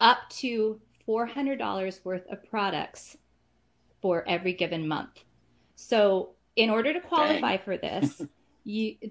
up 0.00 0.18
to 0.30 0.80
$400 1.06 2.04
worth 2.04 2.26
of 2.32 2.44
products 2.50 3.16
for 4.02 4.28
every 4.28 4.52
given 4.52 4.88
month. 4.88 5.22
So 5.76 6.30
in 6.56 6.70
order 6.70 6.92
to 6.92 7.00
qualify 7.00 7.56
for 7.58 7.76
this, 7.76 8.20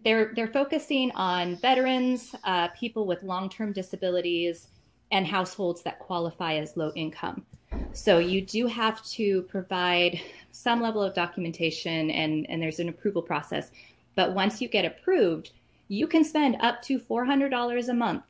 they're 0.03 0.33
they're 0.35 0.47
focusing 0.47 1.11
on 1.11 1.55
veterans, 1.57 2.35
uh, 2.43 2.67
people 2.69 3.05
with 3.05 3.23
long-term 3.23 3.73
disabilities, 3.73 4.67
and 5.11 5.25
households 5.25 5.81
that 5.83 5.99
qualify 5.99 6.55
as 6.55 6.77
low 6.77 6.91
income. 6.95 7.45
So 7.93 8.19
you 8.19 8.41
do 8.41 8.67
have 8.67 9.03
to 9.05 9.43
provide 9.43 10.19
some 10.51 10.81
level 10.81 11.01
of 11.01 11.13
documentation, 11.13 12.11
and 12.11 12.45
and 12.49 12.61
there's 12.61 12.79
an 12.79 12.89
approval 12.89 13.21
process. 13.21 13.71
But 14.15 14.33
once 14.33 14.61
you 14.61 14.67
get 14.67 14.85
approved, 14.85 15.51
you 15.87 16.07
can 16.07 16.23
spend 16.23 16.57
up 16.59 16.81
to 16.83 16.99
four 16.99 17.25
hundred 17.25 17.49
dollars 17.49 17.89
a 17.89 17.93
month 17.93 18.23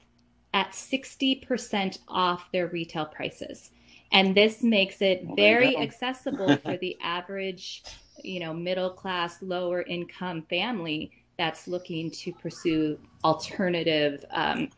at 0.53 0.73
sixty 0.73 1.36
percent 1.36 1.99
off 2.08 2.51
their 2.51 2.67
retail 2.67 3.06
prices, 3.06 3.71
and 4.12 4.36
this 4.36 4.63
makes 4.63 5.01
it 5.01 5.25
very 5.36 5.77
accessible 5.77 6.56
for 6.58 6.77
the 6.77 6.97
average 7.01 7.84
you 8.27 8.39
know 8.39 8.53
middle 8.53 8.89
class 8.89 9.41
lower 9.41 9.81
income 9.83 10.43
family 10.49 11.11
that's 11.37 11.67
looking 11.67 12.09
to 12.11 12.33
pursue 12.33 12.99
alternative 13.23 14.25
um, 14.31 14.69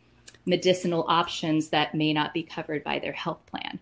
medicinal 0.45 1.05
options 1.07 1.69
that 1.69 1.95
may 1.95 2.11
not 2.13 2.33
be 2.33 2.43
covered 2.43 2.83
by 2.83 2.99
their 2.99 3.13
health 3.13 3.45
plan 3.45 3.79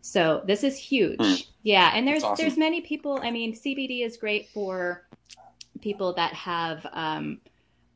so 0.00 0.42
this 0.46 0.62
is 0.62 0.78
huge 0.78 1.18
Hmm. 1.20 1.34
yeah 1.62 1.90
and 1.94 2.06
there's 2.06 2.22
awesome. 2.22 2.42
there's 2.42 2.56
many 2.58 2.80
people 2.80 3.18
i 3.22 3.30
mean 3.30 3.52
cbd 3.54 4.04
is 4.04 4.16
great 4.16 4.48
for 4.48 5.06
people 5.80 6.12
that 6.14 6.32
have 6.34 6.86
um, 6.92 7.40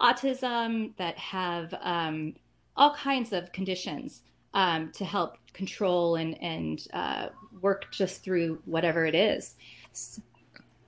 autism 0.00 0.96
that 0.96 1.16
have 1.18 1.74
um, 1.80 2.34
all 2.76 2.94
kinds 2.94 3.32
of 3.32 3.52
conditions 3.52 4.22
um, 4.54 4.90
to 4.92 5.04
help 5.04 5.36
control 5.52 6.16
and 6.16 6.40
and 6.42 6.86
uh, 6.92 7.28
work 7.60 7.86
just 7.90 8.22
through 8.22 8.60
whatever 8.64 9.04
it 9.04 9.14
is 9.14 9.54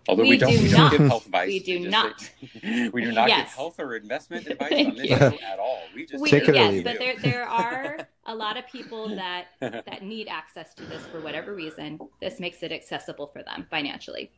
Although 0.09 0.23
we, 0.25 0.29
We 0.31 0.39
don't, 0.39 0.51
do 0.53 0.63
we 0.63 0.69
don't 0.69 0.79
not. 0.79 0.91
give 0.93 1.01
health 1.09 1.27
advice. 1.27 1.47
We 1.49 1.59
do 1.61 1.79
just 1.79 1.91
not. 1.91 2.21
say- 2.21 2.89
we 2.93 3.05
do 3.05 3.13
not 3.13 3.29
give 3.29 3.47
health 3.47 3.81
or 3.81 3.97
investment 3.97 4.47
advice 4.49 4.73
on 4.87 4.95
this 4.97 5.11
you. 5.11 5.17
show 5.17 5.33
at 5.47 5.59
all. 5.59 5.81
We 5.95 6.07
just 6.07 6.23
We, 6.23 6.31
Take 6.31 6.49
it 6.49 6.55
yes, 6.55 6.73
leave 6.73 6.85
but 6.85 6.99
there 6.99 7.17
there 7.19 7.45
are 7.49 7.99
a 8.27 8.35
lot 8.35 8.57
of 8.57 8.67
people 8.67 9.09
that 9.17 9.47
that 9.61 10.03
need 10.03 10.29
access 10.29 10.75
to 10.75 10.83
this 10.85 11.05
for 11.07 11.21
whatever 11.21 11.55
reason. 11.55 11.99
This 12.21 12.39
makes 12.41 12.63
it 12.63 12.71
accessible 12.73 13.29
for 13.29 13.43
them 13.43 13.67
financially. 13.71 14.31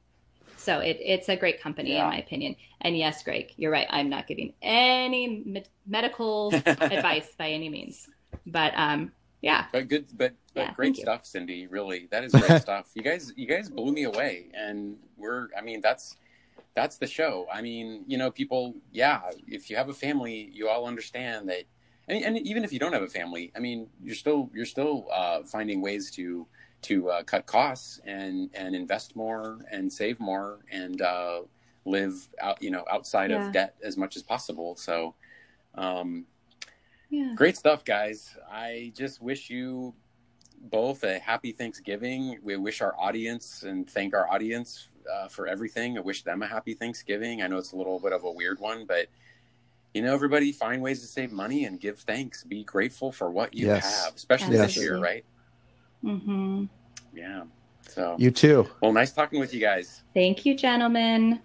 So 0.56 0.78
it, 0.80 0.98
it's 1.00 1.28
a 1.28 1.36
great 1.36 1.60
company 1.60 1.92
Yeah. 1.92 2.04
in 2.04 2.10
my 2.10 2.18
opinion. 2.18 2.56
And 2.80 2.96
yes, 2.96 3.22
Greg, 3.22 3.52
you're 3.56 3.70
right. 3.70 3.86
I'm 3.90 4.08
not 4.08 4.26
giving 4.26 4.52
any 4.62 5.42
me- 5.44 5.64
medical 5.86 6.52
advice 6.54 7.28
by 7.36 7.50
any 7.50 7.68
means. 7.68 8.08
But 8.46 8.72
um, 8.76 9.12
yeah, 9.46 9.66
But 9.72 9.88
good, 9.88 10.06
but, 10.20 10.32
but 10.54 10.60
Yeah, 10.60 10.74
great 10.74 10.86
thank 10.88 10.96
you. 10.98 11.02
stuff, 11.04 11.24
Cindy. 11.24 11.66
Really, 11.68 12.08
that 12.10 12.22
is 12.24 12.32
great 12.32 12.60
stuff. 12.68 12.90
You 12.94 13.02
guys, 13.02 13.32
you 13.36 13.46
guys 13.46 13.68
blew 13.70 13.92
me 13.92 14.04
away, 14.04 14.46
and 14.54 14.96
we're. 15.16 15.48
I 15.56 15.60
mean, 15.68 15.80
that's 15.80 16.16
that's 16.74 16.96
the 16.98 17.06
show. 17.06 17.46
I 17.52 17.62
mean, 17.62 18.04
you 18.06 18.18
know, 18.18 18.30
people. 18.30 18.74
Yeah, 18.92 19.20
if 19.46 19.70
you 19.70 19.76
have 19.76 19.88
a 19.88 19.94
family, 20.06 20.50
you 20.52 20.68
all 20.68 20.86
understand 20.86 21.48
that. 21.48 21.64
And, 22.08 22.24
and 22.24 22.38
even 22.38 22.62
if 22.64 22.72
you 22.72 22.78
don't 22.78 22.92
have 22.92 23.02
a 23.02 23.08
family, 23.20 23.52
I 23.56 23.60
mean, 23.60 23.88
you're 24.02 24.14
still 24.24 24.50
you're 24.54 24.66
still 24.76 25.06
uh, 25.12 25.42
finding 25.44 25.80
ways 25.80 26.10
to 26.12 26.46
to 26.88 26.94
uh, 27.10 27.22
cut 27.22 27.46
costs 27.46 28.00
and 28.04 28.50
and 28.54 28.74
invest 28.74 29.16
more 29.16 29.58
and 29.72 29.92
save 29.92 30.18
more 30.20 30.58
and 30.70 31.00
uh, 31.02 31.40
live 31.84 32.14
out 32.40 32.60
you 32.62 32.70
know 32.70 32.84
outside 32.90 33.30
Yeah. 33.30 33.46
of 33.46 33.52
debt 33.52 33.74
as 33.82 33.96
much 33.96 34.16
as 34.16 34.22
possible. 34.22 34.74
So. 34.76 35.14
Um, 35.74 36.24
yeah. 37.10 37.32
Great 37.34 37.56
stuff, 37.56 37.84
guys. 37.84 38.36
I 38.50 38.92
just 38.96 39.22
wish 39.22 39.50
you 39.50 39.94
both 40.70 41.04
a 41.04 41.18
happy 41.18 41.52
Thanksgiving. 41.52 42.38
We 42.42 42.56
wish 42.56 42.80
our 42.80 42.94
audience 42.98 43.62
and 43.62 43.88
thank 43.88 44.14
our 44.14 44.28
audience 44.30 44.88
uh, 45.12 45.28
for 45.28 45.46
everything. 45.46 45.96
I 45.98 46.00
wish 46.00 46.22
them 46.24 46.42
a 46.42 46.46
happy 46.46 46.74
Thanksgiving. 46.74 47.42
I 47.42 47.46
know 47.46 47.58
it's 47.58 47.72
a 47.72 47.76
little 47.76 48.00
bit 48.00 48.12
of 48.12 48.24
a 48.24 48.30
weird 48.30 48.58
one, 48.58 48.86
but 48.86 49.06
you 49.94 50.02
know, 50.02 50.12
everybody 50.12 50.52
find 50.52 50.82
ways 50.82 51.00
to 51.00 51.06
save 51.06 51.32
money 51.32 51.64
and 51.64 51.80
give 51.80 51.98
thanks. 52.00 52.44
Be 52.44 52.64
grateful 52.64 53.12
for 53.12 53.30
what 53.30 53.54
you 53.54 53.66
Yes. 53.68 54.04
have, 54.04 54.14
especially 54.14 54.56
this 54.56 54.76
year, 54.76 54.98
right? 54.98 55.24
Mm-hmm. 56.04 56.64
Yeah. 57.14 57.44
So, 57.88 58.16
You 58.18 58.30
too. 58.30 58.68
well, 58.82 58.92
nice 58.92 59.12
talking 59.12 59.40
with 59.40 59.54
you 59.54 59.60
guys. 59.60 60.02
Thank 60.12 60.44
you, 60.44 60.54
gentlemen. 60.56 61.40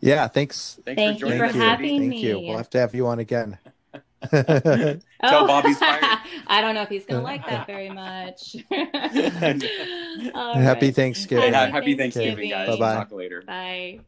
Yeah. 0.00 0.28
Thanks. 0.28 0.78
Thanks 0.84 1.00
Thank 1.00 1.20
for 1.20 1.26
you 1.26 1.38
for 1.38 1.44
us. 1.46 1.54
you. 1.54 1.60
Cindy. 1.60 1.66
having 1.66 2.10
Thank 2.10 2.22
you. 2.22 2.34
me. 2.40 2.48
We'll 2.48 2.58
have 2.58 2.70
to 2.70 2.78
have 2.78 2.94
you 2.94 3.06
on 3.08 3.18
again. 3.18 3.58
Tell 4.30 5.00
oh. 5.22 5.46
Bobby's 5.46 5.78
fired. 5.78 6.02
I 6.46 6.60
don't 6.60 6.74
know 6.74 6.82
if 6.82 6.88
he's 6.88 7.06
going 7.06 7.20
to 7.20 7.24
like 7.24 7.46
that 7.46 7.66
very 7.66 7.90
much. 7.90 8.56
Happy 8.70 10.86
right. 10.86 10.94
Thanksgiving. 10.94 11.44
Hey, 11.44 11.52
Happy 11.52 11.72
happy 11.72 11.94
Thanksgiving, 11.94 12.50
guys. 12.50 12.68
Bye-bye. 12.68 12.94
Talk 12.94 13.12
later. 13.12 13.42
Bye. 13.42 14.00